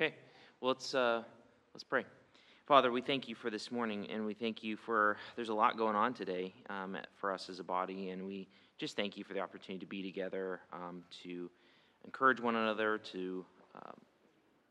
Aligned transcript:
Okay, 0.00 0.14
well, 0.60 0.68
let's, 0.68 0.94
uh, 0.94 1.24
let's 1.74 1.82
pray. 1.82 2.04
Father, 2.68 2.92
we 2.92 3.00
thank 3.00 3.28
you 3.28 3.34
for 3.34 3.50
this 3.50 3.72
morning, 3.72 4.06
and 4.08 4.24
we 4.24 4.32
thank 4.32 4.62
you 4.62 4.76
for 4.76 5.16
there's 5.34 5.48
a 5.48 5.54
lot 5.54 5.76
going 5.76 5.96
on 5.96 6.14
today 6.14 6.54
um, 6.70 6.96
for 7.16 7.32
us 7.32 7.48
as 7.48 7.58
a 7.58 7.64
body, 7.64 8.10
and 8.10 8.24
we 8.24 8.46
just 8.78 8.94
thank 8.94 9.16
you 9.16 9.24
for 9.24 9.34
the 9.34 9.40
opportunity 9.40 9.84
to 9.84 9.90
be 9.90 10.00
together, 10.00 10.60
um, 10.72 11.02
to 11.24 11.50
encourage 12.04 12.38
one 12.38 12.54
another, 12.54 12.98
to 12.98 13.44
um, 13.74 13.96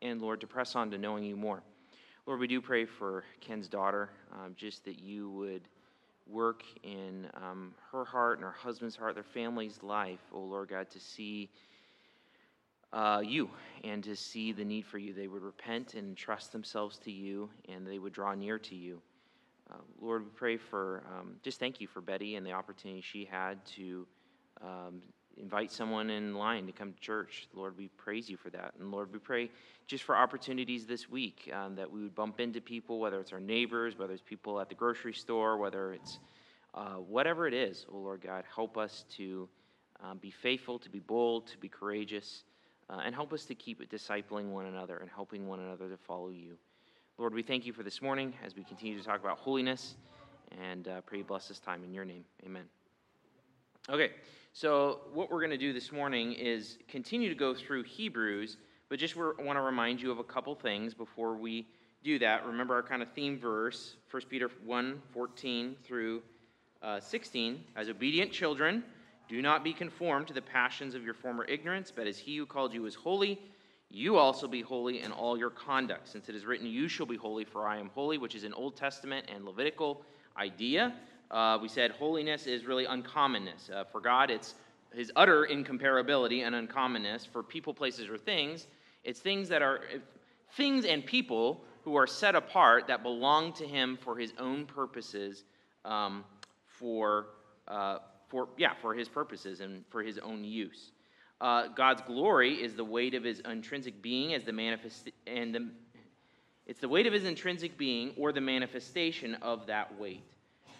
and 0.02 0.22
Lord, 0.22 0.40
to 0.40 0.48
press 0.48 0.78
on 0.78 0.90
to 0.92 0.98
knowing 0.98 1.26
you 1.26 1.36
more. 1.36 1.62
Lord, 2.26 2.40
we 2.40 2.48
do 2.48 2.62
pray 2.62 2.86
for 2.86 3.26
Ken's 3.42 3.68
daughter, 3.68 4.10
um, 4.32 4.56
just 4.56 4.86
that 4.86 4.98
you 4.98 5.30
would 5.32 5.64
work 6.26 6.64
in 6.84 7.28
um, 7.34 7.74
her 7.92 8.06
heart 8.06 8.38
and 8.38 8.46
her 8.46 8.56
husband's 8.58 8.96
heart, 8.96 9.16
their 9.16 9.26
family's 9.26 9.84
life, 9.84 10.22
oh 10.34 10.40
Lord 10.40 10.70
God, 10.70 10.90
to 10.92 11.02
see 11.02 11.50
uh, 12.94 13.22
you 13.24 13.50
and 13.84 14.04
to 14.04 14.16
see 14.16 14.52
the 14.52 14.64
need 14.64 14.86
for 14.86 14.98
you. 14.98 15.14
They 15.14 15.28
would 15.28 15.44
repent 15.44 15.94
and 15.94 16.16
trust 16.16 16.52
themselves 16.52 16.98
to 17.00 17.12
you, 17.12 17.50
and 17.70 17.86
they 17.86 18.00
would 18.00 18.14
draw 18.14 18.34
near 18.34 18.58
to 18.60 18.76
you. 18.76 19.02
Uh, 19.70 19.76
Lord, 20.02 20.24
we 20.24 20.30
pray 20.36 20.58
for, 20.58 21.04
um, 21.14 21.36
just 21.44 21.60
thank 21.60 21.82
you 21.82 21.88
for 21.88 22.02
Betty 22.02 22.36
and 22.36 22.46
the 22.46 22.54
opportunity 22.54 23.02
she 23.02 23.26
had 23.26 23.64
to 23.66 24.08
um, 24.62 25.02
invite 25.38 25.72
someone 25.72 26.10
in 26.10 26.36
line 26.36 26.66
to 26.66 26.72
come 26.72 26.94
to 26.94 27.00
church. 27.00 27.48
Lord, 27.54 27.78
we 27.78 27.90
praise 27.90 28.30
you 28.30 28.38
for 28.38 28.50
that. 28.52 28.74
And 28.80 28.92
Lord, 28.92 29.12
we 29.12 29.20
pray 29.20 29.50
just 29.86 30.04
for 30.04 30.16
opportunities 30.16 30.86
this 30.86 31.10
week 31.10 31.52
um, 31.54 31.76
that 31.76 31.92
we 31.92 32.02
would 32.02 32.16
bump 32.16 32.40
into 32.40 32.62
people, 32.62 33.00
whether 33.00 33.20
it's 33.20 33.34
our 33.34 33.40
neighbors, 33.40 33.98
whether 33.98 34.14
it's 34.14 34.22
people 34.22 34.60
at 34.60 34.70
the 34.70 34.76
grocery 34.76 35.14
store, 35.14 35.58
whether 35.58 35.94
it's 35.94 36.20
uh, 36.74 36.96
whatever 36.96 37.48
it 37.48 37.54
is. 37.54 37.86
Oh, 37.92 37.98
Lord 37.98 38.22
God, 38.22 38.46
help 38.54 38.78
us 38.78 39.06
to 39.18 39.48
um, 40.04 40.18
be 40.18 40.32
faithful, 40.32 40.80
to 40.80 40.90
be 40.90 41.00
bold, 41.00 41.48
to 41.48 41.58
be 41.58 41.70
courageous. 41.70 42.44
Uh, 42.90 43.02
and 43.04 43.14
help 43.14 43.34
us 43.34 43.44
to 43.46 43.54
keep 43.54 43.90
discipling 43.92 44.46
one 44.52 44.66
another 44.66 44.98
and 44.98 45.10
helping 45.10 45.46
one 45.46 45.60
another 45.60 45.90
to 45.90 45.98
follow 45.98 46.30
you. 46.30 46.58
Lord, 47.18 47.34
we 47.34 47.44
thank 47.44 47.66
you 47.66 47.74
for 47.74 47.84
this 47.84 48.02
morning 48.02 48.34
as 48.46 48.56
we 48.56 48.64
continue 48.64 48.98
to 48.98 49.04
talk 49.04 49.20
about 49.20 49.40
holiness 49.40 49.96
and 50.62 50.88
uh, 50.88 51.02
pray 51.02 51.22
bless 51.22 51.48
this 51.48 51.60
time 51.60 51.84
in 51.84 51.94
your 51.94 52.06
name. 52.06 52.24
Amen. 52.46 52.64
Okay, 53.90 54.12
so 54.54 55.02
what 55.14 55.32
we're 55.32 55.40
going 55.40 55.52
to 55.52 55.58
do 55.58 55.74
this 55.74 55.92
morning 55.92 56.34
is 56.34 56.78
continue 56.88 57.30
to 57.30 57.36
go 57.36 57.54
through 57.54 57.84
Hebrews, 57.84 58.58
but 58.90 59.00
just 59.00 59.16
want 59.16 59.38
to 59.40 59.62
remind 59.62 60.02
you 60.02 60.12
of 60.12 60.20
a 60.20 60.24
couple 60.24 60.56
things 60.56 60.94
before 60.94 61.36
we 61.36 61.68
do 62.04 62.20
that. 62.20 62.46
Remember 62.46 62.74
our 62.74 62.84
kind 62.84 63.02
of 63.02 63.12
theme 63.14 63.40
verse, 63.40 63.96
1 64.12 64.24
Peter 64.30 64.50
1 64.66 65.02
14 65.14 65.76
through 65.84 66.22
uh, 66.82 67.00
16. 67.00 67.64
As 67.76 67.90
obedient 67.90 68.32
children, 68.32 68.84
do 69.28 69.42
not 69.42 69.64
be 69.64 69.74
conformed 69.74 70.28
to 70.28 70.34
the 70.34 70.42
passions 70.42 70.96
of 70.96 71.04
your 71.04 71.14
former 71.14 71.44
ignorance, 71.46 71.92
but 71.94 72.08
as 72.08 72.18
he 72.18 72.38
who 72.38 72.46
called 72.46 72.74
you 72.74 72.86
is 72.86 72.96
holy, 72.96 73.40
you 73.90 74.18
also 74.18 74.48
be 74.48 74.62
holy 74.62 75.02
in 75.02 75.12
all 75.12 75.38
your 75.38 75.50
conduct, 75.50 76.10
since 76.10 76.28
it 76.30 76.36
is 76.36 76.46
written, 76.46 76.68
You 76.68 76.88
shall 76.88 77.06
be 77.06 77.16
holy, 77.16 77.46
for 77.46 77.68
I 77.68 77.78
am 77.78 77.90
holy, 77.94 78.18
which 78.18 78.36
is 78.36 78.44
an 78.44 78.54
Old 78.54 78.76
Testament 78.76 79.28
and 79.34 79.46
Levitical 79.46 80.02
idea. 80.38 80.94
Uh, 81.32 81.58
we 81.62 81.68
said 81.68 81.92
holiness 81.92 82.48
is 82.48 82.66
really 82.66 82.86
uncommonness. 82.86 83.72
Uh, 83.72 83.84
for 83.86 84.00
God, 84.02 84.30
it's 84.30 84.56
his 84.94 85.12
utter 85.16 85.48
incomparability 85.50 86.46
and 86.46 86.56
uncommonness. 86.56 87.28
For 87.28 87.44
people, 87.44 87.74
places, 87.74 88.10
or 88.10 88.18
things, 88.18 88.68
it's 89.04 89.20
things 89.20 89.50
that 89.50 89.62
are 89.62 89.82
things 90.54 90.86
and 90.86 91.06
people 91.06 91.64
who 91.84 91.96
are 91.96 92.08
set 92.08 92.36
apart 92.36 92.88
that 92.88 93.04
belong 93.04 93.54
to 93.54 93.66
him 93.66 93.98
for 94.02 94.18
his 94.18 94.34
own 94.38 94.66
purposes, 94.66 95.44
um, 95.86 96.26
for 96.66 97.28
uh, 97.68 98.00
for 98.28 98.48
yeah 98.58 98.74
for 98.82 98.94
his 98.94 99.08
purposes 99.08 99.60
and 99.60 99.84
for 99.90 100.04
his 100.04 100.18
own 100.18 100.44
use. 100.44 100.92
Uh, 101.40 101.68
God's 101.68 102.02
glory 102.02 102.56
is 102.56 102.74
the 102.74 102.84
weight 102.84 103.14
of 103.14 103.24
his 103.24 103.42
intrinsic 103.42 104.02
being 104.02 104.34
as 104.34 104.44
the 104.44 104.54
manifest 104.54 105.10
and 105.28 105.54
the, 105.54 105.70
it's 106.66 106.80
the 106.80 106.90
weight 106.90 107.06
of 107.06 107.14
his 107.14 107.26
intrinsic 107.26 107.78
being 107.78 108.14
or 108.18 108.32
the 108.32 108.42
manifestation 108.42 109.36
of 109.36 109.68
that 109.68 109.98
weight. 110.00 110.24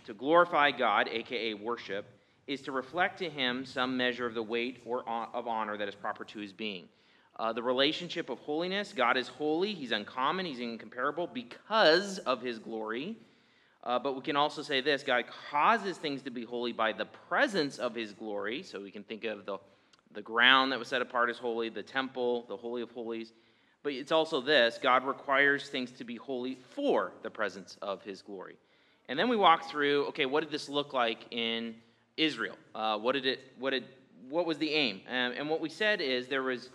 To 0.06 0.14
glorify 0.14 0.72
God, 0.72 1.10
aka 1.12 1.54
worship, 1.54 2.06
is 2.48 2.62
to 2.62 2.72
reflect 2.72 3.20
to 3.20 3.30
him 3.30 3.66
some 3.66 3.96
measure 3.96 4.26
of 4.26 4.34
the 4.34 4.44
weight 4.44 4.82
or 4.86 5.08
of 5.08 5.48
honor 5.48 5.78
that 5.78 5.88
is 5.88 5.96
proper 5.96 6.24
to 6.26 6.40
his 6.40 6.54
being. 6.54 6.88
Uh, 7.36 7.54
the 7.54 7.62
relationship 7.62 8.30
of 8.30 8.40
holiness 8.40 8.94
God 8.94 9.16
is 9.16 9.28
holy, 9.28 9.74
he's 9.74 9.92
uncommon, 9.92 10.46
he's 10.46 10.60
incomparable 10.60 11.28
because 11.28 12.18
of 12.20 12.42
his 12.42 12.58
glory. 12.58 13.16
Uh, 13.88 13.98
but 13.98 14.18
we 14.18 14.22
can 14.22 14.36
also 14.36 14.62
say 14.62 14.82
this 14.82 15.02
God 15.02 15.24
causes 15.50 15.98
things 15.98 16.22
to 16.24 16.30
be 16.30 16.44
holy 16.44 16.74
by 16.74 16.92
the 16.92 17.06
presence 17.06 17.78
of 17.78 17.96
his 17.96 18.12
glory. 18.12 18.62
So 18.62 18.82
we 18.82 18.92
can 18.92 19.02
think 19.02 19.24
of 19.24 19.46
the, 19.46 19.60
the 20.12 20.22
ground 20.22 20.74
that 20.74 20.80
was 20.80 20.90
set 20.90 21.02
apart 21.02 21.30
as 21.30 21.38
holy, 21.38 21.70
the 21.70 21.82
temple, 21.82 22.46
the 22.50 22.58
Holy 22.58 22.82
of 22.82 22.92
Holies. 22.92 23.32
But 23.84 23.94
it's 23.94 24.12
also 24.12 24.42
this 24.42 24.78
God 24.84 25.06
requires 25.06 25.70
things 25.70 25.92
to 25.92 26.04
be 26.04 26.18
holy 26.18 26.58
for 26.76 27.14
the 27.24 27.30
presence 27.30 27.78
of 27.82 28.04
his 28.04 28.22
glory. 28.22 28.58
And 29.08 29.18
then 29.18 29.30
we 29.30 29.38
walk 29.38 29.70
through 29.70 30.08
okay, 30.08 30.26
what 30.26 30.44
did 30.44 30.52
this 30.52 30.68
look 30.68 30.92
like 30.92 31.20
in 31.32 31.74
Israel? 32.18 32.58
Uh, 32.76 32.98
what, 32.98 33.14
did 33.14 33.26
it, 33.26 33.40
what, 33.58 33.70
did, 33.70 33.86
what 34.28 34.46
was 34.46 34.58
the 34.58 34.70
aim? 34.70 35.00
Um, 35.08 35.32
and 35.38 35.50
what 35.50 35.62
we 35.62 35.70
said 35.70 36.02
is 36.02 36.28
there 36.28 36.44
was, 36.44 36.72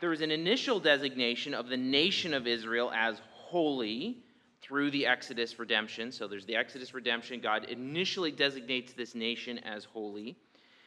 there 0.00 0.10
was 0.10 0.20
an 0.20 0.30
initial 0.30 0.78
designation 0.78 1.52
of 1.52 1.68
the 1.68 1.76
nation 1.76 2.32
of 2.32 2.46
Israel 2.46 2.92
as 2.94 3.20
holy 3.32 4.18
through 4.64 4.90
the 4.90 5.06
Exodus 5.06 5.58
redemption. 5.58 6.10
So 6.10 6.26
there's 6.26 6.46
the 6.46 6.56
Exodus 6.56 6.94
redemption. 6.94 7.38
God 7.40 7.64
initially 7.64 8.30
designates 8.30 8.94
this 8.94 9.14
nation 9.14 9.58
as 9.58 9.84
holy. 9.84 10.36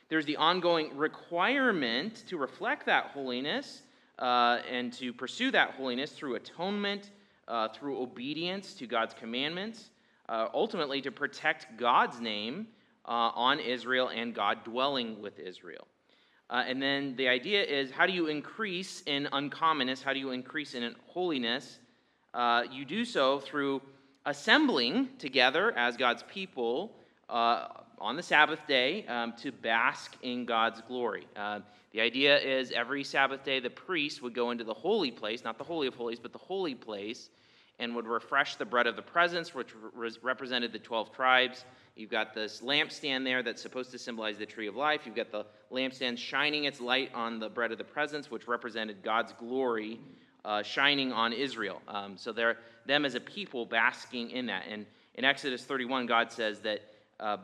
There's 0.10 0.26
the 0.26 0.38
ongoing 0.38 0.98
requirement 0.98 2.24
to 2.28 2.38
reflect 2.38 2.88
that 2.88 3.12
holiness 3.14 3.84
uh, 4.18 4.62
and 4.72 4.92
to 4.94 5.14
pursue 5.14 5.52
that 5.52 5.72
holiness 5.72 6.12
through 6.12 6.36
atonement, 6.36 7.12
uh, 7.48 7.68
through 7.68 8.02
obedience 8.02 8.74
to 8.74 8.88
God's 8.88 9.14
commandments, 9.14 9.92
uh, 10.28 10.48
ultimately 10.56 11.00
to 11.02 11.12
protect 11.12 11.78
God's 11.78 12.20
name 12.20 12.68
uh, 13.06 13.30
on 13.36 13.60
Israel 13.60 14.10
and 14.10 14.34
God 14.34 14.64
dwelling 14.64 15.22
with 15.22 15.38
Israel. 15.38 15.88
Uh, 16.50 16.64
and 16.66 16.82
then 16.82 17.16
the 17.16 17.28
idea 17.28 17.64
is 17.64 17.92
how 17.92 18.08
do 18.08 18.14
you 18.14 18.26
increase 18.26 19.04
in 19.06 19.28
uncommonness? 19.32 20.02
How 20.02 20.14
do 20.14 20.20
you 20.20 20.32
increase 20.32 20.74
in 20.74 20.96
holiness? 21.06 21.80
Uh, 22.34 22.64
you 22.72 22.86
do 22.86 23.06
so 23.06 23.40
through 23.40 23.82
assembling 24.26 25.10
together 25.18 25.72
as 25.78 25.98
God's 25.98 26.24
people 26.24 26.94
uh, 27.30 27.68
on 28.00 28.16
the 28.16 28.24
Sabbath 28.24 28.60
day 28.68 29.06
um, 29.08 29.34
to 29.42 29.52
bask 29.52 30.16
in 30.22 30.46
God's 30.46 30.82
glory. 30.82 31.28
Uh, 31.36 31.60
the 31.94 32.02
idea 32.02 32.38
is 32.38 32.72
every 32.72 33.04
Sabbath 33.04 33.44
day 33.44 33.60
the 33.60 33.70
priest 33.70 34.22
would 34.22 34.36
go 34.36 34.52
into 34.52 34.64
the 34.64 34.74
holy 34.74 35.12
place, 35.12 35.44
not 35.44 35.58
the 35.58 35.64
Holy 35.64 35.88
of 35.88 35.96
Holies, 35.96 36.20
but 36.20 36.32
the 36.34 36.38
holy 36.38 36.76
place, 36.76 37.30
and 37.80 37.96
would 37.96 38.06
refresh 38.06 38.56
the 38.56 38.66
bread 38.66 38.88
of 38.88 38.96
the 38.96 39.02
presence, 39.02 39.56
which 39.56 39.70
re- 39.94 40.12
represented 40.22 40.74
the 40.74 40.80
12 40.80 41.14
tribes. 41.14 41.64
You've 41.96 42.12
got 42.12 42.34
this 42.34 42.62
lampstand 42.62 43.24
there 43.24 43.42
that's 43.42 43.62
supposed 43.62 43.92
to 43.92 43.98
symbolize 43.98 44.38
the 44.38 44.46
tree 44.46 44.68
of 44.68 44.76
life. 44.76 45.02
You've 45.06 45.16
got 45.16 45.32
the 45.32 45.46
lampstand 45.72 46.18
shining 46.18 46.66
its 46.66 46.80
light 46.80 47.12
on 47.16 47.40
the 47.40 47.50
bread 47.50 47.72
of 47.72 47.78
the 47.78 47.84
presence, 47.84 48.30
which 48.30 48.48
represented 48.48 49.02
God's 49.04 49.34
glory 49.34 50.00
uh, 50.48 50.64
shining 50.64 51.12
on 51.12 51.34
Israel. 51.34 51.82
Um, 51.88 52.18
so 52.18 52.32
they're 52.32 52.58
them 52.86 53.06
as 53.06 53.16
a 53.16 53.20
people 53.20 53.66
basking 53.66 54.32
in 54.32 54.46
that. 54.46 54.64
And 54.70 54.86
in 55.16 55.26
Exodus 55.26 55.66
31, 55.66 56.06
God 56.06 56.32
says 56.32 56.62
that 56.62 56.82
uh, 57.20 57.38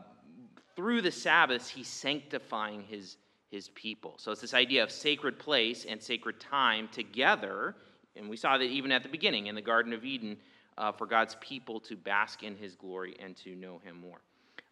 through 0.74 1.02
the 1.02 1.12
Sabbaths, 1.12 1.68
He's 1.68 1.86
sanctifying 1.86 2.82
His 2.82 3.18
His 3.50 3.68
people. 3.68 4.14
So 4.16 4.32
it's 4.32 4.40
this 4.40 4.54
idea 4.54 4.82
of 4.82 4.90
sacred 4.90 5.38
place 5.38 5.84
and 5.84 6.02
sacred 6.02 6.40
time 6.40 6.88
together. 6.90 7.76
And 8.16 8.30
we 8.30 8.36
saw 8.38 8.56
that 8.56 8.64
even 8.64 8.90
at 8.90 9.02
the 9.02 9.08
beginning 9.08 9.48
in 9.48 9.54
the 9.54 9.62
Garden 9.62 9.92
of 9.92 10.04
Eden, 10.04 10.38
uh, 10.76 10.90
for 10.90 11.06
God's 11.06 11.36
people 11.40 11.78
to 11.80 11.96
bask 11.96 12.42
in 12.42 12.56
His 12.56 12.74
glory 12.74 13.16
and 13.22 13.36
to 13.38 13.54
know 13.54 13.80
Him 13.84 14.00
more. 14.00 14.20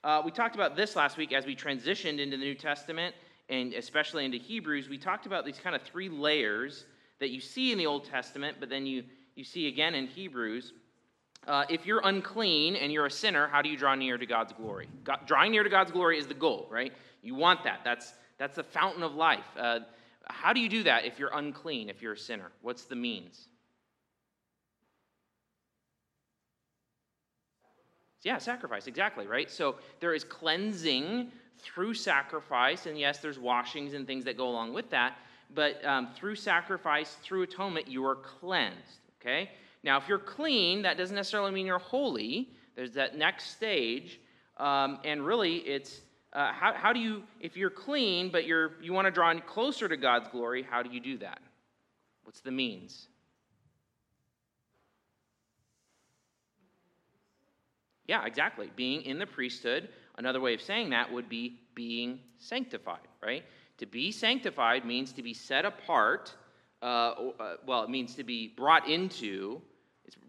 Uh, 0.02 0.22
we 0.24 0.32
talked 0.32 0.54
about 0.54 0.74
this 0.74 0.96
last 0.96 1.16
week 1.16 1.32
as 1.32 1.46
we 1.46 1.54
transitioned 1.54 2.18
into 2.18 2.36
the 2.36 2.44
New 2.44 2.54
Testament 2.54 3.14
and 3.48 3.74
especially 3.74 4.24
into 4.24 4.38
Hebrews. 4.38 4.88
We 4.88 4.98
talked 4.98 5.26
about 5.26 5.44
these 5.44 5.58
kind 5.58 5.76
of 5.76 5.82
three 5.82 6.08
layers 6.08 6.86
that 7.22 7.30
you 7.30 7.40
see 7.40 7.70
in 7.70 7.78
the 7.78 7.86
Old 7.86 8.04
Testament, 8.04 8.56
but 8.58 8.68
then 8.68 8.84
you, 8.84 9.04
you 9.36 9.44
see 9.44 9.68
again 9.68 9.94
in 9.94 10.08
Hebrews. 10.08 10.72
Uh, 11.46 11.64
if 11.70 11.86
you're 11.86 12.00
unclean 12.02 12.74
and 12.74 12.92
you're 12.92 13.06
a 13.06 13.10
sinner, 13.10 13.46
how 13.46 13.62
do 13.62 13.68
you 13.68 13.76
draw 13.76 13.94
near 13.94 14.18
to 14.18 14.26
God's 14.26 14.52
glory? 14.52 14.88
God, 15.04 15.20
drawing 15.24 15.52
near 15.52 15.62
to 15.62 15.70
God's 15.70 15.92
glory 15.92 16.18
is 16.18 16.26
the 16.26 16.34
goal, 16.34 16.66
right? 16.68 16.92
You 17.22 17.36
want 17.36 17.62
that. 17.62 17.82
That's, 17.84 18.14
that's 18.38 18.56
the 18.56 18.64
fountain 18.64 19.04
of 19.04 19.14
life. 19.14 19.46
Uh, 19.56 19.80
how 20.24 20.52
do 20.52 20.58
you 20.58 20.68
do 20.68 20.82
that 20.82 21.04
if 21.04 21.20
you're 21.20 21.30
unclean, 21.32 21.88
if 21.88 22.02
you're 22.02 22.14
a 22.14 22.18
sinner? 22.18 22.50
What's 22.60 22.86
the 22.86 22.96
means? 22.96 23.46
Yeah, 28.24 28.38
sacrifice, 28.38 28.88
exactly, 28.88 29.28
right? 29.28 29.48
So 29.48 29.76
there 30.00 30.12
is 30.12 30.24
cleansing 30.24 31.30
through 31.60 31.94
sacrifice, 31.94 32.86
and 32.86 32.98
yes, 32.98 33.18
there's 33.18 33.38
washings 33.38 33.94
and 33.94 34.08
things 34.08 34.24
that 34.24 34.36
go 34.36 34.48
along 34.48 34.74
with 34.74 34.90
that 34.90 35.18
but 35.54 35.84
um, 35.84 36.08
through 36.14 36.36
sacrifice, 36.36 37.16
through 37.22 37.42
atonement, 37.42 37.88
you 37.88 38.04
are 38.04 38.16
cleansed. 38.16 39.00
Okay? 39.20 39.50
Now, 39.84 39.98
if 39.98 40.08
you're 40.08 40.18
clean, 40.18 40.82
that 40.82 40.96
doesn't 40.96 41.14
necessarily 41.14 41.52
mean 41.52 41.66
you're 41.66 41.78
holy. 41.78 42.48
There's 42.76 42.92
that 42.92 43.16
next 43.16 43.50
stage. 43.50 44.20
Um, 44.58 44.98
and 45.04 45.24
really, 45.24 45.56
it's 45.58 46.00
uh, 46.32 46.52
how, 46.52 46.72
how 46.74 46.92
do 46.92 47.00
you, 47.00 47.22
if 47.40 47.56
you're 47.56 47.70
clean, 47.70 48.30
but 48.30 48.46
you're, 48.46 48.72
you 48.80 48.92
want 48.92 49.06
to 49.06 49.10
draw 49.10 49.32
closer 49.40 49.88
to 49.88 49.96
God's 49.96 50.28
glory, 50.28 50.62
how 50.68 50.82
do 50.82 50.90
you 50.90 51.00
do 51.00 51.18
that? 51.18 51.40
What's 52.24 52.40
the 52.40 52.50
means? 52.50 53.08
Yeah, 58.06 58.24
exactly. 58.24 58.70
Being 58.76 59.02
in 59.02 59.18
the 59.18 59.26
priesthood. 59.26 59.88
Another 60.18 60.40
way 60.40 60.54
of 60.54 60.60
saying 60.60 60.90
that 60.90 61.10
would 61.10 61.28
be 61.28 61.60
being 61.74 62.20
sanctified, 62.38 63.08
right? 63.22 63.44
To 63.78 63.86
be 63.86 64.12
sanctified 64.12 64.84
means 64.84 65.12
to 65.12 65.22
be 65.22 65.34
set 65.34 65.64
apart. 65.64 66.34
Uh, 66.82 66.86
uh, 67.40 67.56
well, 67.66 67.82
it 67.82 67.90
means 67.90 68.14
to 68.16 68.24
be 68.24 68.48
brought 68.48 68.88
into. 68.88 69.60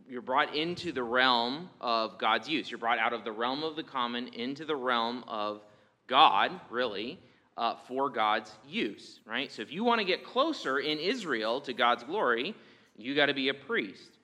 you're 0.09 0.21
brought 0.21 0.55
into 0.55 0.91
the 0.91 1.03
realm 1.03 1.69
of 1.81 2.17
God's 2.17 2.47
use. 2.47 2.69
You're 2.69 2.77
brought 2.77 2.99
out 2.99 3.13
of 3.13 3.23
the 3.23 3.31
realm 3.31 3.63
of 3.63 3.75
the 3.75 3.83
common 3.83 4.27
into 4.29 4.65
the 4.65 4.75
realm 4.75 5.23
of 5.27 5.61
God, 6.07 6.51
really, 6.69 7.19
uh, 7.57 7.75
for 7.87 8.09
God's 8.09 8.51
use, 8.67 9.19
right? 9.25 9.51
So 9.51 9.61
if 9.61 9.71
you 9.71 9.83
want 9.83 9.99
to 9.99 10.05
get 10.05 10.25
closer 10.25 10.79
in 10.79 10.97
Israel 10.97 11.61
to 11.61 11.73
God's 11.73 12.03
glory, 12.03 12.55
you 12.97 13.15
got 13.15 13.27
to 13.27 13.33
be 13.33 13.49
a 13.49 13.53
priest. 13.53 14.17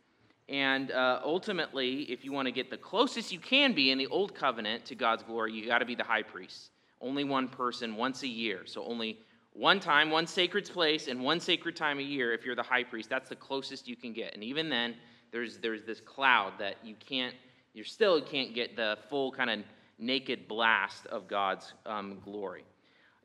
And 0.48 0.92
uh, 0.92 1.22
ultimately, 1.24 2.02
if 2.04 2.26
you 2.26 2.32
want 2.32 2.48
to 2.48 2.52
get 2.52 2.72
the 2.72 2.78
closest 2.78 3.32
you 3.32 3.40
can 3.40 3.74
be 3.74 3.92
in 3.92 3.98
the 3.98 4.08
old 4.08 4.34
covenant 4.34 4.86
to 4.86 4.96
God's 4.96 5.22
glory, 5.22 5.54
you 5.54 5.68
got 5.68 5.80
to 5.80 5.86
be 5.86 5.96
the 5.96 6.04
high 6.04 6.24
priest. 6.24 6.72
Only 7.02 7.24
one 7.24 7.48
person 7.48 7.96
once 7.96 8.24
a 8.24 8.28
year. 8.28 8.62
So 8.66 8.84
only 8.86 9.20
one 9.54 9.80
time, 9.80 10.12
one 10.12 10.28
sacred 10.28 10.70
place, 10.70 11.08
and 11.08 11.22
one 11.22 11.40
sacred 11.40 11.76
time 11.76 12.00
a 12.00 12.04
year 12.04 12.34
if 12.34 12.46
you're 12.46 12.56
the 12.56 12.64
high 12.64 12.84
priest. 12.84 13.10
That's 13.10 13.30
the 13.30 13.36
closest 13.36 13.88
you 13.88 13.96
can 13.96 14.14
get. 14.14 14.34
And 14.34 14.44
even 14.44 14.70
then, 14.70 14.96
there's, 15.32 15.58
there's 15.58 15.84
this 15.84 16.00
cloud 16.00 16.54
that 16.60 16.76
you 16.84 16.96
can't, 16.96 17.36
you 17.74 17.84
still 17.84 18.22
can't 18.22 18.54
get 18.54 18.76
the 18.76 18.98
full 19.10 19.32
kind 19.32 19.50
of 19.50 19.60
naked 19.98 20.48
blast 20.48 21.06
of 21.08 21.28
God's 21.28 21.74
um, 21.86 22.20
glory. 22.24 22.64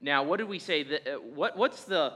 Now, 0.01 0.23
what 0.23 0.39
did 0.39 0.49
we 0.49 0.59
say? 0.59 0.83
That, 0.83 1.07
uh, 1.07 1.19
what, 1.19 1.57
what's 1.57 1.85
the 1.85 2.15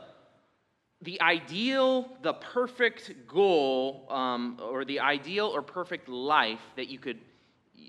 the 1.02 1.20
ideal, 1.20 2.08
the 2.22 2.32
perfect 2.32 3.28
goal, 3.28 4.06
um, 4.10 4.58
or 4.60 4.84
the 4.84 4.99
ideal 4.99 5.46
or 5.46 5.62
perfect 5.62 6.08
life 6.08 6.60
that 6.76 6.88
you 6.88 6.99
could, 6.99 7.19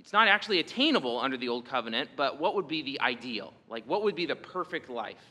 it's 0.09 0.13
not 0.13 0.27
actually 0.27 0.57
attainable 0.57 1.19
under 1.19 1.37
the 1.37 1.49
old 1.49 1.67
covenant, 1.67 2.09
but 2.15 2.39
what 2.39 2.55
would 2.55 2.67
be 2.67 2.81
the 2.81 2.99
ideal? 2.99 3.53
Like, 3.69 3.83
what 3.85 4.01
would 4.01 4.15
be 4.15 4.25
the 4.25 4.35
perfect 4.35 4.89
life 4.89 5.21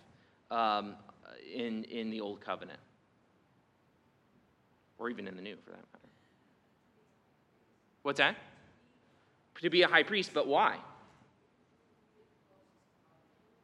um, 0.52 0.94
in, 1.52 1.82
in 1.82 2.10
the 2.10 2.20
old 2.20 2.40
covenant? 2.40 2.78
Or 4.96 5.10
even 5.10 5.26
in 5.26 5.34
the 5.34 5.42
new, 5.42 5.56
for 5.64 5.70
that 5.70 5.78
matter. 5.78 6.08
What's 8.02 8.19
that? 8.19 8.36
To 9.62 9.69
be 9.69 9.82
a 9.82 9.88
high 9.88 10.04
priest, 10.04 10.30
but 10.32 10.46
why? 10.46 10.76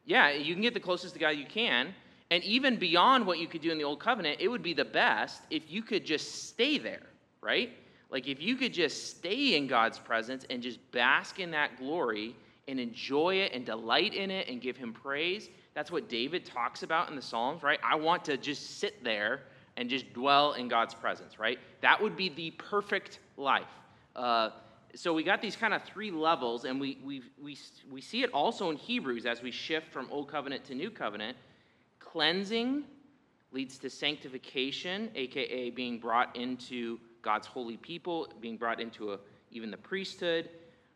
Yeah, 0.03 0.31
you 0.31 0.53
can 0.53 0.61
get 0.61 0.73
the 0.73 0.81
closest 0.81 1.13
to 1.13 1.19
God 1.21 1.29
you 1.29 1.45
can 1.45 1.95
and 2.29 2.43
even 2.43 2.75
beyond 2.75 3.25
what 3.25 3.39
you 3.39 3.47
could 3.47 3.61
do 3.61 3.71
in 3.71 3.77
the 3.77 3.85
old 3.85 4.01
covenant, 4.01 4.41
it 4.41 4.49
would 4.49 4.63
be 4.63 4.73
the 4.73 4.83
best 4.83 5.43
if 5.49 5.71
you 5.71 5.81
could 5.81 6.03
just 6.03 6.49
stay 6.49 6.77
there, 6.77 7.03
right? 7.39 7.71
Like 8.09 8.27
if 8.27 8.41
you 8.41 8.55
could 8.55 8.73
just 8.73 9.17
stay 9.17 9.55
in 9.55 9.67
God's 9.67 9.99
presence 9.99 10.45
and 10.49 10.61
just 10.61 10.79
bask 10.91 11.39
in 11.39 11.51
that 11.51 11.77
glory 11.77 12.35
and 12.67 12.79
enjoy 12.79 13.35
it 13.35 13.53
and 13.53 13.65
delight 13.65 14.13
in 14.13 14.31
it 14.31 14.47
and 14.49 14.61
give 14.61 14.77
him 14.77 14.93
praise. 14.93 15.49
That's 15.73 15.91
what 15.91 16.09
David 16.09 16.45
talks 16.45 16.83
about 16.83 17.09
in 17.09 17.15
the 17.15 17.21
Psalms, 17.21 17.63
right? 17.63 17.79
I 17.83 17.95
want 17.95 18.25
to 18.25 18.37
just 18.37 18.79
sit 18.79 19.03
there 19.03 19.41
and 19.77 19.89
just 19.89 20.11
dwell 20.13 20.53
in 20.53 20.67
God's 20.67 20.93
presence, 20.93 21.37
right? 21.37 21.59
That 21.81 22.01
would 22.01 22.15
be 22.15 22.29
the 22.29 22.51
perfect 22.51 23.19
life. 23.37 23.63
Uh, 24.15 24.51
so 24.95 25.13
we 25.13 25.23
got 25.23 25.41
these 25.41 25.57
kind 25.57 25.73
of 25.73 25.83
three 25.83 26.09
levels, 26.09 26.63
and 26.63 26.79
we, 26.79 26.97
we, 27.03 27.21
we, 27.41 27.57
we 27.91 27.99
see 27.99 28.23
it 28.23 28.31
also 28.33 28.69
in 28.69 28.77
Hebrews 28.77 29.25
as 29.25 29.41
we 29.41 29.51
shift 29.51 29.91
from 29.91 30.07
Old 30.09 30.29
Covenant 30.29 30.63
to 30.65 30.75
New 30.75 30.89
Covenant 30.89 31.37
Cleansing 31.99 32.85
leads 33.51 33.77
to 33.79 33.89
sanctification, 33.89 35.11
aka 35.15 35.69
being 35.69 35.99
brought 35.99 36.33
into 36.37 36.97
God's 37.25 37.47
holy 37.47 37.75
people, 37.75 38.29
being 38.39 38.55
brought 38.55 38.79
into 38.79 39.11
a, 39.11 39.19
even 39.51 39.71
the 39.71 39.77
priesthood. 39.77 40.47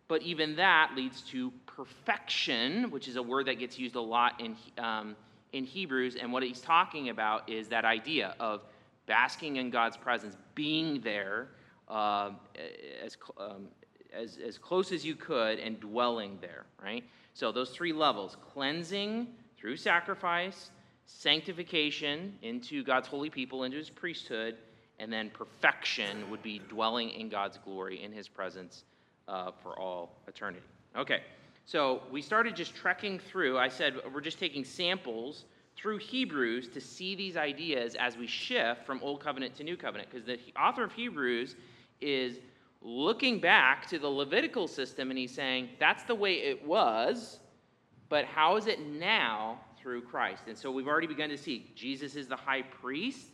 But 0.07 0.21
even 0.21 0.55
that 0.55 0.91
leads 0.95 1.21
to 1.23 1.51
perfection, 1.65 2.89
which 2.91 3.07
is 3.07 3.15
a 3.15 3.21
word 3.21 3.47
that 3.47 3.59
gets 3.59 3.77
used 3.77 3.95
a 3.95 4.01
lot 4.01 4.39
in, 4.39 4.55
um, 4.83 5.15
in 5.53 5.65
Hebrews. 5.65 6.15
And 6.15 6.31
what 6.31 6.43
he's 6.43 6.61
talking 6.61 7.09
about 7.09 7.49
is 7.49 7.67
that 7.69 7.83
idea 7.83 8.35
of 8.39 8.61
basking 9.05 9.57
in 9.57 9.69
God's 9.69 9.97
presence, 9.97 10.37
being 10.55 11.01
there 11.01 11.49
uh, 11.87 12.31
as, 13.03 13.17
um, 13.37 13.67
as, 14.13 14.37
as 14.37 14.57
close 14.57 14.91
as 14.91 15.03
you 15.03 15.15
could 15.15 15.59
and 15.59 15.79
dwelling 15.79 16.37
there, 16.41 16.65
right? 16.81 17.03
So 17.33 17.51
those 17.51 17.71
three 17.71 17.93
levels 17.93 18.37
cleansing 18.53 19.27
through 19.57 19.77
sacrifice, 19.77 20.71
sanctification 21.05 22.37
into 22.41 22.83
God's 22.83 23.07
holy 23.07 23.29
people, 23.29 23.63
into 23.63 23.77
his 23.77 23.89
priesthood, 23.89 24.57
and 24.99 25.11
then 25.11 25.29
perfection 25.29 26.29
would 26.29 26.43
be 26.43 26.59
dwelling 26.69 27.09
in 27.09 27.29
God's 27.29 27.57
glory 27.57 28.03
in 28.03 28.11
his 28.11 28.27
presence 28.27 28.83
uh, 29.27 29.51
for 29.63 29.79
all 29.79 30.17
eternity. 30.27 30.63
Okay, 30.97 31.21
so 31.65 32.01
we 32.11 32.21
started 32.21 32.55
just 32.55 32.75
trekking 32.75 33.19
through. 33.19 33.57
I 33.57 33.67
said 33.67 33.95
we're 34.13 34.21
just 34.21 34.39
taking 34.39 34.63
samples 34.63 35.45
through 35.75 35.97
Hebrews 35.97 36.67
to 36.69 36.81
see 36.81 37.15
these 37.15 37.37
ideas 37.37 37.95
as 37.95 38.17
we 38.17 38.27
shift 38.27 38.85
from 38.85 38.99
Old 39.01 39.21
Covenant 39.21 39.55
to 39.55 39.63
New 39.63 39.77
Covenant, 39.77 40.09
because 40.11 40.25
the 40.25 40.39
author 40.59 40.83
of 40.83 40.91
Hebrews 40.91 41.55
is 42.01 42.39
looking 42.81 43.39
back 43.39 43.87
to 43.87 43.99
the 43.99 44.07
Levitical 44.07 44.67
system 44.67 45.09
and 45.09 45.17
he's 45.17 45.33
saying 45.33 45.69
that's 45.79 46.03
the 46.03 46.15
way 46.15 46.35
it 46.35 46.65
was, 46.65 47.39
but 48.09 48.25
how 48.25 48.57
is 48.57 48.67
it 48.67 48.79
now 48.85 49.59
through 49.81 50.01
Christ. 50.01 50.43
And 50.47 50.57
so 50.57 50.71
we've 50.71 50.87
already 50.87 51.07
begun 51.07 51.29
to 51.29 51.37
see 51.37 51.71
Jesus 51.75 52.15
is 52.15 52.27
the 52.27 52.35
high 52.35 52.61
priest. 52.61 53.27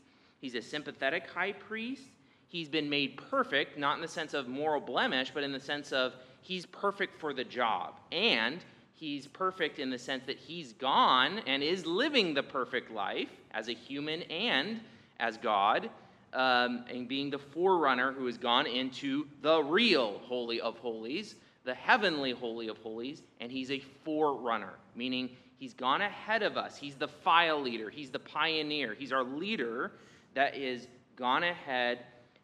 He's 0.45 0.53
a 0.53 0.61
sympathetic 0.61 1.27
high 1.27 1.53
priest. 1.53 2.03
He's 2.49 2.69
been 2.69 2.87
made 2.87 3.17
perfect, 3.31 3.79
not 3.79 3.95
in 3.95 4.01
the 4.03 4.07
sense 4.07 4.35
of 4.35 4.47
moral 4.47 4.79
blemish, 4.79 5.31
but 5.33 5.43
in 5.43 5.51
the 5.51 5.59
sense 5.59 5.91
of 5.91 6.13
he's 6.43 6.67
perfect 6.67 7.19
for 7.19 7.33
the 7.33 7.43
job. 7.43 7.95
And 8.11 8.63
he's 8.93 9.25
perfect 9.25 9.79
in 9.79 9.89
the 9.89 9.97
sense 9.97 10.23
that 10.27 10.37
he's 10.37 10.73
gone 10.73 11.39
and 11.47 11.63
is 11.63 11.87
living 11.87 12.35
the 12.35 12.43
perfect 12.43 12.91
life 12.91 13.31
as 13.55 13.69
a 13.69 13.73
human 13.73 14.21
and 14.21 14.81
as 15.19 15.37
God, 15.37 15.89
um, 16.31 16.85
and 16.91 17.07
being 17.07 17.31
the 17.31 17.39
forerunner 17.39 18.11
who 18.11 18.27
has 18.27 18.37
gone 18.37 18.67
into 18.67 19.25
the 19.41 19.63
real 19.63 20.21
Holy 20.25 20.61
of 20.61 20.77
Holies, 20.77 21.37
the 21.63 21.73
heavenly 21.73 22.33
Holy 22.33 22.67
of 22.67 22.77
Holies, 22.77 23.23
and 23.41 23.51
he's 23.51 23.71
a 23.71 23.79
forerunner, 24.03 24.73
meaning 24.93 25.31
He's 25.57 25.73
gone 25.73 26.01
ahead 26.01 26.43
of 26.43 26.57
us. 26.57 26.75
He's 26.75 26.95
the 26.95 27.07
file 27.07 27.61
leader, 27.61 27.89
He's 27.89 28.11
the 28.11 28.19
pioneer. 28.19 28.93
He's 28.93 29.11
our 29.11 29.23
leader 29.23 29.93
that 30.35 30.55
is 30.55 30.87
gone 31.15 31.43
ahead. 31.43 31.99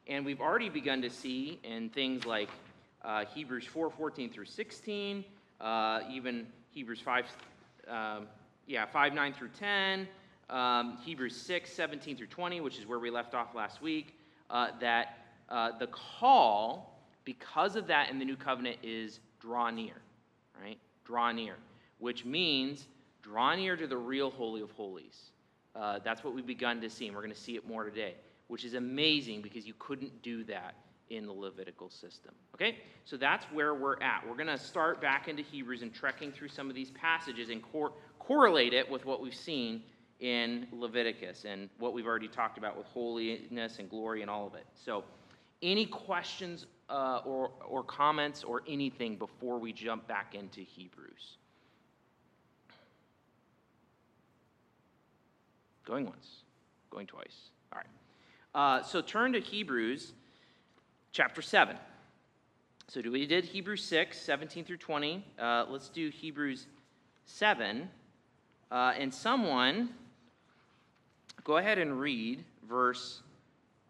And 0.07 0.25
we've 0.25 0.41
already 0.41 0.69
begun 0.69 1.01
to 1.03 1.09
see 1.09 1.59
in 1.63 1.89
things 1.89 2.25
like 2.25 2.49
uh, 3.03 3.25
Hebrews 3.25 3.65
4 3.65 3.89
14 3.91 4.31
through 4.31 4.45
16, 4.45 5.23
uh, 5.59 5.99
even 6.09 6.47
Hebrews 6.71 6.99
5, 7.01 7.25
um, 7.87 8.27
yeah, 8.65 8.85
5 8.85 9.13
9 9.13 9.33
through 9.33 9.49
10, 9.59 10.07
um, 10.49 10.97
Hebrews 11.05 11.35
6 11.35 11.71
17 11.71 12.17
through 12.17 12.27
20, 12.27 12.61
which 12.61 12.79
is 12.79 12.87
where 12.87 12.99
we 12.99 13.11
left 13.11 13.35
off 13.35 13.53
last 13.53 13.81
week, 13.81 14.17
uh, 14.49 14.69
that 14.79 15.19
uh, 15.49 15.77
the 15.77 15.87
call, 15.87 16.99
because 17.25 17.75
of 17.75 17.87
that 17.87 18.09
in 18.09 18.17
the 18.17 18.25
new 18.25 18.35
covenant, 18.35 18.77
is 18.81 19.19
draw 19.39 19.69
near, 19.69 20.01
right? 20.61 20.79
Draw 21.05 21.31
near, 21.33 21.55
which 21.99 22.25
means 22.25 22.87
Draw 23.21 23.55
near 23.55 23.75
to 23.75 23.87
the 23.87 23.97
real 23.97 24.31
Holy 24.31 24.61
of 24.61 24.71
Holies. 24.71 25.31
Uh, 25.75 25.99
that's 26.03 26.23
what 26.23 26.35
we've 26.35 26.45
begun 26.45 26.81
to 26.81 26.89
see, 26.89 27.07
and 27.07 27.15
we're 27.15 27.21
going 27.21 27.33
to 27.33 27.39
see 27.39 27.55
it 27.55 27.67
more 27.67 27.83
today, 27.83 28.15
which 28.47 28.65
is 28.65 28.73
amazing 28.73 29.41
because 29.41 29.65
you 29.65 29.73
couldn't 29.79 30.21
do 30.21 30.43
that 30.43 30.75
in 31.09 31.25
the 31.25 31.31
Levitical 31.31 31.89
system. 31.89 32.33
Okay? 32.55 32.77
So 33.05 33.17
that's 33.17 33.45
where 33.45 33.75
we're 33.75 34.01
at. 34.01 34.23
We're 34.27 34.35
going 34.35 34.47
to 34.47 34.57
start 34.57 35.01
back 35.01 35.27
into 35.27 35.43
Hebrews 35.43 35.81
and 35.81 35.93
trekking 35.93 36.31
through 36.31 36.47
some 36.47 36.69
of 36.69 36.75
these 36.75 36.91
passages 36.91 37.49
and 37.49 37.61
cor- 37.61 37.93
correlate 38.19 38.73
it 38.73 38.89
with 38.89 39.05
what 39.05 39.21
we've 39.21 39.35
seen 39.35 39.83
in 40.19 40.67
Leviticus 40.71 41.45
and 41.45 41.69
what 41.79 41.93
we've 41.93 42.05
already 42.05 42.27
talked 42.27 42.57
about 42.57 42.77
with 42.77 42.85
holiness 42.87 43.79
and 43.79 43.89
glory 43.89 44.21
and 44.21 44.29
all 44.29 44.47
of 44.47 44.55
it. 44.55 44.65
So, 44.73 45.03
any 45.63 45.85
questions 45.85 46.65
uh, 46.89 47.21
or, 47.23 47.51
or 47.67 47.83
comments 47.83 48.43
or 48.43 48.63
anything 48.67 49.15
before 49.15 49.59
we 49.59 49.71
jump 49.71 50.07
back 50.07 50.33
into 50.33 50.61
Hebrews? 50.61 51.37
Going 55.91 56.05
once, 56.05 56.43
going 56.89 57.05
twice. 57.05 57.49
All 57.73 57.81
right. 57.81 58.79
Uh, 58.79 58.81
so 58.81 59.01
turn 59.01 59.33
to 59.33 59.41
Hebrews 59.41 60.13
chapter 61.11 61.41
7. 61.41 61.75
So 62.87 63.01
we 63.11 63.27
did 63.27 63.43
Hebrews 63.43 63.83
6, 63.83 64.17
17 64.17 64.63
through 64.63 64.77
20. 64.77 65.25
Uh, 65.37 65.65
let's 65.67 65.89
do 65.89 66.07
Hebrews 66.07 66.67
7. 67.25 67.89
Uh, 68.71 68.93
and 68.97 69.13
someone, 69.13 69.89
go 71.43 71.57
ahead 71.57 71.77
and 71.77 71.99
read 71.99 72.45
verse 72.69 73.21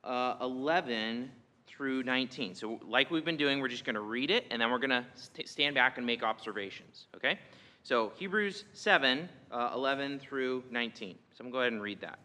uh, 0.04 0.38
11 0.42 1.30
through 1.68 2.02
19. 2.02 2.56
So, 2.56 2.80
like 2.88 3.12
we've 3.12 3.26
been 3.26 3.38
doing, 3.38 3.60
we're 3.60 3.68
just 3.68 3.86
going 3.86 3.94
to 3.94 4.02
read 4.02 4.32
it, 4.32 4.46
and 4.50 4.60
then 4.60 4.72
we're 4.72 4.80
going 4.80 4.90
to 4.90 5.06
st- 5.14 5.48
stand 5.48 5.76
back 5.76 6.00
and 6.00 6.08
make 6.08 6.24
observations. 6.24 7.06
Okay? 7.16 7.38
So, 7.84 8.12
Hebrews 8.16 8.66
7, 8.74 9.30
uh, 9.52 9.72
11 9.76 10.18
through 10.18 10.64
19. 10.72 11.16
Someone 11.42 11.54
go 11.54 11.62
ahead 11.66 11.74
and 11.74 11.82
read 11.82 12.02
that. 12.02 12.20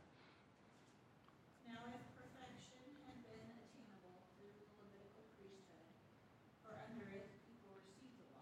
Now, 1.64 1.88
if 1.88 2.04
perfection 2.20 2.84
had 3.08 3.16
been 3.24 3.48
attainable 3.48 4.28
through 4.36 4.52
the 4.60 4.68
Levitical 4.76 5.24
priesthood, 5.40 5.88
for 6.60 6.76
under 6.84 7.08
it 7.16 7.24
people 7.40 7.72
received 7.80 8.28
the 8.28 8.36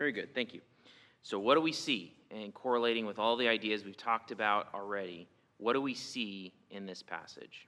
Very 0.00 0.12
good. 0.12 0.34
Thank 0.34 0.54
you. 0.54 0.60
So, 1.22 1.38
what 1.38 1.54
do 1.54 1.60
we 1.60 1.72
see? 1.72 2.16
in 2.30 2.52
correlating 2.52 3.06
with 3.06 3.18
all 3.18 3.36
the 3.36 3.48
ideas 3.48 3.84
we've 3.84 3.96
talked 3.96 4.30
about 4.30 4.68
already, 4.74 5.28
what 5.58 5.72
do 5.72 5.80
we 5.80 5.94
see 5.94 6.52
in 6.70 6.86
this 6.86 7.02
passage? 7.02 7.66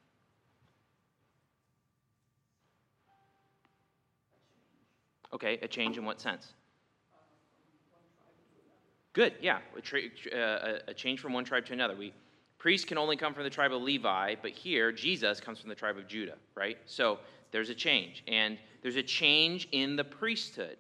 Okay, 5.33 5.59
a 5.63 5.69
change 5.69 5.99
in 5.99 6.05
what 6.05 6.21
sense? 6.21 6.53
Good, 9.15 9.35
yeah. 9.41 9.59
A, 9.77 9.81
tra- 9.81 10.01
uh, 10.35 10.79
a 10.89 10.95
change 10.95 11.21
from 11.21 11.33
one 11.33 11.45
tribe 11.45 11.67
to 11.67 11.73
another. 11.73 11.97
We 11.97 12.15
priests 12.59 12.87
can 12.87 12.97
only 12.97 13.17
come 13.17 13.35
from 13.35 13.43
the 13.45 13.51
tribe 13.51 13.73
of 13.73 13.83
Levi, 13.83 14.37
but 14.41 14.53
here 14.53 14.93
Jesus 14.93 15.41
comes 15.41 15.59
from 15.59 15.69
the 15.69 15.75
tribe 15.75 15.99
of 15.99 16.07
Judah, 16.07 16.37
right? 16.55 16.79
So 16.87 17.19
there's 17.51 17.71
a 17.71 17.75
change, 17.75 18.23
and 18.29 18.59
there's 18.83 18.97
a 18.97 19.03
change 19.03 19.69
in 19.73 19.97
the 19.97 20.05
priesthood. 20.05 20.77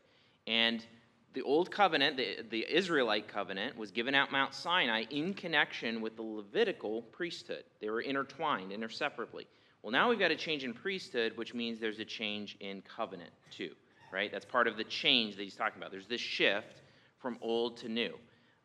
And 0.46 0.84
the 1.34 1.42
old 1.42 1.70
covenant, 1.70 2.16
the, 2.16 2.38
the 2.50 2.66
Israelite 2.68 3.26
covenant, 3.28 3.76
was 3.76 3.90
given 3.90 4.14
at 4.14 4.30
Mount 4.30 4.54
Sinai 4.54 5.04
in 5.10 5.32
connection 5.34 6.00
with 6.00 6.16
the 6.16 6.22
Levitical 6.22 7.02
priesthood. 7.02 7.64
They 7.80 7.88
were 7.88 8.02
intertwined, 8.02 8.70
interseparably. 8.70 9.46
Well, 9.82 9.92
now 9.92 10.10
we've 10.10 10.18
got 10.18 10.30
a 10.30 10.36
change 10.36 10.62
in 10.62 10.74
priesthood, 10.74 11.36
which 11.36 11.54
means 11.54 11.80
there's 11.80 11.98
a 11.98 12.04
change 12.04 12.56
in 12.60 12.82
covenant, 12.82 13.30
too, 13.50 13.70
right? 14.12 14.30
That's 14.30 14.44
part 14.44 14.68
of 14.68 14.76
the 14.76 14.84
change 14.84 15.36
that 15.36 15.42
he's 15.42 15.56
talking 15.56 15.78
about. 15.78 15.90
There's 15.90 16.06
this 16.06 16.20
shift 16.20 16.82
from 17.18 17.38
old 17.40 17.78
to 17.78 17.88
new. 17.88 18.14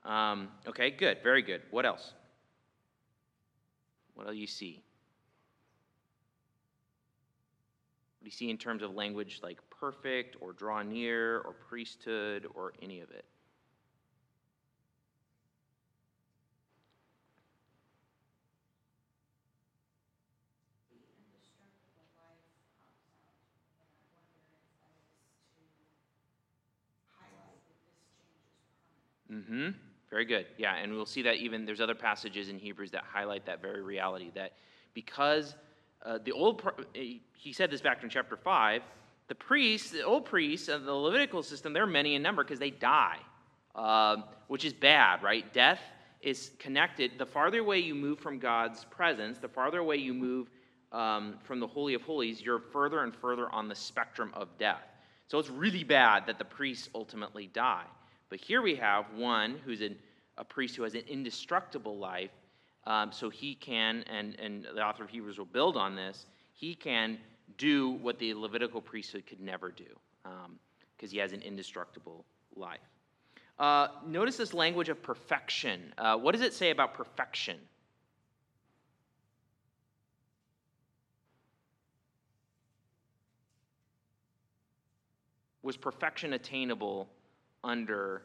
Um, 0.03 0.49
okay, 0.67 0.91
good, 0.91 1.19
very 1.23 1.41
good. 1.41 1.61
What 1.71 1.85
else? 1.85 2.13
What 4.13 4.27
do 4.27 4.33
you 4.33 4.47
see? 4.47 4.83
What 8.19 8.23
do 8.23 8.25
you 8.25 8.31
see 8.31 8.49
in 8.49 8.57
terms 8.57 8.83
of 8.83 8.93
language 8.93 9.39
like 9.41 9.57
perfect 9.79 10.37
or 10.41 10.53
draw 10.53 10.81
near 10.81 11.39
or 11.39 11.53
priesthood 11.53 12.47
or 12.55 12.73
any 12.81 13.01
of 13.01 13.11
it? 13.11 13.25
Mm-hmm. 29.31 29.69
Very 30.09 30.25
good. 30.25 30.45
Yeah, 30.57 30.75
and 30.75 30.93
we'll 30.93 31.05
see 31.05 31.21
that 31.23 31.35
even 31.35 31.65
there's 31.65 31.81
other 31.81 31.95
passages 31.95 32.49
in 32.49 32.57
Hebrews 32.57 32.91
that 32.91 33.03
highlight 33.03 33.45
that 33.45 33.61
very 33.61 33.81
reality 33.81 34.31
that 34.35 34.53
because 34.93 35.55
uh, 36.05 36.17
the 36.23 36.31
old, 36.31 36.61
he 36.93 37.53
said 37.53 37.69
this 37.69 37.81
back 37.81 38.03
in 38.03 38.09
chapter 38.09 38.37
5, 38.37 38.81
the 39.27 39.35
priests, 39.35 39.91
the 39.91 40.03
old 40.03 40.25
priests 40.25 40.67
of 40.69 40.85
the 40.85 40.93
Levitical 40.93 41.43
system, 41.43 41.73
they're 41.73 41.85
many 41.85 42.15
in 42.15 42.21
number 42.21 42.43
because 42.43 42.59
they 42.59 42.69
die, 42.69 43.17
uh, 43.75 44.17
which 44.47 44.63
is 44.63 44.73
bad, 44.73 45.21
right? 45.21 45.51
Death 45.53 45.81
is 46.21 46.51
connected. 46.59 47.11
The 47.17 47.25
farther 47.25 47.59
away 47.59 47.79
you 47.79 47.93
move 47.93 48.19
from 48.19 48.39
God's 48.39 48.85
presence, 48.85 49.37
the 49.37 49.47
farther 49.47 49.79
away 49.79 49.97
you 49.97 50.13
move 50.13 50.49
um, 50.91 51.35
from 51.43 51.59
the 51.59 51.67
Holy 51.67 51.93
of 51.93 52.01
Holies, 52.01 52.41
you're 52.41 52.59
further 52.59 53.03
and 53.03 53.13
further 53.15 53.49
on 53.51 53.67
the 53.67 53.75
spectrum 53.75 54.31
of 54.33 54.47
death. 54.57 54.83
So 55.27 55.37
it's 55.39 55.49
really 55.49 55.83
bad 55.83 56.25
that 56.27 56.37
the 56.37 56.45
priests 56.45 56.89
ultimately 56.95 57.47
die. 57.47 57.83
But 58.29 58.39
here 58.39 58.61
we 58.61 58.75
have 58.75 59.05
one 59.13 59.59
who's 59.65 59.81
an, 59.81 59.97
a 60.37 60.43
priest 60.45 60.75
who 60.77 60.83
has 60.83 60.93
an 60.93 61.03
indestructible 61.07 61.97
life, 61.97 62.31
um, 62.85 63.11
so 63.11 63.29
he 63.29 63.55
can, 63.55 64.03
and, 64.03 64.39
and 64.39 64.65
the 64.73 64.81
author 64.81 65.03
of 65.03 65.09
Hebrews 65.09 65.37
will 65.37 65.45
build 65.45 65.75
on 65.75 65.95
this, 65.95 66.25
he 66.53 66.73
can 66.73 67.17
do 67.57 67.91
what 67.91 68.19
the 68.19 68.33
Levitical 68.33 68.81
priesthood 68.81 69.25
could 69.25 69.39
never 69.39 69.71
do 69.71 69.85
because 70.23 71.11
um, 71.11 71.11
he 71.11 71.17
has 71.17 71.33
an 71.33 71.41
indestructible 71.41 72.25
life. 72.55 72.79
Uh, 73.59 73.87
notice 74.05 74.37
this 74.37 74.53
language 74.53 74.89
of 74.89 75.01
perfection. 75.01 75.93
Uh, 75.97 76.15
what 76.17 76.33
does 76.33 76.41
it 76.41 76.53
say 76.53 76.69
about 76.69 76.93
perfection? 76.93 77.57
Was 85.63 85.75
perfection 85.75 86.33
attainable 86.33 87.09
under 87.63 88.21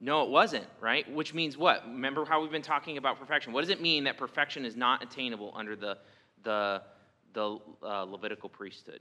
no, 0.00 0.22
it 0.22 0.30
wasn't, 0.30 0.66
right? 0.80 1.10
Which 1.12 1.34
means 1.34 1.56
what? 1.56 1.82
Remember 1.84 2.24
how 2.24 2.40
we've 2.40 2.52
been 2.52 2.62
talking 2.62 2.98
about 2.98 3.18
perfection. 3.18 3.52
What 3.52 3.62
does 3.62 3.70
it 3.70 3.80
mean 3.80 4.04
that 4.04 4.16
perfection 4.16 4.64
is 4.64 4.76
not 4.76 5.02
attainable 5.02 5.52
under 5.56 5.74
the, 5.74 5.98
the, 6.44 6.82
the 7.32 7.58
uh, 7.82 8.02
Levitical 8.04 8.48
priesthood? 8.48 9.00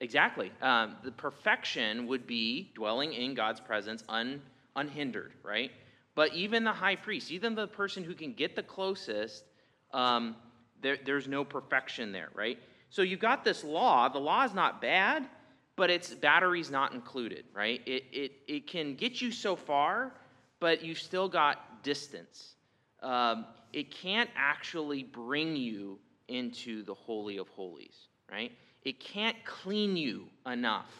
Exactly. 0.00 0.50
Um, 0.62 0.96
the 1.04 1.12
perfection 1.12 2.06
would 2.06 2.26
be 2.26 2.70
dwelling 2.74 3.12
in 3.12 3.34
God's 3.34 3.60
presence 3.60 4.02
un, 4.08 4.40
unhindered, 4.74 5.32
right? 5.42 5.70
But 6.14 6.34
even 6.34 6.64
the 6.64 6.72
high 6.72 6.96
priest, 6.96 7.30
even 7.30 7.54
the 7.54 7.66
person 7.66 8.02
who 8.02 8.14
can 8.14 8.32
get 8.32 8.56
the 8.56 8.62
closest, 8.62 9.44
um, 9.92 10.36
there, 10.80 10.98
there's 11.04 11.28
no 11.28 11.44
perfection 11.44 12.12
there, 12.12 12.28
right? 12.34 12.58
So 12.88 13.02
you've 13.02 13.20
got 13.20 13.44
this 13.44 13.62
law. 13.62 14.08
The 14.08 14.18
law 14.18 14.44
is 14.44 14.54
not 14.54 14.80
bad, 14.80 15.28
but 15.76 15.90
its 15.90 16.14
battery's 16.14 16.70
not 16.70 16.94
included, 16.94 17.44
right? 17.54 17.80
It, 17.86 18.04
it, 18.12 18.32
it 18.48 18.66
can 18.66 18.94
get 18.94 19.20
you 19.20 19.30
so 19.30 19.54
far, 19.54 20.12
but 20.60 20.82
you've 20.82 20.98
still 20.98 21.28
got 21.28 21.82
distance. 21.82 22.54
Um, 23.02 23.46
it 23.72 23.90
can't 23.90 24.30
actually 24.36 25.02
bring 25.02 25.56
you 25.56 25.98
into 26.28 26.82
the 26.82 26.94
Holy 26.94 27.38
of 27.38 27.48
Holies, 27.48 28.08
right? 28.30 28.52
It 28.84 29.00
can't 29.00 29.36
clean 29.44 29.96
you 29.96 30.26
enough 30.46 30.90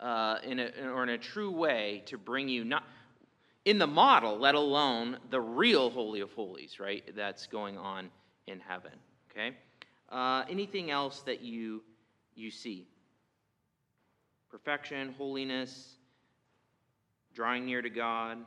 uh, 0.00 0.38
in 0.44 0.58
a, 0.60 0.70
or 0.92 1.02
in 1.02 1.10
a 1.10 1.18
true 1.18 1.50
way 1.50 2.02
to 2.06 2.18
bring 2.18 2.48
you 2.48 2.64
not 2.64 2.84
in 3.64 3.78
the 3.78 3.86
model, 3.86 4.38
let 4.38 4.54
alone 4.54 5.18
the 5.30 5.40
real 5.40 5.90
Holy 5.90 6.20
of 6.20 6.32
Holies, 6.32 6.80
right? 6.80 7.04
That's 7.14 7.46
going 7.46 7.76
on 7.76 8.08
in 8.46 8.60
heaven, 8.60 8.92
okay? 9.30 9.54
Uh, 10.08 10.44
anything 10.48 10.90
else 10.90 11.20
that 11.22 11.42
you, 11.42 11.82
you 12.34 12.50
see? 12.50 12.86
Perfection, 14.50 15.14
holiness, 15.18 15.96
drawing 17.34 17.66
near 17.66 17.82
to 17.82 17.90
God. 17.90 18.38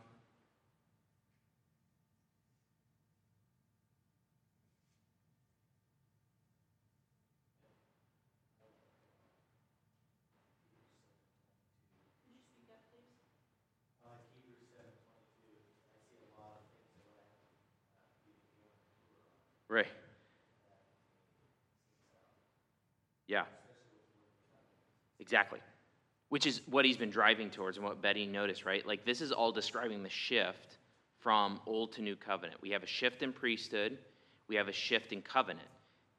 Right. 19.72 19.88
Yeah. 23.28 23.46
Exactly. 25.22 25.60
Which 26.28 26.46
is 26.46 26.62
what 26.70 26.84
he's 26.84 26.98
been 26.98 27.10
driving 27.10 27.50
towards 27.50 27.78
and 27.78 27.86
what 27.86 28.02
Betty 28.02 28.28
noticed, 28.28 28.66
right? 28.66 28.86
Like, 28.86 29.06
this 29.06 29.22
is 29.22 29.32
all 29.32 29.54
describing 29.54 30.04
the 30.04 30.10
shift 30.10 30.78
from 31.20 31.62
old 31.66 31.94
to 31.94 32.02
new 32.02 32.18
covenant. 32.18 32.62
We 32.62 32.72
have 32.72 32.84
a 32.84 32.88
shift 32.88 33.24
in 33.24 33.32
priesthood, 33.32 33.98
we 34.50 34.58
have 34.58 34.68
a 34.68 34.74
shift 34.74 35.14
in 35.14 35.22
covenant. 35.22 35.70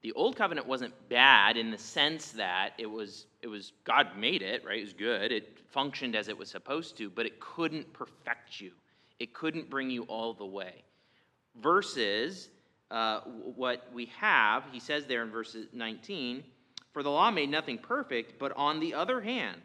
The 0.00 0.12
old 0.12 0.34
covenant 0.34 0.66
wasn't 0.66 0.94
bad 1.10 1.58
in 1.58 1.70
the 1.70 1.78
sense 1.78 2.30
that 2.32 2.70
it 2.78 2.86
was, 2.86 3.26
it 3.42 3.48
was 3.48 3.72
God 3.84 4.16
made 4.16 4.40
it, 4.40 4.64
right? 4.64 4.78
It 4.78 4.84
was 4.84 4.94
good. 4.94 5.30
It 5.30 5.58
functioned 5.68 6.16
as 6.16 6.28
it 6.28 6.38
was 6.38 6.48
supposed 6.48 6.96
to, 6.96 7.10
but 7.10 7.26
it 7.26 7.38
couldn't 7.38 7.92
perfect 7.92 8.62
you. 8.62 8.72
It 9.20 9.34
couldn't 9.34 9.68
bring 9.68 9.90
you 9.90 10.04
all 10.04 10.32
the 10.32 10.46
way. 10.46 10.82
Versus 11.60 12.48
uh, 12.92 13.20
what 13.56 13.88
we 13.94 14.06
have, 14.18 14.64
he 14.70 14.78
says 14.78 15.06
there 15.06 15.22
in 15.22 15.30
verse 15.30 15.56
19, 15.72 16.44
for 16.92 17.02
the 17.02 17.10
law 17.10 17.30
made 17.30 17.48
nothing 17.48 17.78
perfect, 17.78 18.38
but 18.38 18.52
on 18.54 18.80
the 18.80 18.92
other 18.92 19.22
hand, 19.22 19.62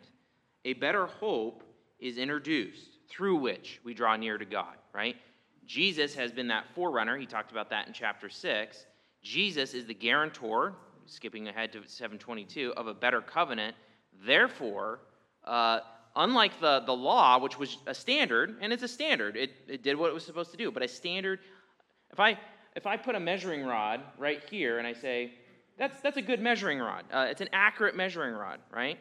a 0.63 0.74
better 0.74 1.07
hope 1.07 1.63
is 2.00 2.17
introduced 2.17 3.00
through 3.10 3.36
which 3.36 3.81
we 3.84 3.93
draw 3.93 4.15
near 4.15 4.38
to 4.38 4.46
God, 4.46 4.75
right? 4.93 5.17
Jesus 5.65 6.15
has 6.15 6.31
been 6.31 6.48
that 6.48 6.65
forerunner. 6.74 7.17
He 7.17 7.25
talked 7.25 7.51
about 7.51 7.69
that 7.69 7.88
in 7.88 7.93
chapter 7.93 8.29
6. 8.29 8.86
Jesus 9.22 9.74
is 9.74 9.86
the 9.86 9.93
guarantor, 9.93 10.74
skipping 11.05 11.50
ahead 11.50 11.74
to 11.74 11.79
722, 11.86 12.74
of 12.77 12.88
a 12.88 12.93
better 12.93 13.19
covenant. 13.19 13.75
Therefore, 14.25 15.00
uh, 15.43 15.81
unlike 16.15 16.62
the, 16.62 16.81
the 16.86 16.93
law, 16.93 17.39
which 17.39 17.60
was 17.60 17.77
a 17.88 17.93
standard, 17.93 18.55
and 18.62 18.72
it's 18.72 18.84
a 18.84 18.88
standard, 18.88 19.36
it, 19.36 19.51
it 19.67 19.84
did 19.84 19.98
what 19.98 20.10
it 20.10 20.13
was 20.13 20.25
supposed 20.25 20.51
to 20.51 20.57
do, 20.57 20.72
but 20.72 20.81
a 20.81 20.88
standard, 20.88 21.39
if 22.12 22.22
I, 22.22 22.38
if 22.77 22.86
I 22.86 22.96
put 22.96 23.15
a 23.15 23.19
measuring 23.19 23.65
rod 23.65 24.01
right 24.19 24.39
here 24.51 24.77
and 24.77 24.86
I 24.86 24.93
say, 24.93 25.34
that's, 25.79 26.00
that's 26.01 26.17
a 26.17 26.22
good 26.22 26.39
measuring 26.39 26.77
rod. 26.77 27.05
Uh, 27.12 27.25
it's 27.27 27.41
an 27.41 27.50
accurate 27.51 27.96
measuring 27.96 28.36
rod, 28.36 28.60
right? 28.72 29.00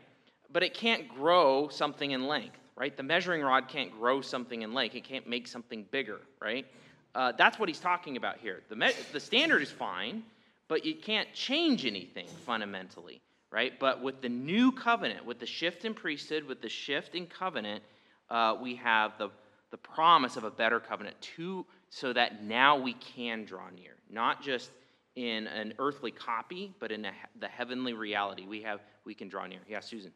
But 0.50 0.62
it 0.62 0.72
can't 0.72 1.06
grow 1.10 1.68
something 1.68 2.12
in 2.12 2.26
length, 2.26 2.58
right? 2.74 2.96
The 2.96 3.02
measuring 3.02 3.42
rod 3.42 3.68
can't 3.68 3.92
grow 3.92 4.22
something 4.22 4.62
in 4.62 4.72
length. 4.72 4.94
It 4.96 5.04
can't 5.04 5.28
make 5.28 5.46
something 5.46 5.84
bigger, 5.90 6.20
right? 6.40 6.66
Uh, 7.14 7.32
that's 7.36 7.58
what 7.58 7.68
he's 7.68 7.78
talking 7.78 8.16
about 8.16 8.38
here. 8.38 8.62
The, 8.70 8.76
me- 8.76 8.94
the 9.12 9.20
standard 9.20 9.60
is 9.60 9.70
fine, 9.70 10.22
but 10.68 10.86
you 10.86 10.94
can't 10.94 11.30
change 11.34 11.84
anything 11.84 12.28
fundamentally, 12.46 13.20
right? 13.50 13.78
But 13.78 14.02
with 14.02 14.22
the 14.22 14.30
new 14.30 14.72
covenant, 14.72 15.26
with 15.26 15.38
the 15.38 15.46
shift 15.46 15.84
in 15.84 15.92
priesthood, 15.92 16.44
with 16.44 16.62
the 16.62 16.70
shift 16.70 17.14
in 17.14 17.26
covenant, 17.26 17.84
uh, 18.30 18.56
we 18.58 18.74
have 18.76 19.18
the, 19.18 19.28
the 19.70 19.76
promise 19.76 20.38
of 20.38 20.44
a 20.44 20.50
better 20.50 20.80
covenant 20.80 21.20
to, 21.36 21.66
so 21.96 22.12
that 22.12 22.44
now 22.44 22.76
we 22.76 22.92
can 22.92 23.46
draw 23.46 23.70
near. 23.74 23.92
Not 24.10 24.42
just 24.42 24.70
in 25.14 25.46
an 25.46 25.72
earthly 25.78 26.10
copy, 26.10 26.74
but 26.78 26.92
in 26.92 27.06
a, 27.06 27.12
the 27.40 27.48
heavenly 27.48 27.94
reality. 27.94 28.44
We, 28.46 28.60
have, 28.64 28.80
we 29.06 29.14
can 29.14 29.30
draw 29.30 29.46
near. 29.46 29.60
Yeah, 29.66 29.80
Susan. 29.80 30.12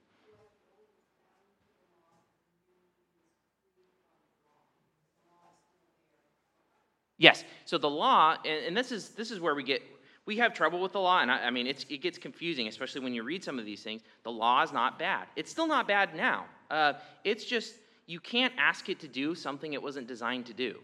Yes. 7.17 7.45
So 7.65 7.79
the 7.79 7.89
law, 7.89 8.37
and, 8.45 8.67
and, 8.67 8.77
this 8.77 8.93
is 8.93 9.11
this 9.11 9.31
is 9.31 9.41
where 9.41 9.55
we 9.55 9.63
get 9.63 9.83
we 10.27 10.37
have 10.37 10.53
trouble 10.53 10.81
with 10.81 10.93
the 10.93 11.01
law, 11.01 11.21
and 11.21 11.31
I, 11.31 11.47
I 11.47 11.51
mean 11.51 11.67
it 11.67 12.03
gets 12.03 12.19
confusing, 12.19 12.67
especially 12.69 13.01
when 13.03 13.15
you 13.15 13.23
read 13.23 13.43
some 13.43 13.59
of 13.59 13.65
these 13.65 13.83
things. 13.83 14.03
The 14.23 14.31
law 14.31 14.63
is 14.63 14.73
not 14.73 14.99
bad. 14.99 15.29
It's 15.37 15.51
still 15.51 15.67
not 15.67 15.89
bad 15.89 16.15
now. 16.15 16.45
Uh, 16.71 16.95
it's 17.25 17.45
just 17.45 17.75
you 18.07 18.21
can't 18.21 18.53
ask 18.59 18.89
it 18.89 19.01
to 19.01 19.09
do 19.09 19.35
something 19.35 19.73
it 19.73 19.83
wasn't 19.83 20.07
designed 20.07 20.47
to 20.47 20.55
do. 20.55 20.79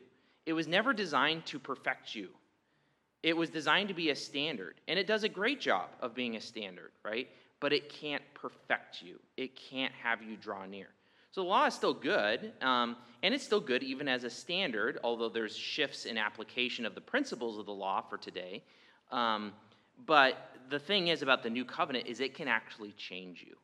It 0.46 0.52
was 0.52 0.66
never 0.66 0.92
designed 0.92 1.44
to 1.46 1.58
perfect 1.58 2.14
you. 2.14 2.28
It 3.22 3.36
was 3.36 3.50
designed 3.50 3.88
to 3.88 3.94
be 3.94 4.10
a 4.10 4.14
standard, 4.14 4.80
and 4.86 4.98
it 4.98 5.06
does 5.06 5.24
a 5.24 5.28
great 5.28 5.60
job 5.60 5.88
of 6.00 6.14
being 6.14 6.36
a 6.36 6.40
standard, 6.40 6.92
right? 7.04 7.28
But 7.58 7.72
it 7.72 7.88
can't 7.88 8.22
perfect 8.34 9.02
you. 9.02 9.18
It 9.36 9.56
can't 9.56 9.92
have 9.94 10.22
you 10.22 10.36
draw 10.36 10.64
near. 10.64 10.88
So 11.32 11.42
the 11.42 11.48
law 11.48 11.66
is 11.66 11.74
still 11.74 11.92
good, 11.92 12.52
um, 12.62 12.96
and 13.22 13.34
it's 13.34 13.44
still 13.44 13.60
good 13.60 13.82
even 13.82 14.08
as 14.08 14.24
a 14.24 14.30
standard, 14.30 14.98
although 15.02 15.28
there's 15.28 15.56
shifts 15.56 16.06
in 16.06 16.16
application 16.16 16.86
of 16.86 16.94
the 16.94 17.00
principles 17.00 17.58
of 17.58 17.66
the 17.66 17.72
law 17.72 18.00
for 18.00 18.16
today. 18.16 18.62
Um, 19.10 19.52
but 20.06 20.52
the 20.70 20.78
thing 20.78 21.08
is 21.08 21.22
about 21.22 21.42
the 21.42 21.50
new 21.50 21.64
covenant 21.64 22.06
is 22.06 22.20
it 22.20 22.34
can 22.34 22.48
actually 22.48 22.92
change 22.92 23.44
you. 23.46 23.56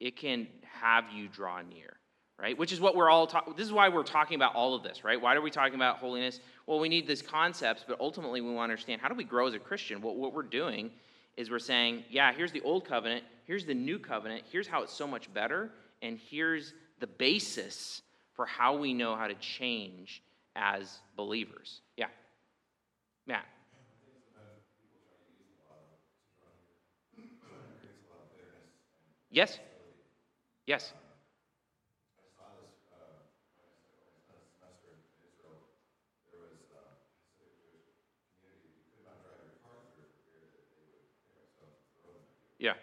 It 0.00 0.16
can 0.16 0.48
have 0.80 1.04
you 1.14 1.28
draw 1.28 1.62
near, 1.62 1.94
right? 2.38 2.58
Which 2.58 2.72
is 2.72 2.80
what 2.80 2.96
we're 2.96 3.10
all 3.10 3.26
talking. 3.26 3.54
This 3.56 3.66
is 3.66 3.72
why 3.72 3.88
we're 3.88 4.02
talking 4.02 4.34
about 4.34 4.54
all 4.54 4.74
of 4.74 4.82
this, 4.82 5.04
right? 5.04 5.20
Why 5.20 5.34
are 5.34 5.40
we 5.40 5.50
talking 5.50 5.74
about 5.74 5.98
holiness? 5.98 6.40
Well, 6.66 6.80
we 6.80 6.88
need 6.88 7.06
these 7.06 7.22
concepts, 7.22 7.84
but 7.86 8.00
ultimately 8.00 8.40
we 8.40 8.48
want 8.52 8.68
to 8.68 8.72
understand 8.72 9.00
how 9.00 9.08
do 9.08 9.14
we 9.14 9.24
grow 9.24 9.46
as 9.46 9.54
a 9.54 9.58
Christian. 9.58 10.00
Well, 10.02 10.14
what 10.14 10.32
we're 10.32 10.42
doing 10.42 10.90
is 11.36 11.50
we're 11.50 11.58
saying, 11.58 12.04
yeah, 12.10 12.32
here's 12.32 12.52
the 12.52 12.60
old 12.62 12.84
covenant, 12.84 13.24
here's 13.44 13.64
the 13.64 13.74
new 13.74 13.98
covenant, 13.98 14.44
here's 14.50 14.66
how 14.66 14.82
it's 14.82 14.92
so 14.92 15.06
much 15.06 15.32
better, 15.32 15.70
and 16.02 16.18
here's 16.30 16.74
the 17.00 17.06
basis 17.06 18.02
for 18.34 18.46
how 18.46 18.76
we 18.76 18.94
know 18.94 19.14
how 19.14 19.26
to 19.26 19.34
change 19.34 20.22
as 20.56 20.98
believers. 21.16 21.80
Yeah. 21.96 22.06
Matt. 23.26 23.44
Yes. 29.30 29.58
Yes. 30.66 30.92
Yeah. 42.58 42.74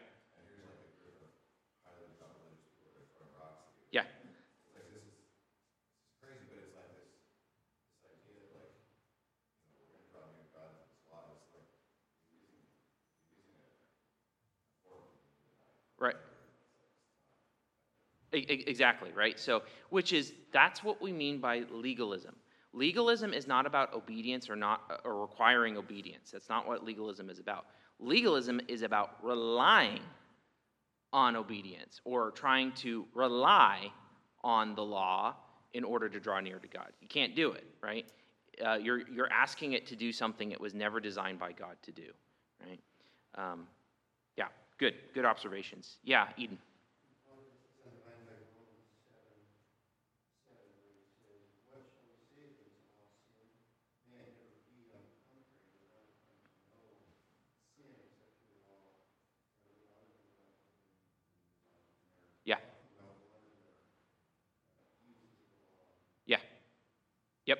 Right. 16.02 16.16
Exactly, 18.34 19.12
right? 19.14 19.40
So, 19.40 19.64
which 19.90 20.14
is, 20.14 20.34
that's 20.54 20.84
what 20.84 21.02
we 21.02 21.12
mean 21.12 21.40
by 21.40 21.64
legalism. 21.70 22.36
Legalism 22.74 23.34
is 23.34 23.48
not 23.48 23.66
about 23.66 23.94
obedience 23.94 24.50
or 24.50 24.56
not 24.56 25.02
or 25.04 25.20
requiring 25.20 25.78
obedience. 25.78 26.32
That's 26.32 26.48
not 26.48 26.66
what 26.66 26.86
legalism 26.86 27.30
is 27.30 27.40
about. 27.40 27.66
Legalism 28.00 28.62
is 28.70 28.82
about 28.84 29.18
relying 29.22 30.00
on 31.12 31.36
obedience 31.36 32.00
or 32.06 32.32
trying 32.32 32.72
to 32.72 33.06
rely 33.14 33.92
on 34.44 34.76
the 34.76 34.84
law 34.84 35.36
in 35.74 35.84
order 35.84 36.08
to 36.08 36.20
draw 36.20 36.40
near 36.40 36.60
to 36.60 36.68
God. 36.68 36.92
You 37.02 37.08
can't 37.10 37.36
do 37.36 37.52
it, 37.52 37.66
right? 37.82 38.06
Uh, 38.66 38.76
you're, 38.76 39.08
you're 39.10 39.32
asking 39.32 39.74
it 39.74 39.86
to 39.88 39.96
do 39.96 40.14
something 40.14 40.52
it 40.52 40.60
was 40.60 40.74
never 40.74 41.00
designed 41.00 41.40
by 41.40 41.52
God 41.52 41.76
to 41.84 41.92
do, 41.92 42.08
right? 42.66 42.80
Um, 43.36 43.68
yeah, 44.38 44.48
good, 44.78 44.94
good 45.14 45.26
observations. 45.26 45.98
Yeah, 46.04 46.28
Eden. 46.38 46.58
Yep, 67.46 67.60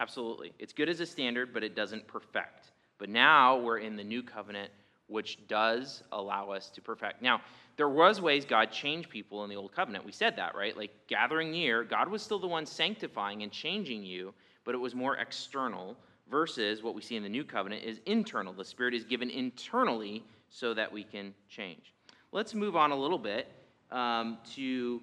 absolutely. 0.00 0.52
It's 0.58 0.72
good 0.72 0.88
as 0.88 1.00
a 1.00 1.06
standard, 1.06 1.52
but 1.52 1.62
it 1.62 1.74
doesn't 1.74 2.06
perfect. 2.06 2.72
But 2.98 3.08
now 3.08 3.58
we're 3.58 3.78
in 3.78 3.96
the 3.96 4.04
new 4.04 4.22
covenant, 4.22 4.70
which 5.06 5.46
does 5.48 6.02
allow 6.12 6.50
us 6.50 6.70
to 6.70 6.80
perfect. 6.80 7.22
Now, 7.22 7.40
there 7.76 7.88
was 7.88 8.20
ways 8.20 8.44
God 8.44 8.72
changed 8.72 9.10
people 9.10 9.44
in 9.44 9.50
the 9.50 9.56
old 9.56 9.72
covenant. 9.72 10.04
We 10.04 10.12
said 10.12 10.36
that, 10.36 10.54
right? 10.54 10.76
Like 10.76 10.90
gathering 11.08 11.50
near, 11.50 11.84
God 11.84 12.08
was 12.08 12.22
still 12.22 12.38
the 12.38 12.46
one 12.46 12.66
sanctifying 12.66 13.42
and 13.42 13.52
changing 13.52 14.02
you, 14.02 14.32
but 14.64 14.74
it 14.74 14.78
was 14.78 14.94
more 14.94 15.16
external 15.16 15.96
versus 16.30 16.82
what 16.82 16.94
we 16.94 17.02
see 17.02 17.16
in 17.16 17.22
the 17.22 17.28
new 17.28 17.44
covenant 17.44 17.84
is 17.84 18.00
internal. 18.06 18.52
The 18.52 18.64
Spirit 18.64 18.94
is 18.94 19.04
given 19.04 19.30
internally 19.30 20.24
so 20.48 20.74
that 20.74 20.90
we 20.90 21.04
can 21.04 21.34
change. 21.48 21.92
Let's 22.32 22.54
move 22.54 22.76
on 22.76 22.90
a 22.90 22.96
little 22.96 23.18
bit 23.18 23.46
um, 23.90 24.38
to 24.54 25.00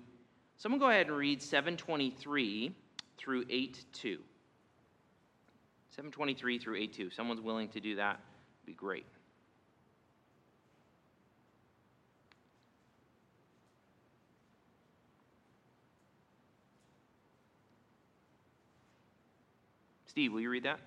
someone 0.58 0.80
go 0.80 0.90
ahead 0.90 1.08
and 1.08 1.16
read 1.16 1.42
723 1.42 2.76
through 3.18 3.46
8 3.50 3.86
2. 3.94 4.18
723 5.90 6.60
through 6.60 6.78
8 6.78 6.94
2. 6.94 7.10
someone's 7.12 7.42
willing 7.42 7.70
to 7.70 7.80
do 7.80 7.96
that, 7.96 8.20
would 8.62 8.66
be 8.66 8.74
great. 8.74 9.06
Steve, 20.08 20.32
will 20.32 20.42
you 20.42 20.50
read 20.50 20.64
that? 20.64 20.80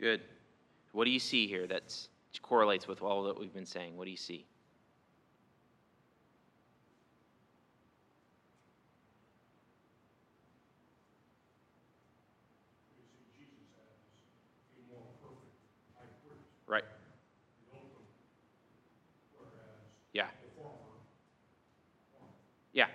Good. 0.00 0.22
What 0.92 1.04
do 1.04 1.10
you 1.10 1.18
see 1.18 1.46
here 1.46 1.66
that 1.66 1.94
correlates 2.40 2.88
with 2.88 3.02
all 3.02 3.22
that 3.24 3.38
we've 3.38 3.52
been 3.52 3.66
saying? 3.66 3.98
What 3.98 4.06
do 4.06 4.10
you 4.10 4.16
see? 4.16 4.46
Right. 16.66 16.84
Yeah. 20.14 20.28
Yeah. 22.72 22.86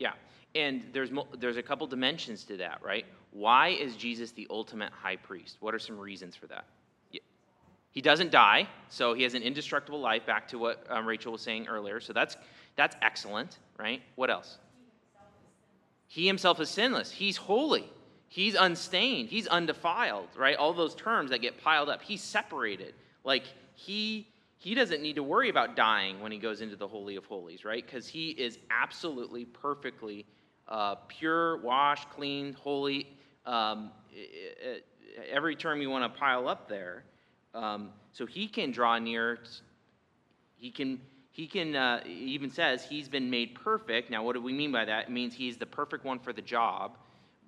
Yeah. 0.00 0.14
And 0.62 0.84
there's 0.92 1.10
there's 1.38 1.56
a 1.56 1.62
couple 1.62 1.86
dimensions 1.86 2.44
to 2.44 2.56
that, 2.58 2.80
right? 2.82 3.04
Why 3.32 3.68
is 3.68 3.96
Jesus 3.96 4.30
the 4.32 4.46
ultimate 4.50 4.92
high 4.92 5.16
priest? 5.16 5.56
What 5.60 5.74
are 5.74 5.78
some 5.78 5.98
reasons 5.98 6.36
for 6.36 6.46
that? 6.48 6.64
He 7.92 8.00
doesn't 8.00 8.30
die, 8.30 8.68
so 8.88 9.12
he 9.12 9.22
has 9.22 9.34
an 9.34 9.42
indestructible 9.42 10.00
life. 10.00 10.24
Back 10.24 10.48
to 10.48 10.58
what 10.58 10.86
um, 10.88 11.06
Rachel 11.06 11.32
was 11.32 11.42
saying 11.42 11.66
earlier. 11.68 12.00
So 12.00 12.12
that's 12.12 12.36
that's 12.74 12.96
excellent, 13.02 13.58
right? 13.78 14.02
What 14.16 14.30
else? 14.30 14.58
He 16.08 16.26
himself 16.26 16.60
is 16.60 16.70
sinless. 16.70 17.10
He's 17.10 17.36
holy. 17.36 17.84
He's 18.28 18.54
unstained. 18.54 19.28
He's 19.28 19.46
undefiled, 19.46 20.28
right? 20.36 20.56
All 20.56 20.72
those 20.72 20.94
terms 20.94 21.30
that 21.30 21.42
get 21.42 21.62
piled 21.62 21.90
up. 21.90 22.00
He's 22.02 22.22
separated. 22.22 22.94
Like 23.24 23.44
he 23.74 24.26
he 24.56 24.74
doesn't 24.74 25.02
need 25.02 25.16
to 25.16 25.22
worry 25.22 25.50
about 25.50 25.76
dying 25.76 26.20
when 26.20 26.32
he 26.32 26.38
goes 26.38 26.60
into 26.60 26.76
the 26.76 26.88
holy 26.88 27.16
of 27.16 27.26
holies, 27.26 27.64
right? 27.64 27.84
Because 27.84 28.06
he 28.06 28.30
is 28.30 28.58
absolutely 28.70 29.44
perfectly 29.44 30.24
uh, 30.68 30.96
pure, 31.08 31.58
washed, 31.58 32.10
clean, 32.10 32.52
holy. 32.54 33.06
Um, 33.46 33.90
every 35.30 35.56
term 35.56 35.80
you 35.80 35.90
want 35.90 36.12
to 36.12 36.18
pile 36.18 36.48
up 36.48 36.68
there. 36.68 37.04
Um, 37.54 37.90
so 38.12 38.26
he 38.26 38.48
can 38.48 38.70
draw 38.70 38.98
near. 38.98 39.38
He 40.56 40.70
can. 40.70 41.00
He 41.30 41.46
can. 41.46 41.74
Uh, 41.74 42.02
he 42.04 42.32
even 42.32 42.50
says 42.50 42.84
he's 42.84 43.08
been 43.08 43.30
made 43.30 43.54
perfect. 43.54 44.10
Now, 44.10 44.22
what 44.22 44.34
do 44.34 44.42
we 44.42 44.52
mean 44.52 44.72
by 44.72 44.84
that? 44.84 45.04
It 45.04 45.10
means 45.10 45.34
he's 45.34 45.56
the 45.56 45.66
perfect 45.66 46.04
one 46.04 46.18
for 46.18 46.32
the 46.32 46.42
job, 46.42 46.96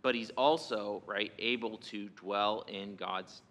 but 0.03 0.15
he's 0.15 0.31
also 0.31 1.03
right 1.07 1.33
able 1.39 1.79
to 1.79 2.09
dwell 2.11 2.65
in 2.69 2.97
God's 2.97 3.43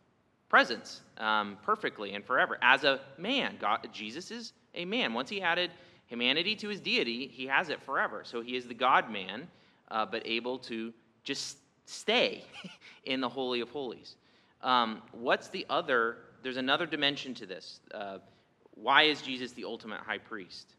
presence 0.49 1.01
um, 1.17 1.57
perfectly 1.63 2.13
and 2.13 2.23
forever 2.23 2.57
as 2.61 2.83
a 2.83 2.99
man. 3.17 3.57
God, 3.59 3.87
Jesus 3.91 4.29
is 4.29 4.53
a 4.75 4.85
man. 4.85 5.13
Once 5.13 5.29
he 5.29 5.41
added 5.41 5.71
humanity 6.13 6.55
to 6.55 6.69
his 6.69 6.79
deity, 6.79 7.27
he 7.27 7.47
has 7.47 7.69
it 7.69 7.81
forever. 7.81 8.21
So 8.23 8.41
he 8.41 8.55
is 8.55 8.67
the 8.67 8.75
God 8.75 9.09
man, 9.09 9.47
uh, 9.89 10.05
but 10.05 10.21
able 10.25 10.59
to 10.59 10.93
just 11.23 11.57
stay 11.87 12.43
in 13.05 13.19
the 13.19 13.27
Holy 13.27 13.61
of 13.61 13.69
Holies. 13.71 14.15
Um, 14.61 15.01
what's 15.11 15.47
the 15.47 15.65
other? 15.71 16.17
There's 16.43 16.57
another 16.57 16.85
dimension 16.85 17.33
to 17.33 17.47
this. 17.47 17.79
Uh, 17.91 18.19
why 18.75 19.03
is 19.03 19.23
Jesus 19.23 19.53
the 19.53 19.65
ultimate 19.65 20.01
high 20.01 20.19
priest? 20.19 20.75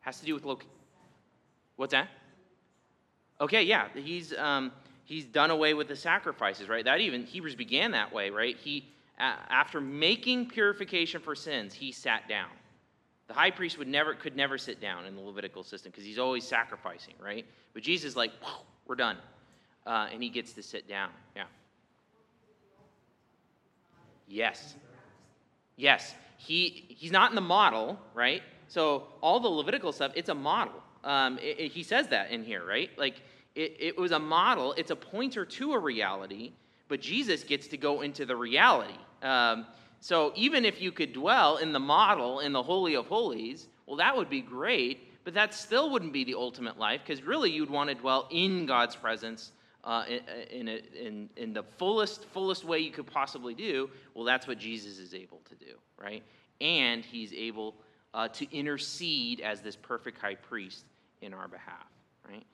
Has 0.00 0.18
to 0.20 0.24
do 0.24 0.32
with 0.32 0.44
loc. 0.46 0.64
What's 1.76 1.92
that? 1.92 2.08
Okay, 3.42 3.62
yeah, 3.62 3.88
he's 3.94 4.32
um, 4.38 4.72
he's 5.04 5.26
done 5.26 5.50
away 5.50 5.74
with 5.74 5.88
the 5.88 5.96
sacrifices, 5.96 6.66
right? 6.66 6.84
That 6.84 7.00
even 7.00 7.26
Hebrews 7.26 7.56
began 7.56 7.90
that 7.90 8.10
way, 8.10 8.30
right? 8.30 8.56
He 8.56 8.88
after 9.18 9.80
making 9.82 10.48
purification 10.48 11.20
for 11.20 11.34
sins, 11.34 11.74
he 11.74 11.92
sat 11.92 12.26
down. 12.26 12.48
The 13.28 13.34
high 13.34 13.50
priest 13.50 13.78
would 13.78 13.88
never 13.88 14.14
could 14.14 14.36
never 14.36 14.58
sit 14.58 14.80
down 14.80 15.04
in 15.04 15.14
the 15.14 15.20
Levitical 15.20 15.62
system 15.62 15.92
because 15.92 16.04
he's 16.04 16.18
always 16.18 16.44
sacrificing, 16.44 17.14
right? 17.22 17.46
But 17.74 17.82
Jesus, 17.82 18.16
like, 18.16 18.32
we're 18.86 18.96
done, 18.96 19.18
uh, 19.86 20.08
and 20.10 20.22
he 20.22 20.30
gets 20.30 20.54
to 20.54 20.62
sit 20.62 20.88
down. 20.88 21.10
Yeah. 21.36 21.44
Yes. 24.26 24.74
Yes. 25.76 26.14
He 26.38 26.86
he's 26.88 27.12
not 27.12 27.30
in 27.30 27.34
the 27.34 27.40
model, 27.42 27.98
right? 28.14 28.42
So 28.68 29.08
all 29.20 29.40
the 29.40 29.48
Levitical 29.48 29.92
stuff, 29.92 30.12
it's 30.14 30.28
a 30.28 30.34
model. 30.34 30.82
Um, 31.04 31.38
it, 31.38 31.60
it, 31.60 31.72
he 31.72 31.82
says 31.82 32.08
that 32.08 32.30
in 32.30 32.44
here, 32.44 32.64
right? 32.66 32.90
Like 32.98 33.22
it, 33.54 33.76
it 33.78 33.98
was 33.98 34.12
a 34.12 34.18
model, 34.18 34.72
it's 34.74 34.90
a 34.90 34.96
pointer 34.96 35.44
to 35.44 35.72
a 35.72 35.78
reality, 35.78 36.52
but 36.88 37.00
Jesus 37.00 37.44
gets 37.44 37.66
to 37.68 37.76
go 37.76 38.02
into 38.02 38.24
the 38.26 38.36
reality. 38.36 38.98
Um, 39.22 39.66
so 40.00 40.32
even 40.36 40.64
if 40.64 40.80
you 40.80 40.92
could 40.92 41.12
dwell 41.12 41.56
in 41.56 41.72
the 41.72 41.80
model 41.80 42.40
in 42.40 42.52
the 42.52 42.62
Holy 42.62 42.94
of 42.94 43.06
Holies, 43.06 43.68
well, 43.86 43.96
that 43.96 44.16
would 44.16 44.30
be 44.30 44.40
great, 44.40 45.24
but 45.24 45.34
that 45.34 45.54
still 45.54 45.90
wouldn't 45.90 46.12
be 46.12 46.24
the 46.24 46.34
ultimate 46.34 46.78
life 46.78 47.00
because 47.04 47.22
really 47.22 47.50
you'd 47.50 47.70
want 47.70 47.88
to 47.88 47.94
dwell 47.94 48.28
in 48.30 48.66
God's 48.66 48.96
presence 48.96 49.52
uh, 49.84 50.04
in, 50.50 50.68
in, 50.68 50.80
in, 50.94 51.30
in 51.36 51.52
the 51.52 51.62
fullest, 51.62 52.24
fullest 52.26 52.64
way 52.64 52.78
you 52.78 52.90
could 52.90 53.06
possibly 53.06 53.54
do. 53.54 53.88
Well, 54.14 54.24
that's 54.24 54.46
what 54.46 54.58
Jesus 54.58 54.98
is 54.98 55.14
able 55.14 55.40
to 55.48 55.54
do, 55.54 55.74
right? 55.96 56.22
And 56.60 57.04
he's 57.04 57.32
able 57.32 57.74
uh, 58.14 58.28
to 58.28 58.56
intercede 58.56 59.40
as 59.40 59.60
this 59.60 59.76
perfect 59.76 60.18
high 60.18 60.34
priest 60.34 60.84
in 61.22 61.32
our 61.32 61.48
behalf, 61.48 61.86
right? 62.28 62.44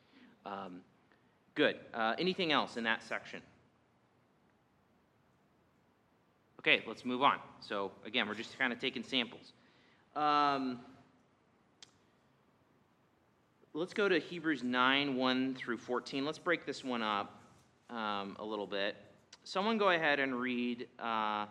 Um, 0.46 0.80
Good. 1.54 1.76
Uh, 1.92 2.14
anything 2.18 2.50
else 2.50 2.76
in 2.76 2.84
that 2.84 3.02
section? 3.02 3.40
Okay, 6.66 6.82
let's 6.86 7.04
move 7.04 7.22
on. 7.22 7.36
So, 7.60 7.92
again, 8.06 8.26
we're 8.26 8.32
just 8.32 8.58
kind 8.58 8.72
of 8.72 8.78
taking 8.80 9.04
samples. 9.04 9.52
Um, 10.16 10.80
let's 13.74 13.92
go 13.92 14.08
to 14.08 14.18
Hebrews 14.18 14.62
9 14.62 15.14
1 15.14 15.54
through 15.56 15.76
14. 15.76 16.24
Let's 16.24 16.38
break 16.38 16.64
this 16.64 16.82
one 16.82 17.02
up 17.02 17.38
um, 17.90 18.34
a 18.38 18.44
little 18.44 18.66
bit. 18.66 18.96
Someone 19.42 19.76
go 19.76 19.90
ahead 19.90 20.20
and 20.20 20.34
read 20.34 20.88
uh, 20.98 21.44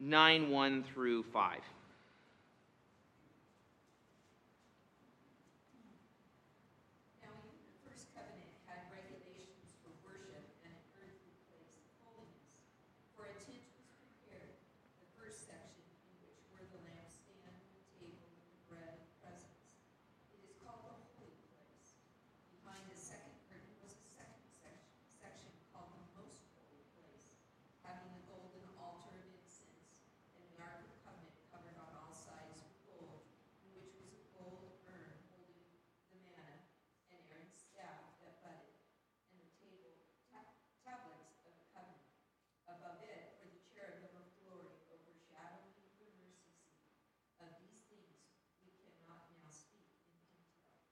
9 0.00 0.48
1 0.48 0.84
through 0.84 1.22
5. 1.24 1.58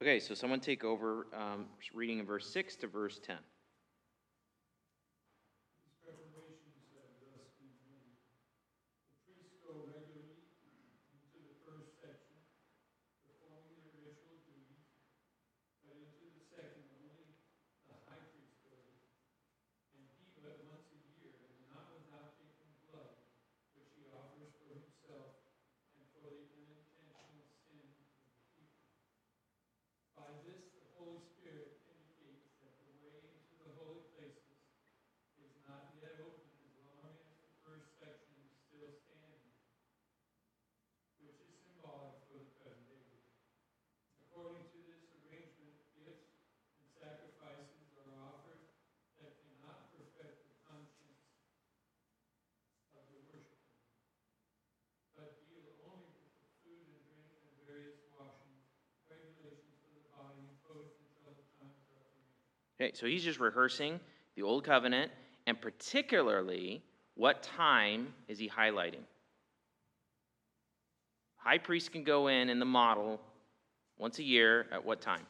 Okay, 0.02 0.18
so 0.18 0.32
someone 0.32 0.60
take 0.60 0.82
over 0.82 1.26
um, 1.34 1.66
reading 1.92 2.20
in 2.20 2.26
verse 2.26 2.48
6 2.50 2.76
to 2.76 2.86
verse 2.86 3.20
10. 3.22 3.36
Okay, 62.80 62.92
so 62.94 63.06
he's 63.06 63.22
just 63.22 63.40
rehearsing 63.40 64.00
the 64.36 64.42
old 64.42 64.64
covenant 64.64 65.12
And 65.46 65.60
particularly, 65.60 66.82
what 67.14 67.42
time 67.42 68.14
is 68.28 68.38
he 68.38 68.48
highlighting? 68.48 69.02
High 71.36 71.58
priest 71.58 71.92
can 71.92 72.04
go 72.04 72.28
in 72.28 72.48
in 72.48 72.58
the 72.58 72.64
model 72.64 73.20
once 73.98 74.18
a 74.18 74.22
year 74.22 74.66
at 74.72 74.84
what 74.84 75.00
time? 75.00 75.26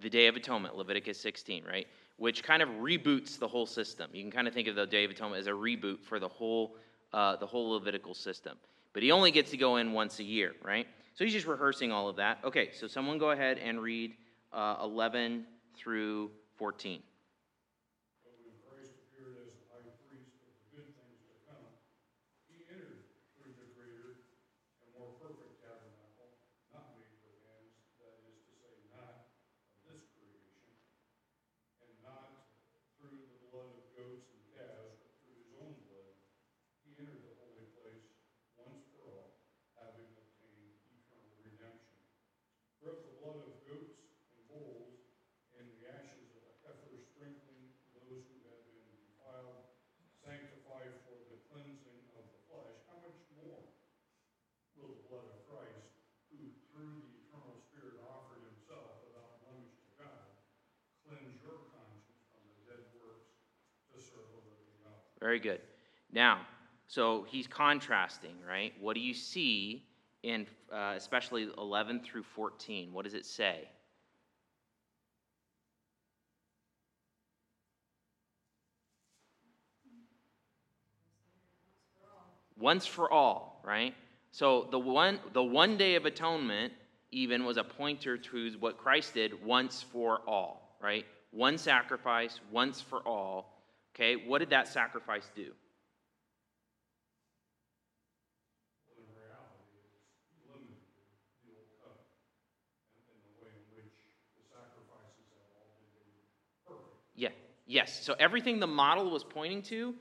The 0.00 0.08
Day 0.08 0.26
of 0.26 0.36
Atonement, 0.36 0.76
Leviticus 0.76 1.20
16, 1.20 1.64
right? 1.64 1.86
Which 2.16 2.42
kind 2.42 2.62
of 2.62 2.68
reboots 2.68 3.38
the 3.38 3.48
whole 3.48 3.66
system. 3.66 4.10
You 4.12 4.22
can 4.22 4.30
kind 4.30 4.46
of 4.48 4.54
think 4.54 4.68
of 4.68 4.76
the 4.76 4.86
Day 4.86 5.04
of 5.04 5.10
Atonement 5.10 5.40
as 5.40 5.48
a 5.48 5.52
reboot 5.52 6.00
for 6.02 6.18
the 6.18 6.28
whole, 6.28 6.76
uh, 7.12 7.36
the 7.36 7.46
whole 7.46 7.70
Levitical 7.72 8.14
system. 8.14 8.56
But 8.92 9.02
he 9.02 9.10
only 9.10 9.30
gets 9.30 9.50
to 9.50 9.56
go 9.56 9.76
in 9.76 9.92
once 9.92 10.18
a 10.18 10.24
year, 10.24 10.54
right? 10.62 10.86
So 11.14 11.24
he's 11.24 11.32
just 11.32 11.46
rehearsing 11.46 11.90
all 11.90 12.08
of 12.08 12.16
that. 12.16 12.38
Okay, 12.44 12.70
so 12.72 12.86
someone 12.86 13.18
go 13.18 13.32
ahead 13.32 13.58
and 13.58 13.80
read 13.80 14.14
uh, 14.52 14.76
11 14.82 15.44
through 15.78 16.30
14. 16.56 17.02
Very 65.20 65.40
good. 65.40 65.60
Now, 66.12 66.40
so 66.86 67.26
he's 67.28 67.46
contrasting, 67.46 68.34
right? 68.48 68.72
What 68.80 68.94
do 68.94 69.00
you 69.00 69.14
see 69.14 69.84
in 70.22 70.46
uh, 70.72 70.94
especially 70.96 71.48
11 71.58 72.00
through 72.00 72.22
14? 72.22 72.92
What 72.92 73.04
does 73.04 73.14
it 73.14 73.26
say? 73.26 73.68
Once 82.58 82.86
for 82.86 83.10
all, 83.12 83.62
right? 83.64 83.94
So 84.32 84.66
the 84.70 84.78
one 84.78 85.20
the 85.32 85.42
one 85.42 85.76
day 85.76 85.94
of 85.94 86.06
atonement 86.06 86.72
even 87.12 87.44
was 87.44 87.56
a 87.56 87.64
pointer 87.64 88.18
to 88.18 88.52
what 88.58 88.78
Christ 88.78 89.14
did 89.14 89.44
once 89.44 89.82
for 89.82 90.20
all, 90.26 90.76
right? 90.80 91.06
One 91.30 91.56
sacrifice, 91.56 92.40
once 92.50 92.80
for 92.80 92.98
all 93.00 93.57
Okay, 93.98 94.14
what 94.14 94.38
did 94.38 94.50
that 94.50 94.68
sacrifice 94.68 95.28
do? 95.34 95.52
Yeah. 107.16 107.30
Yes. 107.66 108.04
So 108.04 108.14
everything 108.20 108.60
the 108.60 108.68
model 108.68 109.10
was 109.10 109.24
pointing 109.24 109.62
to, 109.62 109.96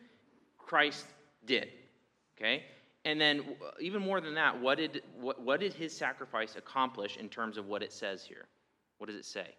Christ 0.60 1.08
did. 1.48 1.70
Okay? 2.38 2.66
And 3.04 3.20
then 3.20 3.42
even 3.80 4.04
more 4.04 4.22
than 4.22 4.36
that, 4.36 4.62
what 4.62 4.78
did 4.78 5.02
what, 5.20 5.42
what 5.42 5.60
did 5.60 5.74
his 5.74 5.98
sacrifice 5.98 6.56
accomplish 6.56 7.18
in 7.18 7.30
terms 7.30 7.58
of 7.58 7.66
what 7.66 7.82
it 7.82 7.92
says 7.92 8.24
here? 8.24 8.46
What 9.00 9.08
does 9.08 9.16
it 9.16 9.26
say? 9.26 9.56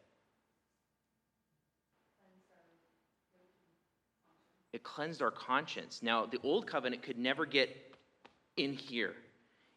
It 4.73 4.83
cleansed 4.83 5.23
our 5.23 5.31
conscience. 5.31 6.01
Now, 6.03 6.27
the 6.27 6.39
old 6.43 6.67
covenant 6.67 7.03
could 7.03 7.19
never 7.19 7.47
get 7.47 7.75
in 8.57 8.73
here. 8.73 9.15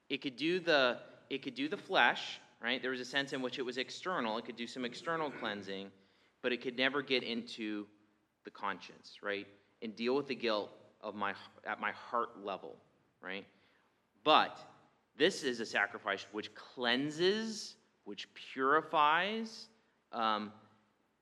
It 0.10 0.22
could 0.22 0.36
do 0.36 0.60
the 0.60 1.00
it 1.30 1.44
could 1.44 1.56
do 1.56 1.70
the 1.70 1.78
flesh, 1.78 2.42
right? 2.62 2.82
There 2.82 2.92
was 2.92 3.00
a 3.00 3.06
sense 3.06 3.32
in 3.32 3.42
which 3.42 3.58
it 3.58 3.62
was 3.62 3.78
external. 3.78 4.38
It 4.38 4.44
could 4.44 4.58
do 4.58 4.68
some 4.68 4.84
external 4.84 5.32
cleansing, 5.32 5.90
but 6.42 6.52
it 6.52 6.62
could 6.62 6.78
never 6.78 7.02
get 7.02 7.24
into 7.24 7.86
the 8.44 8.52
conscience, 8.52 9.20
right? 9.24 9.48
And 9.82 9.96
deal 9.96 10.14
with 10.14 10.28
the 10.28 10.36
guilt 10.36 10.70
of 11.00 11.16
my 11.16 11.34
at 11.66 11.80
my 11.80 11.92
heart 11.94 12.44
level, 12.44 12.76
right? 13.22 13.46
But 14.26 14.60
this 15.18 15.44
is 15.44 15.62
a 15.62 15.66
sacrifice 15.66 16.26
which 16.34 16.54
cleanses, 16.54 17.76
which 18.04 18.28
purifies, 18.34 19.68
um, 20.12 20.52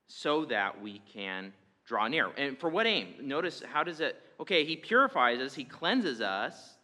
so 0.08 0.44
that 0.46 0.80
we 0.82 1.00
can 1.12 1.52
draw 1.90 2.06
near. 2.06 2.30
And 2.38 2.56
for 2.56 2.70
what 2.70 2.86
aim? 2.86 3.14
Notice 3.20 3.64
how 3.72 3.82
does 3.82 3.98
it, 4.00 4.14
okay, 4.38 4.64
he 4.64 4.76
purifies 4.76 5.40
us, 5.40 5.52
he 5.52 5.64
cleanses 5.64 6.20
us, 6.20 6.74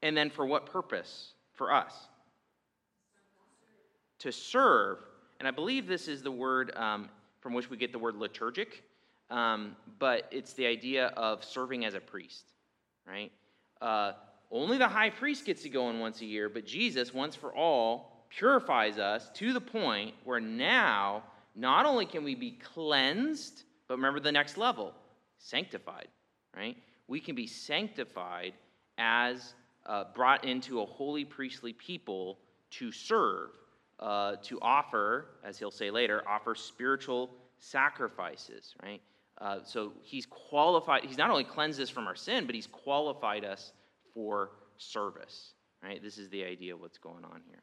and 0.00 0.16
then 0.16 0.30
for 0.30 0.46
what 0.46 0.64
purpose? 0.64 1.34
For 1.52 1.70
us. 1.70 1.92
To 4.20 4.32
serve. 4.32 5.00
And 5.38 5.46
I 5.46 5.50
believe 5.50 5.86
this 5.86 6.08
is 6.08 6.22
the 6.22 6.30
word 6.30 6.74
um, 6.76 7.10
from 7.40 7.52
which 7.52 7.68
we 7.68 7.76
get 7.76 7.92
the 7.92 7.98
word 7.98 8.16
liturgic, 8.16 8.84
um, 9.28 9.76
but 9.98 10.26
it's 10.30 10.54
the 10.54 10.64
idea 10.64 11.08
of 11.08 11.44
serving 11.44 11.84
as 11.84 11.92
a 11.92 12.00
priest, 12.00 12.54
right? 13.06 13.30
Uh, 13.82 14.12
only 14.50 14.78
the 14.78 14.88
high 14.88 15.10
priest 15.10 15.44
gets 15.44 15.62
to 15.64 15.68
go 15.68 15.90
in 15.90 16.00
once 16.00 16.22
a 16.22 16.24
year, 16.24 16.48
but 16.48 16.64
Jesus, 16.64 17.12
once 17.12 17.36
for 17.36 17.54
all, 17.54 18.26
purifies 18.30 18.96
us 18.96 19.28
to 19.34 19.52
the 19.52 19.60
point 19.60 20.14
where 20.24 20.40
now 20.40 21.22
not 21.54 21.84
only 21.84 22.06
can 22.06 22.24
we 22.24 22.34
be 22.34 22.52
cleansed 22.52 23.64
but 23.88 23.96
remember 23.96 24.20
the 24.20 24.32
next 24.32 24.56
level 24.56 24.92
sanctified, 25.38 26.08
right? 26.56 26.76
We 27.08 27.20
can 27.20 27.34
be 27.34 27.46
sanctified 27.46 28.54
as 28.98 29.54
uh, 29.86 30.04
brought 30.14 30.44
into 30.44 30.80
a 30.80 30.86
holy 30.86 31.24
priestly 31.24 31.72
people 31.72 32.38
to 32.70 32.90
serve, 32.90 33.50
uh, 34.00 34.36
to 34.42 34.58
offer, 34.60 35.26
as 35.44 35.58
he'll 35.58 35.70
say 35.70 35.90
later, 35.90 36.22
offer 36.26 36.54
spiritual 36.54 37.30
sacrifices, 37.58 38.74
right? 38.82 39.00
Uh, 39.38 39.58
so 39.62 39.92
he's 40.02 40.26
qualified, 40.26 41.04
he's 41.04 41.18
not 41.18 41.30
only 41.30 41.44
cleansed 41.44 41.80
us 41.80 41.90
from 41.90 42.06
our 42.06 42.16
sin, 42.16 42.46
but 42.46 42.54
he's 42.54 42.66
qualified 42.66 43.44
us 43.44 43.72
for 44.14 44.50
service, 44.78 45.52
right? 45.82 46.02
This 46.02 46.18
is 46.18 46.28
the 46.30 46.42
idea 46.42 46.74
of 46.74 46.80
what's 46.80 46.98
going 46.98 47.24
on 47.24 47.42
here. 47.48 47.62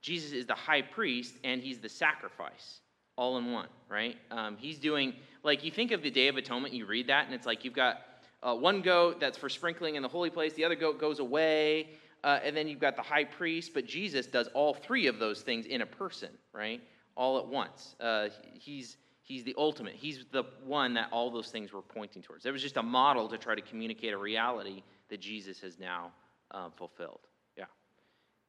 Jesus 0.00 0.32
is 0.32 0.46
the 0.46 0.54
high 0.54 0.82
priest 0.82 1.34
and 1.44 1.62
he's 1.62 1.78
the 1.78 1.88
sacrifice 1.88 2.80
all 3.16 3.38
in 3.38 3.52
one, 3.52 3.68
right? 3.88 4.16
Um, 4.30 4.56
he's 4.56 4.78
doing, 4.78 5.14
like, 5.42 5.64
you 5.64 5.70
think 5.70 5.90
of 5.90 6.02
the 6.02 6.10
Day 6.10 6.28
of 6.28 6.36
Atonement, 6.36 6.74
you 6.74 6.86
read 6.86 7.06
that, 7.08 7.26
and 7.26 7.34
it's 7.34 7.46
like 7.46 7.64
you've 7.64 7.74
got 7.74 8.02
uh, 8.42 8.54
one 8.54 8.82
goat 8.82 9.20
that's 9.20 9.38
for 9.38 9.48
sprinkling 9.48 9.94
in 9.94 10.02
the 10.02 10.08
holy 10.08 10.30
place, 10.30 10.52
the 10.52 10.64
other 10.64 10.74
goat 10.74 11.00
goes 11.00 11.18
away, 11.18 11.90
uh, 12.24 12.40
and 12.44 12.56
then 12.56 12.68
you've 12.68 12.80
got 12.80 12.96
the 12.96 13.02
high 13.02 13.24
priest, 13.24 13.72
but 13.72 13.86
Jesus 13.86 14.26
does 14.26 14.48
all 14.48 14.74
three 14.74 15.06
of 15.06 15.18
those 15.18 15.40
things 15.40 15.66
in 15.66 15.80
a 15.80 15.86
person, 15.86 16.30
right? 16.52 16.82
All 17.16 17.38
at 17.38 17.46
once. 17.46 17.96
Uh, 18.00 18.28
he's, 18.52 18.98
he's 19.22 19.44
the 19.44 19.54
ultimate. 19.56 19.94
He's 19.94 20.26
the 20.32 20.44
one 20.64 20.92
that 20.94 21.08
all 21.10 21.30
those 21.30 21.48
things 21.48 21.72
were 21.72 21.82
pointing 21.82 22.22
towards. 22.22 22.44
It 22.44 22.52
was 22.52 22.62
just 22.62 22.76
a 22.76 22.82
model 22.82 23.28
to 23.28 23.38
try 23.38 23.54
to 23.54 23.62
communicate 23.62 24.12
a 24.12 24.18
reality 24.18 24.82
that 25.08 25.20
Jesus 25.20 25.60
has 25.60 25.78
now 25.78 26.12
uh, 26.50 26.68
fulfilled. 26.76 27.20
Yeah. 27.56 27.64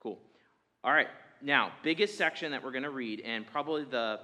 Cool. 0.02 0.20
All 0.84 0.92
right 0.92 1.08
now, 1.42 1.72
biggest 1.84 2.18
section 2.18 2.52
that 2.52 2.64
we're 2.64 2.72
going 2.72 2.84
to 2.84 2.90
read, 2.90 3.22
and 3.22 3.46
probably 3.46 3.84
the, 3.84 4.20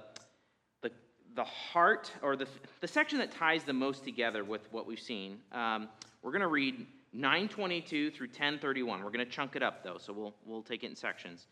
the, 0.82 0.90
the 1.34 1.44
heart, 1.44 2.10
or 2.22 2.36
the, 2.36 2.46
the 2.80 2.88
section 2.88 3.18
that 3.18 3.30
ties 3.30 3.64
the 3.64 3.72
most 3.72 4.04
together 4.04 4.44
with 4.44 4.62
what 4.72 4.86
we've 4.86 5.00
seen, 5.00 5.38
um, 5.52 5.88
we're 6.22 6.32
going 6.32 6.42
to 6.42 6.48
read 6.48 6.86
922 7.12 8.10
through 8.10 8.26
1031. 8.26 9.02
We're 9.02 9.10
going 9.10 9.24
to 9.24 9.30
chunk 9.30 9.56
it 9.56 9.62
up, 9.62 9.84
though, 9.84 9.98
so 9.98 10.12
we'll, 10.12 10.34
we'll 10.44 10.62
take 10.62 10.82
it 10.82 10.90
in 10.90 10.96
sections. 10.96 11.46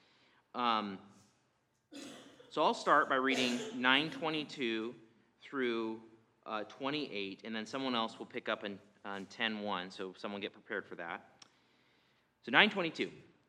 Um, 0.55 0.99
so 2.51 2.63
I'll 2.63 2.75
start 2.75 3.09
by 3.09 3.17
reading 3.17 3.59
922 3.77 4.95
through 5.43 6.01
uh, 6.47 6.65
28, 6.65 7.43
and 7.45 7.55
then 7.55 7.65
someone 7.65 7.95
else 7.95 8.19
will 8.19 8.27
pick 8.27 8.49
up 8.49 8.65
in, 8.65 8.79
on 9.05 9.27
10.1, 9.27 9.93
so 9.93 10.15
someone 10.19 10.41
get 10.41 10.53
prepared 10.53 10.87
for 10.87 10.97
that. 10.97 11.25
So 12.45 12.51
922. 12.51 13.11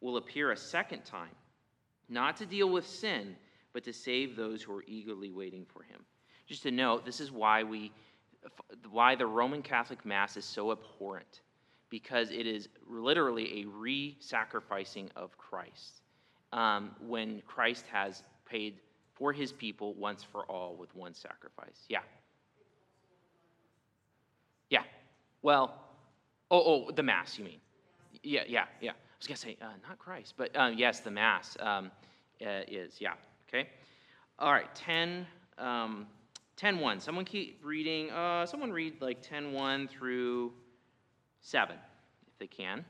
will 0.00 0.16
appear 0.16 0.52
a 0.52 0.56
second 0.56 1.04
time, 1.04 1.34
not 2.08 2.36
to 2.36 2.46
deal 2.46 2.68
with 2.68 2.86
sin, 2.86 3.36
but 3.72 3.84
to 3.84 3.92
save 3.92 4.36
those 4.36 4.62
who 4.62 4.74
are 4.74 4.84
eagerly 4.86 5.30
waiting 5.30 5.66
for 5.66 5.82
him. 5.82 6.00
Just 6.46 6.62
to 6.62 6.70
note, 6.70 7.04
this 7.04 7.20
is 7.20 7.32
why 7.32 7.62
we 7.62 7.92
why 8.90 9.16
the 9.16 9.26
Roman 9.26 9.60
Catholic 9.60 10.06
Mass 10.06 10.36
is 10.36 10.44
so 10.44 10.70
abhorrent, 10.70 11.40
because 11.90 12.30
it 12.30 12.46
is 12.46 12.68
literally 12.88 13.62
a 13.62 13.66
re-sacrificing 13.66 15.10
of 15.16 15.36
Christ. 15.36 16.02
Um, 16.52 16.92
when 17.00 17.42
Christ 17.44 17.86
has 17.92 18.22
paid 18.48 18.80
for 19.14 19.32
his 19.32 19.52
people 19.52 19.94
once 19.94 20.22
for 20.22 20.44
all 20.44 20.76
with 20.76 20.94
one 20.94 21.12
sacrifice. 21.12 21.86
Yeah. 21.88 22.02
Yeah. 24.70 24.84
Well, 25.42 25.74
oh, 26.52 26.86
oh, 26.86 26.90
the 26.92 27.02
Mass, 27.02 27.36
you 27.36 27.44
mean? 27.44 27.60
Yeah, 28.22 28.44
yeah, 28.46 28.66
yeah 28.80 28.92
was 29.18 29.26
going 29.26 29.36
to 29.36 29.42
say, 29.42 29.56
uh, 29.62 29.72
not 29.88 29.98
Christ, 29.98 30.34
but 30.36 30.54
um, 30.56 30.74
yes, 30.76 31.00
the 31.00 31.10
Mass 31.10 31.56
um, 31.60 31.90
uh, 32.44 32.60
is, 32.68 33.00
yeah, 33.00 33.14
okay. 33.48 33.68
All 34.38 34.52
right, 34.52 34.72
10, 34.74 35.26
um, 35.58 36.06
10 36.56 36.78
1. 36.78 37.00
Someone 37.00 37.24
keep 37.24 37.60
reading, 37.64 38.10
uh, 38.10 38.46
someone 38.46 38.70
read 38.70 39.00
like 39.00 39.22
10 39.22 39.52
1 39.52 39.88
through 39.88 40.52
7, 41.40 41.76
if 42.26 42.38
they 42.38 42.46
can. 42.46 42.84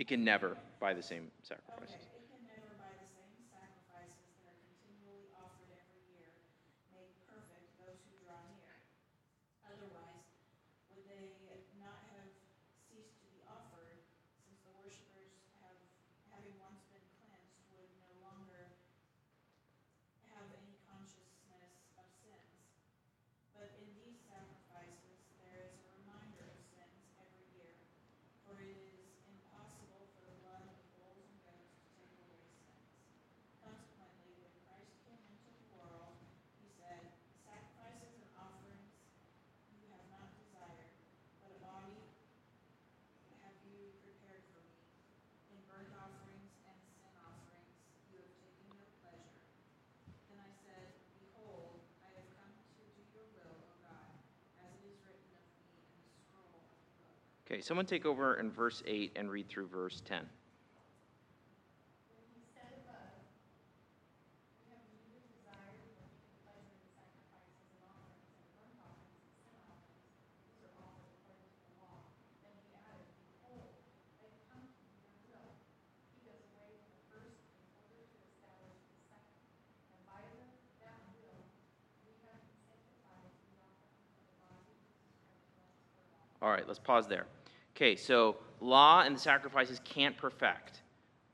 It 0.00 0.08
can 0.08 0.24
never 0.24 0.56
by 0.80 0.96
the 0.96 1.04
same 1.04 1.28
sacrifices. 1.44 1.92
Okay, 1.92 2.24
it 2.24 2.24
can 2.32 2.40
never 2.48 2.72
by 2.80 2.88
the 2.88 3.04
same 3.20 3.36
sacrifices 3.52 4.32
that 4.40 4.56
are 4.56 4.64
continually 4.72 5.28
offered 5.36 5.68
every 5.76 6.00
year, 6.16 6.32
make 6.96 7.12
perfect 7.28 7.68
those 7.76 8.00
who 8.08 8.16
draw 8.24 8.40
near. 8.48 8.80
Otherwise, 9.68 10.24
would 10.88 11.04
they 11.04 11.36
not 11.76 12.00
have 12.16 12.32
ceased 12.88 13.12
to 13.20 13.28
be 13.28 13.44
offered, 13.44 14.00
since 14.40 14.56
the 14.64 14.72
worshippers 14.80 15.36
have, 15.60 15.76
having 16.32 16.56
once 16.56 16.80
been 16.88 17.04
cleansed, 17.20 17.60
would 17.76 17.92
no 18.00 18.08
longer 18.24 18.72
have 20.32 20.48
any 20.48 20.80
consciousness 20.88 21.76
of 22.00 22.08
sins? 22.24 22.56
But 23.52 23.68
in 23.76 23.92
these 24.00 24.16
sacrifices, 24.24 25.28
there 25.44 25.68
is 25.68 25.76
a 25.76 25.92
reminder 26.00 26.48
of 26.48 26.56
sins 26.72 27.04
every 27.20 27.44
year, 27.52 27.76
for 28.48 28.56
it 28.64 28.80
is 28.80 28.96
impossible 29.28 30.08
for 30.16 30.24
the 30.26 30.36
blood 30.42 30.64
of 30.64 30.76
bulls 30.96 31.22
and 31.28 31.38
goats 31.44 31.70
to 31.76 31.86
take 32.00 32.12
away 32.18 32.40
sins. 32.64 32.88
Consequently, 33.62 34.32
when 34.40 34.52
Christ 34.64 34.94
came 35.06 35.22
into 35.28 35.50
the 35.54 35.66
world, 35.76 36.16
he 36.58 36.68
said, 36.80 37.14
Sacrifices 37.46 38.14
and 38.20 38.30
offerings 38.38 38.90
you 39.74 39.86
have 39.94 40.06
not 40.10 40.32
desired, 40.34 40.92
but 41.44 41.50
a 41.54 41.60
body 41.62 41.98
have 43.44 43.54
you 43.68 43.94
prepared 44.02 44.42
for 44.50 44.60
me. 44.66 44.80
In 45.54 45.58
burnt 45.70 45.92
offerings 45.98 46.50
and 46.66 46.78
sin 46.98 47.14
offerings 47.22 47.74
you 48.10 48.18
have 48.22 48.34
taken 48.38 48.66
no 48.74 48.82
pleasure. 49.02 49.40
Then 50.30 50.38
I 50.42 50.50
said, 50.66 50.90
Behold, 51.22 51.86
I 52.02 52.10
have 52.18 52.28
come 52.34 52.54
to 52.54 52.82
do 52.82 53.02
your 53.14 53.26
will, 53.34 53.54
O 53.66 53.74
God, 53.82 54.10
as 54.62 54.70
it 54.78 54.84
is 54.90 54.98
written 55.06 55.30
of 55.38 55.46
me 55.58 55.78
in 55.86 56.02
the 56.02 56.10
scroll 56.26 56.50
of 56.54 56.66
the 56.66 56.92
book. 56.98 57.18
Okay, 57.50 57.60
someone 57.60 57.82
take 57.82 58.06
over 58.06 58.38
in 58.38 58.46
verse 58.46 58.80
8 58.86 59.10
and 59.18 59.26
read 59.26 59.48
through 59.48 59.66
verse 59.66 60.06
10. 60.06 60.22
When 60.22 60.30
he 62.30 62.46
said 62.54 62.70
above, 62.78 63.26
You 64.62 64.70
have 64.70 64.78
neither 64.86 65.18
desired 65.34 65.82
nor 65.82 65.98
taken 65.98 66.30
pleasure 66.46 66.78
in 66.78 66.86
sacrifices 66.94 67.58
and 67.74 67.82
offerings 67.90 68.38
and 68.38 68.46
burnt 68.54 68.78
offerings 68.86 69.18
and 69.18 69.34
sin 69.34 69.58
offerings, 69.66 70.14
these 70.46 70.62
are 70.62 70.78
offered 70.78 71.10
according 71.10 71.50
to 71.50 71.58
the 71.74 71.74
law. 71.82 71.98
Then 72.46 72.54
he 72.54 72.70
added, 72.86 73.10
Behold, 73.18 73.66
I 74.14 74.30
have 74.30 74.38
come 74.46 74.70
to 74.70 74.86
do 74.86 75.10
your 75.10 75.18
will. 75.34 75.50
He 76.14 76.22
does 76.22 76.38
away 76.54 76.70
with 76.70 76.86
the 76.86 77.02
first 77.10 77.34
in 77.50 77.66
order 77.82 77.98
to 77.98 78.18
establish 78.30 78.78
the 78.78 79.10
second. 79.10 79.42
And 79.90 79.98
by 80.06 80.22
the, 80.22 80.38
that 80.86 81.02
will, 81.18 81.34
we 82.06 82.14
have 82.30 82.38
been 82.46 82.62
sanctified 82.62 83.26
through 83.42 83.58
the 83.58 83.66
offering 83.66 84.06
of 84.06 84.22
the 84.22 84.38
body 84.38 84.70
of 84.70 84.78
Jesus 84.86 85.18
Christ 85.18 85.50
once 85.58 85.82
for 85.90 85.98
all. 86.14 86.46
All 86.46 86.54
right, 86.54 86.62
let's 86.70 86.78
pause 86.78 87.10
there. 87.10 87.26
Okay, 87.80 87.96
so 87.96 88.36
law 88.60 89.00
and 89.00 89.16
the 89.16 89.20
sacrifices 89.20 89.80
can't 89.84 90.14
perfect, 90.14 90.82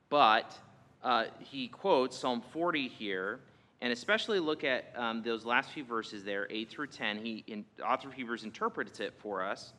but 0.09 0.57
uh, 1.03 1.24
he 1.40 1.66
quotes 1.66 2.16
Psalm 2.16 2.40
40 2.53 2.86
here, 2.86 3.40
and 3.80 3.92
especially 3.92 4.38
look 4.38 4.62
at 4.62 4.92
um, 4.94 5.24
those 5.24 5.44
last 5.44 5.72
few 5.72 5.82
verses 5.82 6.22
there, 6.22 6.47
8 6.49 6.70
through 6.70 6.86
10. 6.86 7.18
He, 7.18 7.42
in, 7.49 7.64
author 7.84 8.07
of 8.07 8.14
Hebrews 8.14 8.44
interprets 8.44 9.01
it 9.01 9.12
for 9.18 9.44
us. 9.44 9.72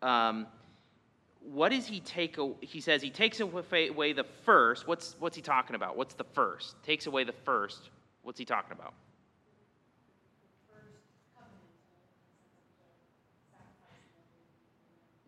Um, 0.00 0.46
what 1.42 1.70
does 1.70 1.86
he 1.86 2.00
take? 2.00 2.38
He 2.62 2.80
says 2.80 3.02
he 3.02 3.10
takes 3.10 3.40
away 3.40 3.88
away 3.88 4.14
the 4.14 4.24
first. 4.46 4.88
What's 4.88 5.16
what's 5.18 5.36
he 5.36 5.42
talking 5.42 5.76
about? 5.76 5.98
What's 5.98 6.14
the 6.14 6.24
first? 6.24 6.82
Takes 6.82 7.06
away 7.06 7.24
the 7.24 7.34
first. 7.44 7.90
What's 8.22 8.38
he 8.38 8.46
talking 8.46 8.72
about? 8.72 8.94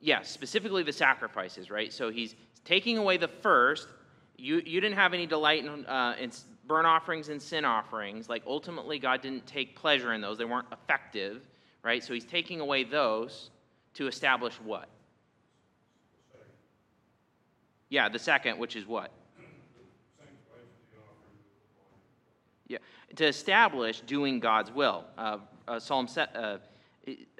Yeah, 0.00 0.22
specifically 0.22 0.82
the 0.82 0.92
sacrifices, 0.92 1.70
right? 1.70 1.92
So 1.92 2.10
he's 2.10 2.34
taking 2.64 2.98
away 2.98 3.16
the 3.16 3.28
first. 3.28 3.88
You, 4.36 4.62
you 4.64 4.80
didn't 4.80 4.96
have 4.96 5.14
any 5.14 5.26
delight 5.26 5.64
in, 5.64 5.86
uh, 5.86 6.14
in 6.20 6.30
burnt 6.66 6.86
offerings 6.86 7.28
and 7.30 7.42
sin 7.42 7.64
offerings. 7.64 8.28
Like, 8.28 8.42
ultimately, 8.46 8.98
God 8.98 9.22
didn't 9.22 9.46
take 9.46 9.74
pleasure 9.74 10.12
in 10.12 10.20
those. 10.20 10.38
They 10.38 10.44
weren't 10.44 10.68
effective, 10.70 11.48
right? 11.82 12.04
So 12.04 12.14
he's 12.14 12.24
taking 12.24 12.60
away 12.60 12.84
those 12.84 13.50
to 13.94 14.06
establish 14.06 14.54
what? 14.62 14.88
Yeah, 17.88 18.08
the 18.08 18.18
second, 18.18 18.58
which 18.58 18.76
is 18.76 18.86
what? 18.86 19.10
Yeah, 22.68 22.78
to 23.16 23.26
establish 23.26 24.02
doing 24.02 24.40
God's 24.40 24.70
will. 24.70 25.04
Uh, 25.16 25.38
uh, 25.66 25.80
Psalm 25.80 26.06
uh, 26.16 26.58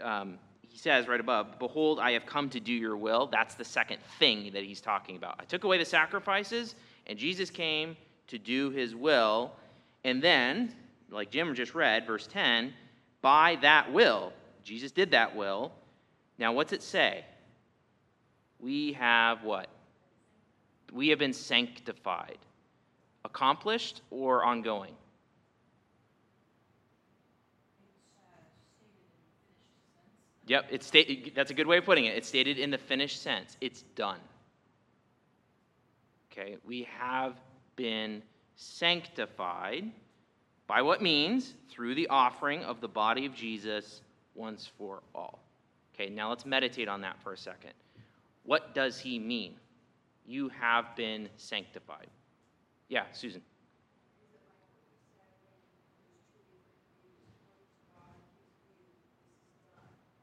um, 0.02 0.38
says 0.78 1.08
right 1.08 1.20
above, 1.20 1.58
"Behold, 1.58 1.98
I 1.98 2.12
have 2.12 2.24
come 2.24 2.48
to 2.50 2.60
do 2.60 2.72
your 2.72 2.96
will." 2.96 3.26
That's 3.26 3.54
the 3.54 3.64
second 3.64 4.00
thing 4.18 4.52
that 4.52 4.64
he's 4.64 4.80
talking 4.80 5.16
about. 5.16 5.36
I 5.38 5.44
took 5.44 5.64
away 5.64 5.78
the 5.78 5.84
sacrifices, 5.84 6.74
and 7.06 7.18
Jesus 7.18 7.50
came 7.50 7.96
to 8.28 8.38
do 8.38 8.70
His 8.70 8.94
will. 8.94 9.52
And 10.04 10.22
then, 10.22 10.74
like 11.10 11.30
Jim 11.30 11.54
just 11.54 11.74
read, 11.74 12.06
verse 12.06 12.26
ten, 12.26 12.72
by 13.20 13.56
that 13.62 13.92
will, 13.92 14.32
Jesus 14.62 14.92
did 14.92 15.10
that 15.10 15.34
will. 15.34 15.72
Now, 16.38 16.52
what's 16.52 16.72
it 16.72 16.82
say? 16.82 17.24
We 18.60 18.92
have 18.92 19.42
what? 19.42 19.68
We 20.92 21.08
have 21.08 21.18
been 21.18 21.32
sanctified. 21.32 22.38
Accomplished 23.24 24.02
or 24.10 24.44
ongoing? 24.44 24.94
Yep, 30.48 30.66
it's 30.70 30.86
sta- 30.86 31.32
that's 31.34 31.50
a 31.50 31.54
good 31.54 31.66
way 31.66 31.76
of 31.76 31.84
putting 31.84 32.06
it. 32.06 32.16
It's 32.16 32.26
stated 32.26 32.58
in 32.58 32.70
the 32.70 32.78
finished 32.78 33.22
sense. 33.22 33.56
It's 33.60 33.82
done. 33.94 34.18
Okay, 36.32 36.56
we 36.64 36.88
have 36.98 37.34
been 37.76 38.22
sanctified 38.56 39.84
by 40.66 40.82
what 40.82 41.02
means? 41.02 41.54
Through 41.70 41.94
the 41.94 42.08
offering 42.08 42.64
of 42.64 42.80
the 42.80 42.88
body 42.88 43.26
of 43.26 43.34
Jesus 43.34 44.00
once 44.34 44.70
for 44.78 45.02
all. 45.14 45.38
Okay, 45.94 46.10
now 46.10 46.30
let's 46.30 46.46
meditate 46.46 46.88
on 46.88 47.02
that 47.02 47.20
for 47.22 47.32
a 47.32 47.36
second. 47.36 47.72
What 48.44 48.74
does 48.74 48.98
he 48.98 49.18
mean? 49.18 49.54
You 50.26 50.48
have 50.60 50.96
been 50.96 51.28
sanctified. 51.36 52.06
Yeah, 52.88 53.04
Susan. 53.12 53.42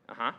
Uh 0.09 0.13
huh. 0.13 0.31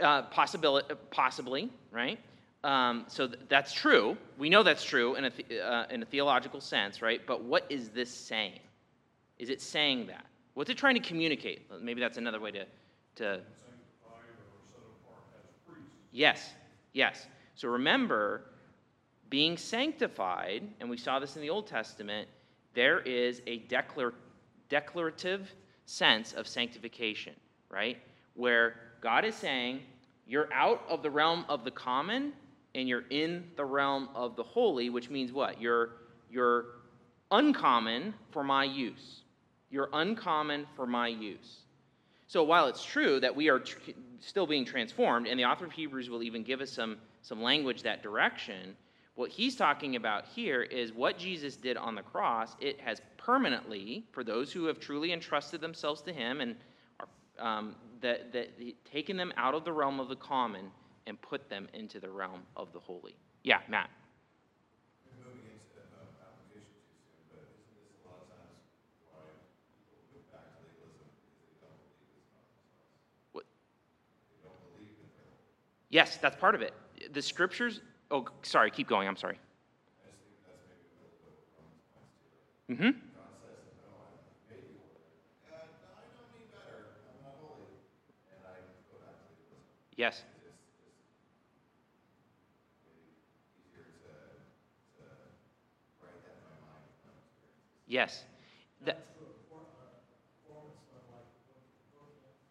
Uh, 0.00 0.22
possibility, 0.22 0.94
possibly, 1.10 1.70
right? 1.90 2.18
Um, 2.62 3.04
so 3.08 3.26
th- 3.26 3.40
that's 3.48 3.72
true. 3.72 4.16
We 4.38 4.50
know 4.50 4.62
that's 4.62 4.84
true 4.84 5.14
in 5.14 5.24
a, 5.24 5.60
uh, 5.60 5.86
in 5.90 6.02
a 6.02 6.06
theological 6.06 6.60
sense, 6.60 7.00
right? 7.00 7.20
But 7.26 7.44
what 7.44 7.64
is 7.70 7.88
this 7.88 8.10
saying? 8.10 8.60
Is 9.38 9.48
it 9.48 9.62
saying 9.62 10.08
that? 10.08 10.26
What's 10.54 10.68
it 10.68 10.76
trying 10.76 10.94
to 10.94 11.00
communicate? 11.00 11.62
Maybe 11.80 12.00
that's 12.00 12.18
another 12.18 12.40
way 12.40 12.50
to. 12.50 12.66
to 13.16 13.40
yes, 16.12 16.50
yes. 16.92 17.26
So 17.54 17.68
remember, 17.68 18.42
being 19.30 19.56
sanctified, 19.56 20.62
and 20.80 20.90
we 20.90 20.98
saw 20.98 21.18
this 21.18 21.36
in 21.36 21.42
the 21.42 21.50
Old 21.50 21.66
Testament, 21.66 22.28
there 22.74 23.00
is 23.00 23.40
a 23.46 23.58
declar- 23.60 24.14
declarative 24.68 25.50
sense 25.90 26.32
of 26.32 26.46
sanctification, 26.46 27.34
right? 27.68 27.98
Where 28.34 28.76
God 29.00 29.24
is 29.24 29.34
saying, 29.34 29.80
you're 30.26 30.52
out 30.52 30.82
of 30.88 31.02
the 31.02 31.10
realm 31.10 31.44
of 31.48 31.64
the 31.64 31.70
common 31.70 32.32
and 32.76 32.88
you're 32.88 33.04
in 33.10 33.44
the 33.56 33.64
realm 33.64 34.08
of 34.14 34.36
the 34.36 34.42
holy, 34.44 34.88
which 34.90 35.10
means 35.10 35.32
what? 35.32 35.60
You're, 35.60 35.90
you're 36.30 36.66
uncommon 37.32 38.14
for 38.30 38.44
my 38.44 38.62
use. 38.64 39.22
You're 39.70 39.88
uncommon 39.92 40.66
for 40.76 40.86
my 40.86 41.08
use. 41.08 41.58
So 42.28 42.44
while 42.44 42.68
it's 42.68 42.84
true 42.84 43.18
that 43.18 43.34
we 43.34 43.48
are 43.48 43.58
tr- 43.58 43.90
still 44.20 44.46
being 44.46 44.64
transformed, 44.64 45.26
and 45.26 45.38
the 45.38 45.44
author 45.44 45.64
of 45.64 45.72
Hebrews 45.72 46.08
will 46.08 46.22
even 46.22 46.44
give 46.44 46.60
us 46.60 46.70
some, 46.70 46.98
some 47.22 47.42
language 47.42 47.82
that 47.82 48.04
direction, 48.04 48.76
what 49.20 49.30
he's 49.30 49.54
talking 49.54 49.96
about 49.96 50.24
here 50.34 50.62
is 50.62 50.94
what 50.94 51.18
Jesus 51.18 51.54
did 51.54 51.76
on 51.76 51.94
the 51.94 52.00
cross. 52.00 52.56
It 52.58 52.80
has 52.80 53.02
permanently, 53.18 54.06
for 54.12 54.24
those 54.24 54.50
who 54.50 54.64
have 54.64 54.80
truly 54.80 55.12
entrusted 55.12 55.60
themselves 55.60 56.00
to 56.02 56.12
him 56.12 56.40
and 56.40 56.56
are, 56.98 57.08
um, 57.38 57.76
that, 58.00 58.32
that 58.32 58.48
taken 58.90 59.18
them 59.18 59.30
out 59.36 59.54
of 59.54 59.66
the 59.66 59.72
realm 59.72 60.00
of 60.00 60.08
the 60.08 60.16
common 60.16 60.70
and 61.06 61.20
put 61.20 61.50
them 61.50 61.68
into 61.74 62.00
the 62.00 62.08
realm 62.08 62.40
of 62.56 62.72
the 62.72 62.78
holy. 62.78 63.14
Yeah, 63.42 63.60
Matt. 63.68 63.90
Moving 65.18 65.36
into 65.52 65.84
application 66.24 66.80
too 66.80 67.04
soon, 67.04 67.20
but 67.28 67.44
isn't 67.44 67.76
this 67.76 67.92
a 68.00 68.08
lot 68.08 68.24
of 68.24 68.28
times 68.32 68.56
why 69.12 69.20
people 69.84 70.00
go 70.16 70.20
back 70.32 70.48
to 70.48 70.64
legalism 70.64 71.04
because 71.20 71.44
they 71.44 71.60
don't 71.60 71.76
believe 71.92 72.16
it's 72.16 72.32
not 72.32 72.48
themselves? 72.56 73.36
What? 73.36 73.44
They 74.32 74.48
don't 74.48 74.64
believe 74.72 74.96
in 74.96 75.12
their 75.12 75.28
holy. 75.28 75.92
Yes, 75.92 76.16
that's 76.16 76.40
part 76.40 76.56
of 76.56 76.64
it. 76.64 76.72
The 77.12 77.20
scriptures. 77.20 77.84
Oh, 78.10 78.26
sorry. 78.42 78.70
Keep 78.70 78.88
going. 78.88 79.06
I'm 79.06 79.16
sorry. 79.16 79.38
I 79.38 80.10
just 80.10 80.18
think 80.26 80.34
that's 80.42 80.58
maybe 80.66 80.82
a 80.82 80.98
little 80.98 81.14
bit 81.22 81.30
what 81.30 81.46
Romans 81.54 81.86
points 81.94 82.18
to, 82.18 82.26
right? 82.34 82.74
Mm-hmm. 82.74 82.98
God 83.14 83.30
says, 83.38 83.62
no, 83.78 83.86
I 84.02 84.10
made 84.50 84.66
you 84.66 84.82
holy. 84.82 85.06
Uh, 85.46 85.70
no, 85.78 85.94
I 85.94 86.10
know 86.10 86.26
me 86.34 86.42
better, 86.50 86.90
I'm 87.06 87.22
not 87.22 87.38
holy, 87.38 87.70
and 88.34 88.42
I 88.42 88.66
go 88.90 88.98
back 88.98 89.14
to 89.14 89.30
legalism. 89.30 89.62
Yes. 89.94 90.26
It's 90.26 90.42
just, 90.42 90.58
just 90.82 90.98
maybe 92.82 93.14
easier 93.62 93.86
to, 93.86 94.02
to 94.02 95.02
write 96.02 96.18
that 96.26 96.34
in 96.34 96.50
my 96.50 96.58
mind 96.66 96.82
from 96.98 97.14
my 97.14 97.22
experiences. 97.30 97.86
Yes. 97.86 98.26
That, 98.82 99.06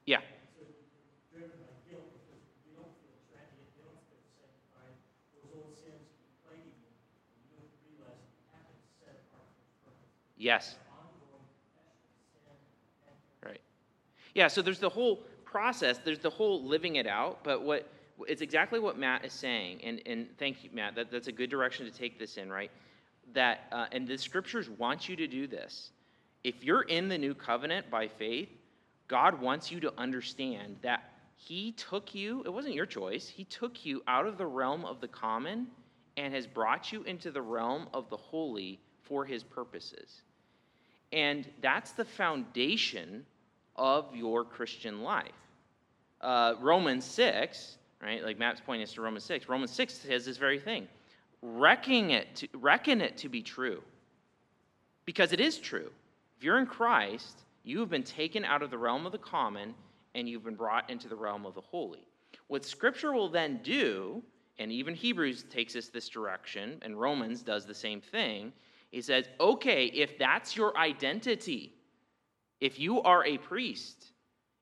yeah. 0.08 0.24
driven 1.30 1.54
by 1.62 1.70
guilt 1.86 2.10
because 2.18 2.42
you 2.66 2.74
don't 2.74 2.90
feel 3.06 3.14
transient, 3.30 3.70
you 3.78 3.86
don't 3.86 4.02
feel 4.10 4.26
sanctified. 4.34 4.98
Those 5.38 5.54
old 5.54 5.72
sins 5.78 6.10
keep 6.18 6.34
plaguing 6.42 6.74
you, 6.82 6.90
and 6.90 7.38
you 7.46 7.54
don't 7.54 7.70
realize 7.86 8.18
you 8.26 8.42
haven't 8.50 8.82
set 8.98 9.30
apart 9.30 9.46
for 9.54 9.62
His 9.62 9.78
purpose. 9.86 10.29
Yes. 10.40 10.78
Right. 13.46 13.62
Yeah, 14.34 14.48
so 14.48 14.64
there's 14.64 14.80
the 14.80 14.90
whole 14.90 15.18
process, 15.46 16.00
there's 16.04 16.20
the 16.20 16.30
whole 16.30 16.64
living 16.64 16.96
it 16.96 17.06
out, 17.06 17.44
but 17.44 17.62
what 17.62 17.88
it's 18.28 18.42
exactly 18.42 18.80
what 18.80 18.98
Matt 18.98 19.24
is 19.26 19.34
saying, 19.34 19.82
and, 19.84 20.02
and 20.06 20.28
thank 20.38 20.64
you, 20.64 20.70
Matt. 20.74 20.96
That, 20.96 21.12
that's 21.12 21.28
a 21.28 21.32
good 21.32 21.50
direction 21.50 21.86
to 21.86 21.92
take 21.92 22.20
this 22.20 22.38
in, 22.38 22.50
right? 22.50 22.72
That 23.34 23.68
uh, 23.72 23.86
and 23.92 24.08
the 24.08 24.18
scriptures 24.18 24.70
want 24.70 25.08
you 25.08 25.16
to 25.16 25.28
do 25.28 25.48
this. 25.48 25.92
If 26.44 26.64
you're 26.64 26.84
in 26.84 27.08
the 27.08 27.18
new 27.18 27.34
covenant 27.34 27.90
by 27.90 28.08
faith, 28.08 28.50
God 29.08 29.40
wants 29.42 29.72
you 29.72 29.80
to 29.82 29.94
understand 29.98 30.78
that 30.82 31.12
He 31.36 31.74
took 31.74 32.16
you, 32.16 32.44
it 32.46 32.54
wasn't 32.54 32.76
your 32.76 32.86
choice, 32.86 33.28
He 33.28 33.44
took 33.44 33.86
you 33.86 34.02
out 34.08 34.26
of 34.26 34.38
the 34.38 34.46
realm 34.46 34.86
of 34.86 35.02
the 35.02 35.08
common 35.08 35.68
and 36.18 36.34
has 36.34 36.48
brought 36.48 36.92
you 36.92 37.04
into 37.04 37.32
the 37.32 37.42
realm 37.42 37.88
of 37.94 38.10
the 38.10 38.18
holy 38.18 38.80
for 39.04 39.26
His 39.26 39.44
purposes. 39.44 40.22
And 41.12 41.48
that's 41.62 41.92
the 41.92 42.06
foundation 42.06 43.26
of 43.76 44.16
your 44.16 44.44
Christian 44.44 45.02
life. 45.02 45.32
Uh, 46.22 46.56
Romans 46.60 47.06
6, 47.06 47.78
right? 48.02 48.24
Like 48.24 48.38
Matt's 48.38 48.62
pointing 48.64 48.84
us 48.84 48.94
to 48.94 49.02
Romans 49.02 49.24
6. 49.24 49.50
Romans 49.50 49.72
6 49.72 49.94
says 49.94 50.26
this 50.26 50.38
very 50.38 50.60
thing. 50.60 50.88
It, 51.42 52.36
to, 52.36 52.48
reckon 52.54 53.02
it 53.02 53.18
to 53.18 53.30
be 53.30 53.42
true. 53.42 53.82
Because 55.06 55.32
it 55.32 55.40
is 55.40 55.58
true. 55.58 55.90
If 56.38 56.44
you're 56.44 56.60
in 56.60 56.66
Christ, 56.66 57.40
you 57.64 57.80
have 57.80 57.90
been 57.90 58.04
taken 58.04 58.46
out 58.46 58.62
of 58.62 58.70
the 58.70 58.78
realm 58.78 59.06
of 59.06 59.12
the 59.12 59.18
common 59.18 59.74
and 60.16 60.28
you've 60.28 60.44
been 60.44 60.56
brought 60.56 60.90
into 60.90 61.08
the 61.08 61.16
realm 61.16 61.46
of 61.46 61.56
the 61.56 61.62
holy. 61.62 62.06
What 62.48 62.66
Scripture 62.66 63.14
will 63.14 63.30
then 63.30 63.60
do, 63.64 64.24
and 64.58 64.72
even 64.72 64.96
Hebrews 64.96 65.46
takes 65.50 65.76
us 65.76 65.88
this 65.88 66.10
direction, 66.10 66.80
and 66.82 67.00
Romans 67.00 67.42
does 67.44 67.66
the 67.66 67.76
same 67.76 68.02
thing, 68.02 68.52
he 68.92 69.02
says, 69.02 69.26
okay, 69.40 69.86
if 69.86 70.18
that's 70.18 70.56
your 70.56 70.76
identity, 70.78 71.74
if 72.60 72.80
you 72.80 73.02
are 73.02 73.26
a 73.26 73.38
priest, 73.38 74.12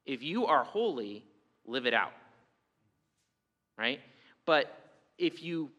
if 0.05 0.21
you 0.21 0.45
are 0.45 0.63
holy, 0.63 1.25
live 1.65 1.85
it 1.85 1.93
out. 1.93 2.13
Right? 3.77 3.99
But 4.45 4.87
if 5.17 5.41
you 5.41 5.71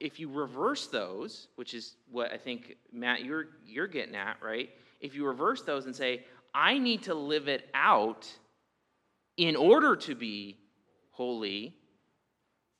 if 0.00 0.20
you 0.20 0.30
reverse 0.30 0.86
those, 0.86 1.48
which 1.56 1.74
is 1.74 1.96
what 2.10 2.32
I 2.32 2.36
think 2.36 2.76
Matt 2.92 3.24
you're 3.24 3.46
you're 3.66 3.86
getting 3.86 4.14
at, 4.14 4.36
right? 4.42 4.70
If 5.00 5.14
you 5.14 5.26
reverse 5.26 5.62
those 5.62 5.86
and 5.86 5.94
say, 5.94 6.24
I 6.54 6.78
need 6.78 7.02
to 7.04 7.14
live 7.14 7.48
it 7.48 7.68
out 7.74 8.28
in 9.36 9.56
order 9.56 9.96
to 9.96 10.14
be 10.14 10.58
holy, 11.10 11.74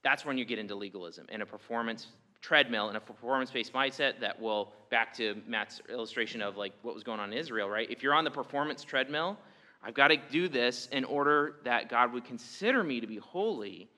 that's 0.03 0.25
when 0.25 0.39
you 0.39 0.45
get 0.45 0.59
into 0.59 0.75
legalism 0.75 1.27
and 1.31 1.43
a 1.43 1.47
performance 1.47 2.07
treadmill 2.41 2.89
and 2.89 2.97
a 2.97 3.01
performance-based 3.01 3.73
mindset 3.73 4.21
that 4.21 4.41
will 4.41 4.73
back 4.95 5.13
to 5.13 5.35
Matt's 5.49 5.83
illustration 5.91 6.41
of 6.41 6.57
like 6.57 6.73
what 6.83 6.95
was 6.95 7.03
going 7.03 7.19
on 7.19 7.33
in 7.33 7.37
Israel, 7.37 7.69
right? 7.69 7.91
If 7.91 8.01
you're 8.01 8.15
on 8.15 8.23
the 8.23 8.31
performance 8.31 8.85
treadmill, 8.85 9.37
I've 9.83 9.93
got 9.93 10.09
to 10.09 10.17
do 10.31 10.47
this 10.47 10.87
in 10.93 11.03
order 11.03 11.57
that 11.65 11.89
God 11.89 12.13
would 12.13 12.25
consider 12.25 12.85
me 12.85 13.01
to 13.01 13.07
be 13.09 13.17
holy, 13.17 13.89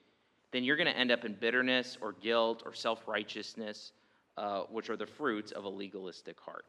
then 0.53 0.65
you're 0.65 0.79
going 0.79 0.87
to 0.87 0.97
end 0.97 1.11
up 1.11 1.27
in 1.27 1.35
bitterness 1.35 1.99
or 2.01 2.13
guilt 2.13 2.63
or 2.65 2.73
self-righteousness, 2.73 3.93
uh, 4.39 4.61
which 4.71 4.89
are 4.89 4.97
the 4.97 5.05
fruits 5.05 5.53
of 5.53 5.65
a 5.65 5.69
legalistic 5.69 6.41
heart. 6.41 6.65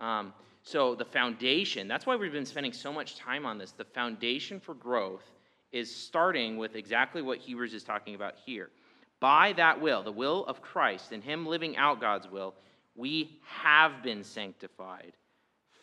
Um, 0.00 0.34
so 0.64 0.96
the 0.96 1.04
foundation, 1.04 1.86
that's 1.86 2.06
why 2.06 2.16
we've 2.16 2.32
been 2.32 2.44
spending 2.46 2.72
so 2.72 2.92
much 2.92 3.14
time 3.14 3.46
on 3.46 3.56
this. 3.56 3.70
The 3.70 3.84
foundation 3.84 4.58
for 4.58 4.74
growth 4.74 5.30
is 5.70 5.94
starting 5.94 6.56
with 6.56 6.74
exactly 6.74 7.22
what 7.22 7.38
Hebrews 7.38 7.72
is 7.72 7.84
talking 7.84 8.16
about 8.16 8.34
here. 8.44 8.70
By 9.20 9.52
that 9.52 9.80
will, 9.80 10.02
the 10.02 10.10
will 10.10 10.44
of 10.46 10.60
Christ, 10.60 11.12
and 11.12 11.22
Him 11.22 11.46
living 11.46 11.76
out 11.76 12.00
God's 12.00 12.28
will, 12.28 12.54
we 12.94 13.40
have 13.46 14.02
been 14.02 14.22
sanctified 14.24 15.12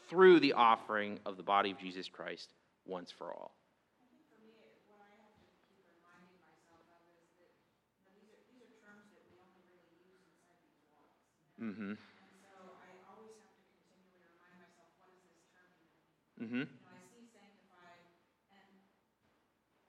through 0.09 0.39
the 0.39 0.53
offering 0.53 1.19
of 1.25 1.37
the 1.37 1.43
body 1.43 1.71
of 1.71 1.77
Jesus 1.77 2.07
Christ 2.07 2.53
once 2.85 3.11
for 3.11 3.31
all. 3.33 3.55
I 3.99 4.07
think 4.11 4.23
for 4.27 4.39
me, 4.43 4.51
it- 4.51 4.83
what 4.87 4.99
I 4.99 5.11
have 5.23 5.35
to 5.39 5.47
keep 5.67 5.79
reminding 5.87 6.35
myself 6.41 6.83
of 6.91 7.03
is 7.15 7.27
that, 7.39 7.51
you 7.95 8.03
know, 8.03 8.11
these 8.15 8.31
are, 8.31 8.43
these 8.51 8.59
are 8.63 8.73
terms 8.83 9.07
that 9.11 9.23
we 9.27 9.37
only 9.39 9.63
really 9.71 9.91
use 10.03 10.19
inside 10.27 10.59
these 10.63 10.79
walls. 10.91 11.15
Mm-hmm. 11.61 11.93
And 11.95 12.33
so 12.43 12.75
I 12.79 12.91
always 13.07 13.35
have 13.39 13.55
to 13.55 13.63
continually 13.71 14.19
remind 14.35 14.59
myself, 14.59 14.91
what 14.99 15.11
does 15.15 15.23
this 15.31 15.43
term 15.55 15.71
even 15.79 15.95
mean? 16.03 16.43
Mm-hmm. 16.43 16.63
You 16.67 16.75
know, 16.75 16.91
I 16.91 16.99
see 17.11 17.23
sanctified, 17.31 18.03
and 18.51 18.67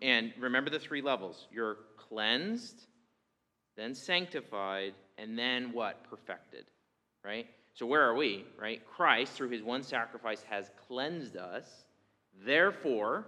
And 0.00 0.32
remember 0.38 0.70
the 0.70 0.78
three 0.78 1.02
levels 1.02 1.46
you're 1.50 1.78
cleansed, 1.96 2.86
then 3.76 3.94
sanctified, 3.94 4.94
and 5.16 5.36
then 5.38 5.72
what? 5.72 6.08
Perfected, 6.08 6.66
right? 7.24 7.46
So 7.74 7.86
where 7.86 8.02
are 8.02 8.14
we, 8.14 8.44
right? 8.60 8.84
Christ, 8.86 9.32
through 9.32 9.50
his 9.50 9.62
one 9.62 9.82
sacrifice, 9.82 10.42
has 10.48 10.70
cleansed 10.88 11.36
us. 11.36 11.84
Therefore, 12.44 13.26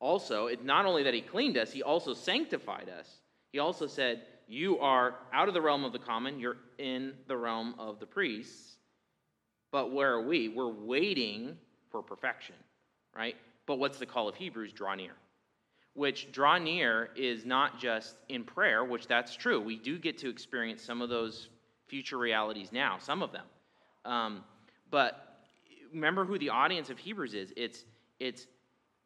also, 0.00 0.46
it's 0.46 0.62
not 0.62 0.86
only 0.86 1.02
that 1.04 1.14
he 1.14 1.20
cleaned 1.20 1.56
us, 1.56 1.72
he 1.72 1.82
also 1.82 2.14
sanctified 2.14 2.88
us. 2.88 3.08
He 3.52 3.58
also 3.58 3.86
said, 3.86 4.22
You 4.46 4.78
are 4.78 5.14
out 5.32 5.48
of 5.48 5.54
the 5.54 5.62
realm 5.62 5.84
of 5.84 5.92
the 5.92 5.98
common, 5.98 6.38
you're 6.38 6.56
in 6.78 7.14
the 7.28 7.36
realm 7.36 7.74
of 7.78 8.00
the 8.00 8.06
priests. 8.06 8.76
But 9.72 9.92
where 9.92 10.12
are 10.12 10.22
we? 10.22 10.48
We're 10.48 10.72
waiting 10.72 11.56
for 11.90 12.02
perfection, 12.02 12.54
right? 13.16 13.36
But 13.66 13.78
what's 13.78 13.98
the 13.98 14.06
call 14.06 14.28
of 14.28 14.36
Hebrews? 14.36 14.72
Draw 14.72 14.94
near. 14.96 15.12
Which 15.94 16.30
draw 16.32 16.58
near 16.58 17.10
is 17.16 17.44
not 17.44 17.78
just 17.78 18.16
in 18.28 18.44
prayer, 18.44 18.84
which 18.84 19.06
that's 19.06 19.34
true. 19.34 19.60
We 19.60 19.76
do 19.76 19.98
get 19.98 20.18
to 20.18 20.28
experience 20.28 20.82
some 20.82 21.02
of 21.02 21.08
those 21.08 21.48
future 21.86 22.18
realities 22.18 22.70
now, 22.72 22.98
some 22.98 23.22
of 23.22 23.32
them. 23.32 23.46
Um, 24.04 24.44
but 24.90 25.38
remember 25.92 26.24
who 26.24 26.38
the 26.38 26.50
audience 26.50 26.90
of 26.90 26.98
Hebrews 26.98 27.34
is. 27.34 27.52
It's 27.56 27.84
it's 28.20 28.46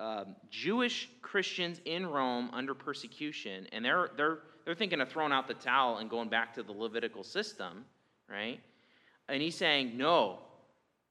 um, 0.00 0.36
Jewish 0.50 1.08
Christians 1.22 1.80
in 1.84 2.06
Rome 2.06 2.50
under 2.52 2.74
persecution, 2.74 3.66
and 3.72 3.84
they're 3.84 4.10
they're 4.16 4.38
they're 4.68 4.74
thinking 4.74 5.00
of 5.00 5.08
throwing 5.08 5.32
out 5.32 5.48
the 5.48 5.54
towel 5.54 5.96
and 5.96 6.10
going 6.10 6.28
back 6.28 6.52
to 6.52 6.62
the 6.62 6.72
Levitical 6.72 7.24
system, 7.24 7.86
right? 8.28 8.60
And 9.26 9.40
he's 9.40 9.54
saying 9.54 9.96
no, 9.96 10.40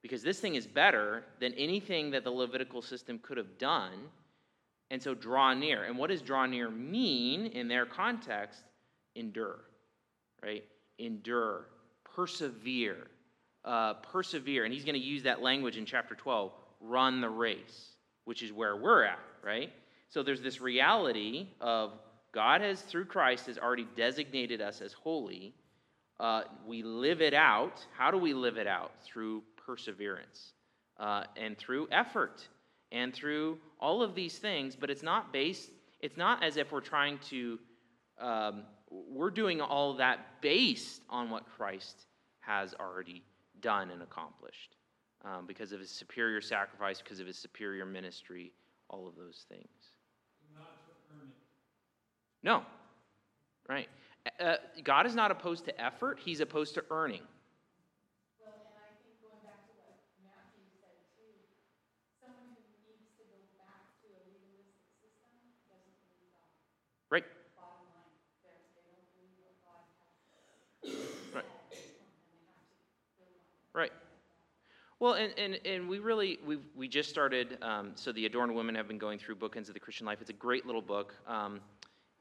because 0.03 0.21
this 0.21 0.39
thing 0.39 0.53
is 0.53 0.67
better 0.67 1.23
than 1.39 1.55
anything 1.55 2.11
that 2.11 2.23
the 2.23 2.29
Levitical 2.29 2.83
system 2.83 3.17
could 3.17 3.35
have 3.35 3.57
done. 3.57 3.97
And 4.91 5.01
so 5.01 5.15
draw 5.15 5.55
near. 5.55 5.85
And 5.85 5.97
what 5.97 6.11
does 6.11 6.21
draw 6.21 6.45
near 6.45 6.69
mean 6.69 7.47
in 7.47 7.67
their 7.67 7.87
context? 7.87 8.61
Endure, 9.15 9.61
right? 10.43 10.63
Endure, 10.99 11.65
persevere, 12.03 13.07
uh, 13.65 13.95
persevere. 13.95 14.65
And 14.65 14.73
he's 14.73 14.85
going 14.85 14.93
to 14.93 15.01
use 15.01 15.23
that 15.23 15.41
language 15.41 15.77
in 15.77 15.85
chapter 15.87 16.13
12 16.13 16.51
run 16.79 17.21
the 17.21 17.29
race, 17.29 17.93
which 18.25 18.43
is 18.43 18.53
where 18.53 18.75
we're 18.75 19.01
at, 19.01 19.17
right? 19.43 19.73
So 20.09 20.21
there's 20.21 20.41
this 20.41 20.61
reality 20.61 21.47
of 21.59 21.93
God 22.33 22.61
has, 22.61 22.81
through 22.81 23.05
Christ, 23.05 23.47
has 23.47 23.57
already 23.57 23.87
designated 23.95 24.61
us 24.61 24.81
as 24.81 24.93
holy. 24.93 25.53
Uh, 26.19 26.43
we 26.65 26.83
live 26.83 27.21
it 27.21 27.33
out. 27.33 27.85
How 27.97 28.11
do 28.11 28.17
we 28.17 28.33
live 28.33 28.57
it 28.57 28.67
out? 28.67 28.91
Through 29.03 29.43
perseverance 29.65 30.53
uh, 30.99 31.23
and 31.35 31.57
through 31.57 31.87
effort 31.91 32.47
and 32.91 33.13
through 33.13 33.57
all 33.79 34.01
of 34.01 34.15
these 34.15 34.37
things, 34.37 34.75
but 34.75 34.89
it's 34.89 35.03
not 35.03 35.33
based, 35.33 35.69
it's 35.99 36.17
not 36.17 36.43
as 36.43 36.57
if 36.57 36.71
we're 36.71 36.79
trying 36.81 37.19
to, 37.29 37.59
um, 38.19 38.63
we're 38.89 39.29
doing 39.29 39.61
all 39.61 39.93
that 39.95 40.41
based 40.41 41.01
on 41.09 41.29
what 41.29 41.45
Christ 41.45 42.05
has 42.39 42.73
already 42.79 43.23
done 43.61 43.89
and 43.91 44.01
accomplished 44.01 44.77
um, 45.25 45.45
because 45.45 45.71
of 45.71 45.79
his 45.79 45.89
superior 45.89 46.41
sacrifice, 46.41 47.01
because 47.01 47.19
of 47.19 47.27
his 47.27 47.37
superior 47.37 47.85
ministry, 47.85 48.53
all 48.89 49.07
of 49.07 49.15
those 49.15 49.45
things. 49.49 49.67
Not 50.55 50.77
to 50.85 50.91
earn 51.13 51.27
it. 51.27 51.35
No, 52.47 52.63
right. 53.67 53.89
Uh, 54.39 54.55
God 54.81 55.05
is 55.05 55.13
not 55.13 55.31
opposed 55.31 55.65
to 55.65 55.81
effort, 55.81 56.17
he's 56.23 56.39
opposed 56.39 56.75
to 56.75 56.83
earning. 56.89 57.19
Right. 67.11 67.25
Right. 71.35 71.43
Right. 73.73 73.91
Well, 75.01 75.15
and, 75.15 75.33
and, 75.37 75.59
and 75.65 75.89
we 75.89 75.99
really, 75.99 76.39
we 76.45 76.59
we 76.77 76.87
just 76.87 77.09
started, 77.09 77.57
um, 77.61 77.91
so 77.95 78.13
the 78.13 78.25
Adorned 78.25 78.55
Women 78.55 78.73
have 78.75 78.87
been 78.87 78.97
going 78.97 79.19
through 79.19 79.35
Bookends 79.35 79.67
of 79.67 79.73
the 79.73 79.81
Christian 79.81 80.05
Life. 80.07 80.19
It's 80.21 80.29
a 80.29 80.33
great 80.33 80.65
little 80.65 80.81
book. 80.81 81.13
Um, 81.27 81.59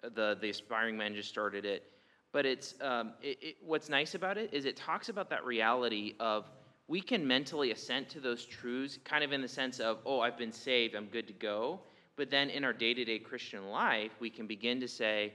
the, 0.02 0.36
the 0.40 0.50
Aspiring 0.50 0.96
Men 0.96 1.14
just 1.14 1.28
started 1.28 1.64
it. 1.64 1.84
But 2.32 2.46
it's, 2.46 2.74
um, 2.80 3.12
it, 3.22 3.38
it, 3.40 3.56
what's 3.64 3.88
nice 3.88 4.14
about 4.14 4.36
it 4.36 4.52
is 4.52 4.64
it 4.64 4.76
talks 4.76 5.08
about 5.08 5.30
that 5.30 5.44
reality 5.44 6.14
of 6.20 6.50
we 6.88 7.00
can 7.00 7.26
mentally 7.26 7.72
assent 7.72 8.08
to 8.10 8.20
those 8.20 8.44
truths, 8.44 8.98
kind 9.04 9.24
of 9.24 9.32
in 9.32 9.42
the 9.42 9.48
sense 9.48 9.80
of, 9.80 9.98
oh, 10.06 10.20
I've 10.20 10.38
been 10.38 10.52
saved, 10.52 10.94
I'm 10.94 11.06
good 11.06 11.26
to 11.26 11.32
go. 11.32 11.80
But 12.16 12.30
then 12.30 12.50
in 12.50 12.64
our 12.64 12.72
day 12.72 12.94
to 12.94 13.04
day 13.04 13.18
Christian 13.18 13.68
life, 13.68 14.12
we 14.20 14.30
can 14.30 14.46
begin 14.46 14.80
to 14.80 14.88
say, 14.88 15.32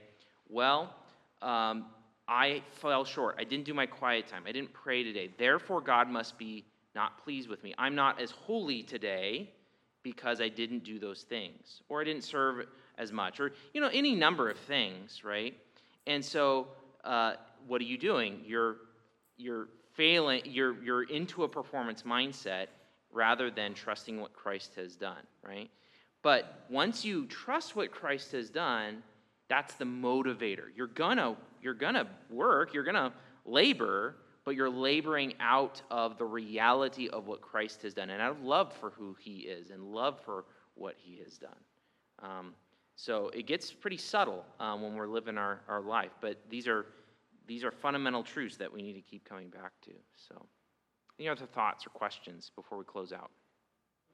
well, 0.48 0.94
um, 1.42 1.86
I 2.26 2.62
fell 2.72 3.04
short. 3.04 3.36
I 3.38 3.44
didn't 3.44 3.64
do 3.64 3.74
my 3.74 3.86
quiet 3.86 4.26
time. 4.26 4.44
I 4.46 4.52
didn't 4.52 4.72
pray 4.72 5.02
today. 5.02 5.30
Therefore, 5.38 5.80
God 5.80 6.08
must 6.08 6.38
be 6.38 6.64
not 6.94 7.22
pleased 7.22 7.48
with 7.48 7.62
me. 7.62 7.74
I'm 7.78 7.94
not 7.94 8.20
as 8.20 8.30
holy 8.30 8.82
today 8.82 9.50
because 10.02 10.40
I 10.40 10.48
didn't 10.48 10.84
do 10.84 10.98
those 10.98 11.22
things, 11.22 11.82
or 11.88 12.00
I 12.00 12.04
didn't 12.04 12.24
serve 12.24 12.66
as 12.98 13.12
much, 13.12 13.40
or, 13.40 13.52
you 13.72 13.80
know, 13.80 13.90
any 13.92 14.14
number 14.14 14.50
of 14.50 14.58
things, 14.58 15.22
right? 15.24 15.54
And 16.06 16.24
so, 16.24 16.68
uh, 17.04 17.34
what 17.66 17.80
are 17.80 17.84
you 17.84 17.98
doing? 17.98 18.40
You're, 18.46 18.76
you're 19.36 19.68
failing, 19.94 20.42
you're, 20.44 20.82
you're 20.82 21.04
into 21.04 21.44
a 21.44 21.48
performance 21.48 22.02
mindset 22.02 22.66
rather 23.10 23.50
than 23.50 23.74
trusting 23.74 24.20
what 24.20 24.32
Christ 24.32 24.74
has 24.76 24.96
done, 24.96 25.22
right? 25.46 25.70
But 26.22 26.64
once 26.70 27.04
you 27.04 27.26
trust 27.26 27.76
what 27.76 27.90
Christ 27.90 28.32
has 28.32 28.48
done, 28.48 29.02
that's 29.48 29.74
the 29.74 29.84
motivator. 29.84 30.66
You're 30.74 30.86
gonna, 30.86 31.36
you're 31.60 31.74
gonna 31.74 32.08
work, 32.30 32.72
you're 32.72 32.84
gonna 32.84 33.12
labor, 33.44 34.16
but 34.44 34.54
you're 34.54 34.70
laboring 34.70 35.34
out 35.40 35.82
of 35.90 36.18
the 36.18 36.24
reality 36.24 37.08
of 37.08 37.26
what 37.26 37.40
Christ 37.40 37.82
has 37.82 37.94
done, 37.94 38.10
and 38.10 38.22
out 38.22 38.32
of 38.32 38.42
love 38.42 38.72
for 38.72 38.90
who 38.90 39.16
He 39.20 39.40
is, 39.40 39.70
and 39.70 39.92
love 39.92 40.20
for 40.24 40.44
what 40.74 40.94
He 40.96 41.20
has 41.22 41.36
done. 41.38 41.50
Um, 42.22 42.54
so 42.96 43.28
it 43.34 43.46
gets 43.46 43.72
pretty 43.72 43.96
subtle 43.96 44.44
um, 44.60 44.82
when 44.82 44.94
we're 44.94 45.06
living 45.08 45.38
our, 45.38 45.60
our 45.68 45.80
life, 45.80 46.12
but 46.20 46.38
these 46.48 46.66
are 46.68 46.86
these 47.46 47.64
are 47.64 47.70
fundamental 47.72 48.22
truths 48.22 48.56
that 48.56 48.72
we 48.72 48.82
need 48.82 48.92
to 48.94 49.00
keep 49.02 49.24
coming 49.24 49.48
back 49.48 49.72
to. 49.82 49.90
So, 50.16 50.46
any 51.18 51.28
other 51.28 51.46
thoughts 51.46 51.86
or 51.86 51.90
questions 51.90 52.50
before 52.54 52.78
we 52.78 52.84
close 52.84 53.12
out? 53.12 53.30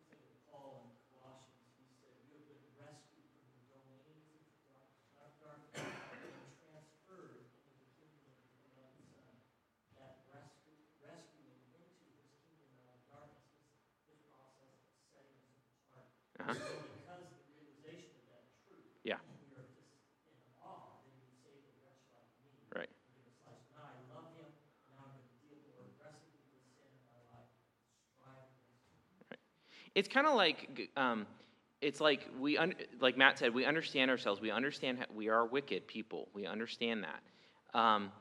I 0.01 0.09
think 0.09 0.23
of 0.25 0.41
Paul 0.49 0.89
in 0.89 0.97
Colossians, 1.21 1.69
he 1.77 1.85
said, 2.01 2.17
you 2.25 2.41
have 2.41 2.49
been 2.49 2.65
rescued 2.81 3.29
from 3.37 3.53
the 3.53 3.69
domains 3.69 4.33
of 4.33 4.49
dark- 4.73 4.97
dark- 5.13 5.37
darkness 5.45 5.85
and 5.85 6.41
transferred 6.57 7.45
into 7.45 7.69
the 7.77 7.89
kingdom 8.01 8.25
of 8.25 8.33
his 8.41 8.49
beloved 8.65 8.97
Son. 9.13 9.29
That 10.01 10.25
rescue, 10.33 10.81
rescuing 11.05 11.61
into 11.77 12.09
his 12.17 12.33
kingdom 12.49 12.81
out 12.81 12.97
of 12.97 13.05
darkness 13.13 13.45
is 14.09 14.09
his 14.09 14.25
process 14.33 14.73
of 14.89 14.97
setting 15.13 15.37
us 15.37 15.53
apart. 15.93 16.09
Uh-huh. 16.41 16.57
So 16.57 16.81
because 16.97 17.29
of 17.29 17.37
the 17.37 17.45
realization 17.61 18.17
of 18.25 18.25
that 18.33 18.49
truth, 18.65 18.89
Yeah. 19.05 19.21
we 19.37 19.53
are 19.53 19.69
just 19.69 19.93
in 20.25 20.33
awe 20.65 20.97
that 21.05 21.13
he 21.13 21.29
saved 21.45 21.69
a 21.69 21.75
wretch 21.85 22.01
like 22.17 22.25
me. 22.41 22.49
Right. 22.73 22.89
Forgive 23.13 23.29
us 23.29 23.39
lives. 23.47 23.65
Now 23.75 23.85
I 23.89 23.97
love 24.13 24.29
him, 24.39 24.51
now 24.93 25.07
I'm 25.07 25.13
going 25.19 25.25
to 25.25 25.35
deal 25.43 25.59
more 25.73 25.83
aggressively 25.89 26.47
with 26.53 26.67
sin 26.77 26.89
in 26.89 27.03
my 27.09 27.19
life, 27.33 27.51
strive 28.15 28.49
against 28.55 28.87
it. 29.35 29.41
It's 29.99 30.07
kind 30.07 30.29
of 30.29 30.37
like 30.37 30.91
um, 30.97 31.27
it's 31.81 32.01
like 32.01 32.21
we 32.39 32.57
un- 32.57 32.77
like 33.01 33.19
Matt 33.19 33.37
said 33.37 33.53
we 33.53 33.65
understand 33.65 34.13
ourselves. 34.13 34.41
We 34.41 34.53
understand 34.53 35.05
we 35.13 35.29
are 35.29 35.45
wicked 35.45 35.89
people. 35.89 36.29
We 36.33 36.47
understand 36.47 37.03
that, 37.03 37.77
um, 37.77 38.13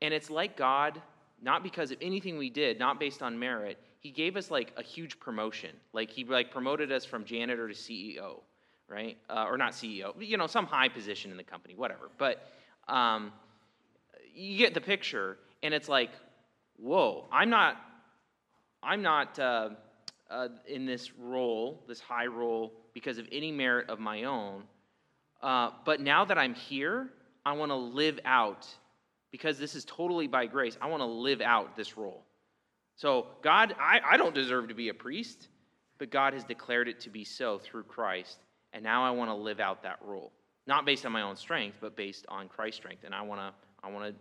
and 0.00 0.14
it's 0.14 0.30
like 0.30 0.56
God, 0.56 1.02
not 1.42 1.64
because 1.64 1.90
of 1.90 1.98
anything 2.00 2.38
we 2.38 2.50
did, 2.50 2.78
not 2.78 3.00
based 3.00 3.20
on 3.20 3.36
merit. 3.36 3.78
He 3.98 4.12
gave 4.12 4.36
us 4.36 4.48
like 4.48 4.72
a 4.76 4.82
huge 4.82 5.18
promotion. 5.18 5.70
Like 5.92 6.08
he 6.08 6.22
like 6.22 6.52
promoted 6.52 6.92
us 6.92 7.04
from 7.04 7.24
janitor 7.24 7.66
to 7.66 7.74
CEO, 7.74 8.42
right? 8.86 9.18
Uh, 9.28 9.44
or 9.48 9.58
not 9.58 9.72
CEO, 9.72 10.12
you 10.20 10.36
know, 10.36 10.46
some 10.46 10.66
high 10.66 10.88
position 10.88 11.32
in 11.32 11.36
the 11.36 11.42
company, 11.42 11.74
whatever. 11.74 12.10
But 12.16 12.46
um, 12.86 13.32
you 14.32 14.56
get 14.56 14.72
the 14.72 14.80
picture, 14.80 15.36
and 15.64 15.74
it's 15.74 15.88
like, 15.88 16.10
whoa, 16.76 17.26
I'm 17.32 17.50
not, 17.50 17.76
I'm 18.84 19.02
not 19.02 19.36
uh, 19.40 19.70
uh, 20.30 20.48
in 20.66 20.86
this 20.86 21.12
role, 21.18 21.82
this 21.88 22.00
high 22.00 22.26
role, 22.26 22.72
because 22.94 23.18
of 23.18 23.26
any 23.32 23.52
merit 23.52 23.88
of 23.88 23.98
my 23.98 24.24
own. 24.24 24.64
Uh, 25.42 25.70
but 25.84 26.00
now 26.00 26.24
that 26.24 26.38
I'm 26.38 26.54
here, 26.54 27.10
I 27.44 27.52
want 27.52 27.70
to 27.70 27.76
live 27.76 28.20
out, 28.24 28.66
because 29.30 29.58
this 29.58 29.74
is 29.74 29.84
totally 29.84 30.26
by 30.26 30.46
grace, 30.46 30.76
I 30.80 30.88
want 30.88 31.00
to 31.00 31.06
live 31.06 31.40
out 31.40 31.76
this 31.76 31.96
role. 31.96 32.24
So, 32.96 33.28
God, 33.42 33.74
I, 33.78 34.00
I 34.04 34.16
don't 34.16 34.34
deserve 34.34 34.68
to 34.68 34.74
be 34.74 34.88
a 34.88 34.94
priest, 34.94 35.48
but 35.98 36.10
God 36.10 36.34
has 36.34 36.44
declared 36.44 36.88
it 36.88 37.00
to 37.00 37.10
be 37.10 37.24
so 37.24 37.58
through 37.58 37.84
Christ. 37.84 38.38
And 38.72 38.82
now 38.82 39.04
I 39.04 39.10
want 39.12 39.30
to 39.30 39.34
live 39.34 39.60
out 39.60 39.82
that 39.84 39.98
role. 40.04 40.32
Not 40.66 40.84
based 40.84 41.06
on 41.06 41.12
my 41.12 41.22
own 41.22 41.36
strength, 41.36 41.78
but 41.80 41.96
based 41.96 42.26
on 42.28 42.48
Christ's 42.48 42.78
strength. 42.78 43.04
And 43.04 43.14
I 43.14 43.22
want 43.22 43.40
to, 43.40 43.52
I 43.82 43.90
want 43.90 44.12
to, 44.12 44.20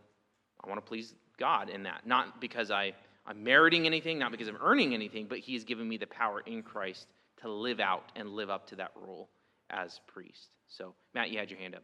I 0.63 0.69
want 0.69 0.77
to 0.77 0.87
please 0.87 1.15
God 1.37 1.69
in 1.69 1.83
that. 1.83 2.05
Not 2.05 2.39
because 2.39 2.71
I, 2.71 2.93
I'm 3.27 3.43
meriting 3.43 3.85
anything, 3.85 4.19
not 4.19 4.31
because 4.31 4.47
I'm 4.47 4.57
earning 4.61 4.93
anything, 4.93 5.27
but 5.27 5.39
He 5.39 5.53
has 5.53 5.65
given 5.65 5.87
me 5.87 5.97
the 5.97 6.07
power 6.07 6.39
in 6.39 6.63
Christ 6.63 7.07
to 7.41 7.49
live 7.51 7.79
out 7.79 8.11
and 8.15 8.29
live 8.29 8.49
up 8.49 8.67
to 8.67 8.77
that 8.77 8.91
role 8.95 9.29
as 9.69 9.99
priest. 10.07 10.49
So, 10.67 10.95
Matt, 11.13 11.29
you 11.29 11.37
had 11.37 11.51
your 11.51 11.59
hand 11.59 11.75
up. 11.75 11.83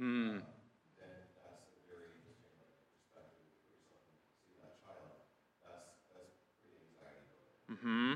Mm. 0.00 0.42
Mm-hmm. 7.84 8.14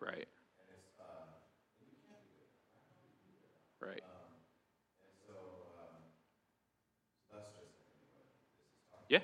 Right. 0.00 0.28
Right. 3.80 4.02
Yeah. 9.08 9.20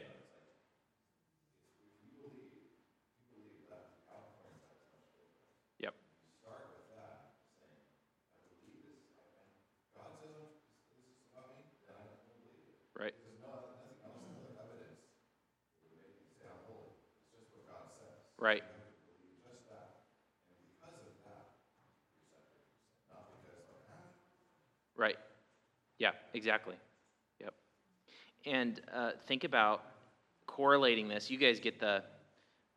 Yep. 5.78 5.94
Right. 12.98 13.14
Right. 18.38 18.62
Right. 24.96 25.16
Yeah, 25.98 26.12
exactly. 26.34 26.76
And 28.46 28.80
uh, 28.92 29.12
think 29.26 29.44
about 29.44 29.84
correlating 30.46 31.08
this. 31.08 31.30
You 31.30 31.38
guys 31.38 31.60
get 31.60 31.78
the, 31.78 32.02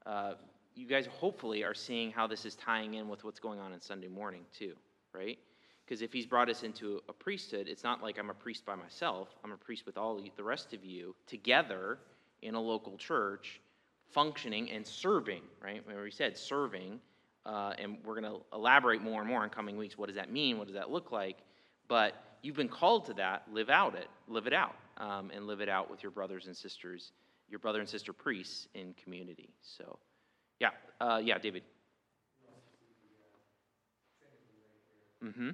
uh, 0.06 0.34
you 0.76 0.88
guys 0.88 1.08
hopefully 1.08 1.64
are 1.64 1.74
seeing 1.74 2.12
how 2.12 2.28
this 2.28 2.46
is 2.46 2.56
tying 2.56 2.94
in 2.94 3.08
with 3.08 3.24
what's 3.24 3.40
going 3.40 3.60
on 3.60 3.74
in 3.74 3.82
Sunday 3.82 4.08
morning, 4.08 4.42
too, 4.58 4.74
right? 5.14 5.40
Because 5.86 6.02
if 6.02 6.12
he's 6.12 6.26
brought 6.26 6.50
us 6.50 6.64
into 6.64 7.02
a 7.10 7.14
priesthood, 7.14 7.68
it's 7.68 7.84
not 7.84 8.02
like 8.02 8.18
I'm 8.18 8.30
a 8.30 8.34
priest 8.34 8.66
by 8.66 8.76
myself. 8.76 9.30
I'm 9.44 9.52
a 9.52 9.58
priest 9.58 9.86
with 9.86 9.98
all 9.98 10.20
the 10.36 10.44
rest 10.44 10.74
of 10.74 10.84
you 10.84 11.16
together 11.28 12.00
in 12.42 12.56
a 12.56 12.62
local 12.62 12.98
church, 12.98 13.62
functioning 14.12 14.72
and 14.72 14.86
serving, 14.86 15.42
right? 15.62 15.82
Remember, 15.86 16.04
we 16.04 16.12
said 16.12 16.38
serving, 16.38 17.00
uh, 17.46 17.74
and 17.78 17.98
we're 18.04 18.20
going 18.20 18.32
to 18.32 18.42
elaborate 18.54 19.02
more 19.02 19.22
and 19.22 19.30
more 19.30 19.44
in 19.44 19.50
coming 19.50 19.78
weeks. 19.78 19.98
What 19.98 20.08
does 20.08 20.16
that 20.16 20.32
mean? 20.32 20.58
What 20.58 20.68
does 20.68 20.76
that 20.76 20.92
look 20.92 21.12
like? 21.12 21.38
But 21.88 22.16
you've 22.46 22.56
been 22.56 22.70
called 22.70 23.06
to 23.06 23.14
that. 23.16 23.44
Live 23.52 23.70
out 23.70 23.96
it. 23.96 24.08
Live 24.28 24.46
it 24.46 24.54
out. 24.54 24.76
Um, 24.98 25.32
and 25.34 25.48
live 25.48 25.60
it 25.60 25.68
out 25.68 25.90
with 25.90 26.04
your 26.04 26.12
brothers 26.12 26.46
and 26.46 26.56
sisters, 26.56 27.12
your 27.50 27.60
brother 27.60 27.80
and 27.80 27.90
sister 27.90 28.14
priests 28.14 28.68
in 28.76 28.94
community. 29.04 29.50
So, 29.62 29.98
yeah. 30.60 30.70
Uh, 31.02 31.20
yeah, 31.22 31.38
David. 31.38 31.64
Mm-hmm. 35.24 35.50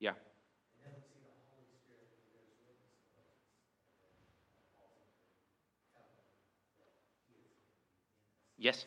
Yeah. 0.00 0.12
Yes. 8.58 8.84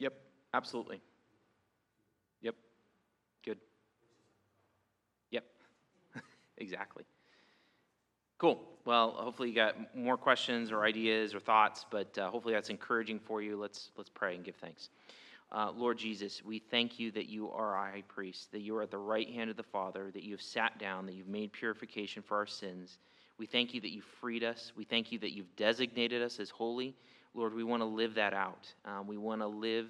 Yep, 0.00 0.14
absolutely. 0.54 1.00
Yep, 2.42 2.54
good. 3.44 3.58
Yep, 5.30 5.44
exactly. 6.58 7.04
Cool. 8.38 8.66
Well, 8.86 9.10
hopefully 9.10 9.50
you 9.50 9.54
got 9.54 9.94
more 9.94 10.16
questions 10.16 10.72
or 10.72 10.84
ideas 10.84 11.34
or 11.34 11.40
thoughts, 11.40 11.84
but 11.90 12.16
uh, 12.16 12.30
hopefully 12.30 12.54
that's 12.54 12.70
encouraging 12.70 13.18
for 13.18 13.42
you. 13.42 13.56
Let's 13.58 13.90
let's 13.96 14.08
pray 14.08 14.34
and 14.34 14.42
give 14.42 14.56
thanks. 14.56 14.88
Uh, 15.52 15.72
Lord 15.76 15.98
Jesus, 15.98 16.44
we 16.44 16.60
thank 16.60 16.98
you 16.98 17.10
that 17.10 17.28
you 17.28 17.50
are 17.50 17.74
our 17.74 17.90
high 17.90 18.04
priest, 18.06 18.52
that 18.52 18.60
you 18.60 18.76
are 18.76 18.82
at 18.82 18.90
the 18.90 18.98
right 18.98 19.28
hand 19.28 19.50
of 19.50 19.56
the 19.56 19.64
Father, 19.64 20.10
that 20.12 20.22
you 20.22 20.32
have 20.32 20.40
sat 20.40 20.78
down, 20.78 21.06
that 21.06 21.14
you've 21.14 21.28
made 21.28 21.52
purification 21.52 22.22
for 22.22 22.36
our 22.36 22.46
sins. 22.46 22.98
We 23.36 23.46
thank 23.46 23.74
you 23.74 23.80
that 23.80 23.90
you've 23.90 24.04
freed 24.04 24.44
us. 24.44 24.72
We 24.76 24.84
thank 24.84 25.10
you 25.10 25.18
that 25.18 25.32
you've 25.32 25.54
designated 25.56 26.22
us 26.22 26.38
as 26.38 26.50
holy. 26.50 26.94
Lord, 27.34 27.52
we 27.52 27.64
want 27.64 27.80
to 27.80 27.86
live 27.86 28.14
that 28.14 28.32
out. 28.32 28.72
Um, 28.84 29.06
we 29.08 29.16
want 29.16 29.40
to 29.40 29.48
live 29.48 29.86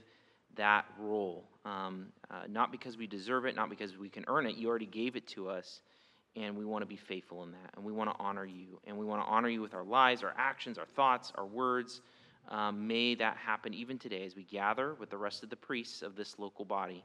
that 0.56 0.84
role, 0.98 1.44
um, 1.64 2.06
uh, 2.30 2.42
not 2.48 2.72
because 2.72 2.96
we 2.96 3.06
deserve 3.06 3.46
it, 3.46 3.54
not 3.54 3.70
because 3.70 3.96
we 3.96 4.08
can 4.08 4.24
earn 4.28 4.46
it. 4.46 4.56
You 4.56 4.68
already 4.68 4.86
gave 4.86 5.16
it 5.16 5.26
to 5.28 5.48
us, 5.48 5.80
and 6.36 6.56
we 6.56 6.64
want 6.64 6.82
to 6.82 6.86
be 6.86 6.96
faithful 6.96 7.42
in 7.42 7.52
that. 7.52 7.74
And 7.76 7.84
we 7.84 7.92
want 7.92 8.10
to 8.10 8.16
honor 8.18 8.44
you. 8.44 8.78
And 8.86 8.96
we 8.96 9.04
want 9.04 9.22
to 9.22 9.28
honor 9.28 9.48
you 9.48 9.60
with 9.60 9.74
our 9.74 9.84
lives, 9.84 10.22
our 10.22 10.34
actions, 10.36 10.78
our 10.78 10.86
thoughts, 10.86 11.32
our 11.36 11.46
words. 11.46 12.00
Um, 12.48 12.86
may 12.86 13.14
that 13.16 13.36
happen 13.36 13.74
even 13.74 13.98
today 13.98 14.24
as 14.24 14.34
we 14.34 14.44
gather 14.44 14.94
with 14.94 15.10
the 15.10 15.16
rest 15.16 15.42
of 15.42 15.50
the 15.50 15.56
priests 15.56 16.02
of 16.02 16.16
this 16.16 16.38
local 16.38 16.64
body 16.64 17.04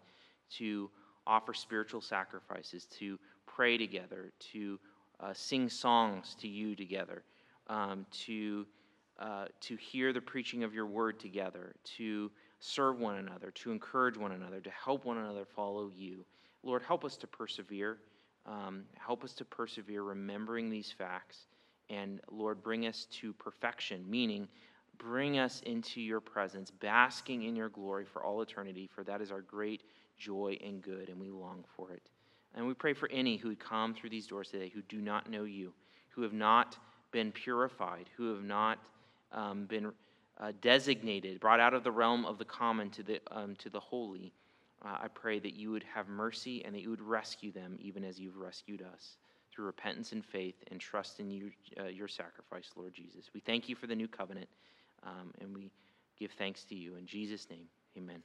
to 0.57 0.89
offer 1.27 1.53
spiritual 1.53 2.01
sacrifices, 2.01 2.85
to 2.99 3.19
pray 3.45 3.77
together, 3.77 4.31
to 4.39 4.79
uh, 5.19 5.33
sing 5.33 5.69
songs 5.69 6.35
to 6.39 6.47
you 6.47 6.75
together, 6.75 7.23
um, 7.67 8.05
to, 8.11 8.65
uh, 9.19 9.45
to 9.61 9.75
hear 9.75 10.13
the 10.13 10.21
preaching 10.21 10.63
of 10.63 10.73
your 10.73 10.85
word 10.85 11.19
together, 11.19 11.75
to 11.83 12.31
serve 12.65 12.99
one 12.99 13.17
another, 13.17 13.51
to 13.51 13.71
encourage 13.71 14.17
one 14.17 14.31
another, 14.31 14.59
to 14.59 14.71
help 14.71 15.05
one 15.05 15.17
another 15.17 15.45
follow 15.45 15.91
you. 15.95 16.25
Lord, 16.63 16.81
help 16.81 17.05
us 17.05 17.15
to 17.17 17.27
persevere. 17.27 17.97
Um, 18.47 18.83
help 18.95 19.23
us 19.23 19.33
to 19.33 19.45
persevere, 19.45 20.03
remembering 20.03 20.69
these 20.69 20.91
facts. 20.91 21.47
And 21.89 22.21
Lord, 22.31 22.63
bring 22.63 22.87
us 22.87 23.07
to 23.19 23.33
perfection, 23.33 24.03
meaning 24.09 24.47
bring 24.97 25.37
us 25.37 25.61
into 25.65 26.01
your 26.01 26.19
presence, 26.19 26.71
basking 26.71 27.43
in 27.43 27.55
your 27.55 27.69
glory 27.69 28.05
for 28.05 28.23
all 28.23 28.41
eternity, 28.41 28.89
for 28.93 29.03
that 29.03 29.21
is 29.21 29.31
our 29.31 29.41
great 29.41 29.83
joy 30.17 30.57
and 30.63 30.81
good, 30.81 31.09
and 31.09 31.19
we 31.19 31.29
long 31.29 31.63
for 31.75 31.91
it. 31.91 32.01
And 32.55 32.65
we 32.65 32.73
pray 32.73 32.93
for 32.93 33.09
any 33.11 33.35
who 33.37 33.55
come 33.55 33.93
through 33.93 34.09
these 34.09 34.27
doors 34.27 34.49
today 34.49 34.71
who 34.73 34.81
do 34.83 35.01
not 35.01 35.29
know 35.29 35.43
you, 35.43 35.73
who 36.09 36.21
have 36.21 36.33
not 36.33 36.77
been 37.11 37.31
purified, 37.31 38.09
who 38.15 38.33
have 38.33 38.43
not 38.43 38.79
um, 39.31 39.65
been 39.65 39.91
uh, 40.39 40.51
designated, 40.61 41.39
brought 41.39 41.59
out 41.59 41.73
of 41.73 41.83
the 41.83 41.91
realm 41.91 42.25
of 42.25 42.37
the 42.37 42.45
common 42.45 42.89
to 42.91 43.03
the, 43.03 43.19
um, 43.31 43.55
to 43.57 43.69
the 43.69 43.79
holy. 43.79 44.33
Uh, 44.83 44.97
I 45.03 45.07
pray 45.07 45.39
that 45.39 45.53
you 45.53 45.71
would 45.71 45.85
have 45.93 46.07
mercy 46.07 46.63
and 46.65 46.75
that 46.75 46.81
you 46.81 46.89
would 46.89 47.01
rescue 47.01 47.51
them 47.51 47.77
even 47.79 48.03
as 48.03 48.19
you've 48.19 48.37
rescued 48.37 48.81
us 48.81 49.17
through 49.53 49.65
repentance 49.65 50.11
and 50.11 50.25
faith 50.25 50.55
and 50.69 50.79
trust 50.79 51.19
in 51.19 51.31
you, 51.31 51.51
uh, 51.79 51.85
your 51.85 52.07
sacrifice, 52.07 52.71
Lord 52.75 52.93
Jesus. 52.93 53.29
We 53.33 53.39
thank 53.39 53.69
you 53.69 53.75
for 53.75 53.87
the 53.87 53.95
new 53.95 54.07
covenant 54.07 54.49
um, 55.03 55.31
and 55.39 55.55
we 55.55 55.71
give 56.19 56.31
thanks 56.31 56.63
to 56.65 56.75
you. 56.75 56.95
In 56.95 57.05
Jesus' 57.05 57.49
name, 57.49 57.67
amen. 57.97 58.21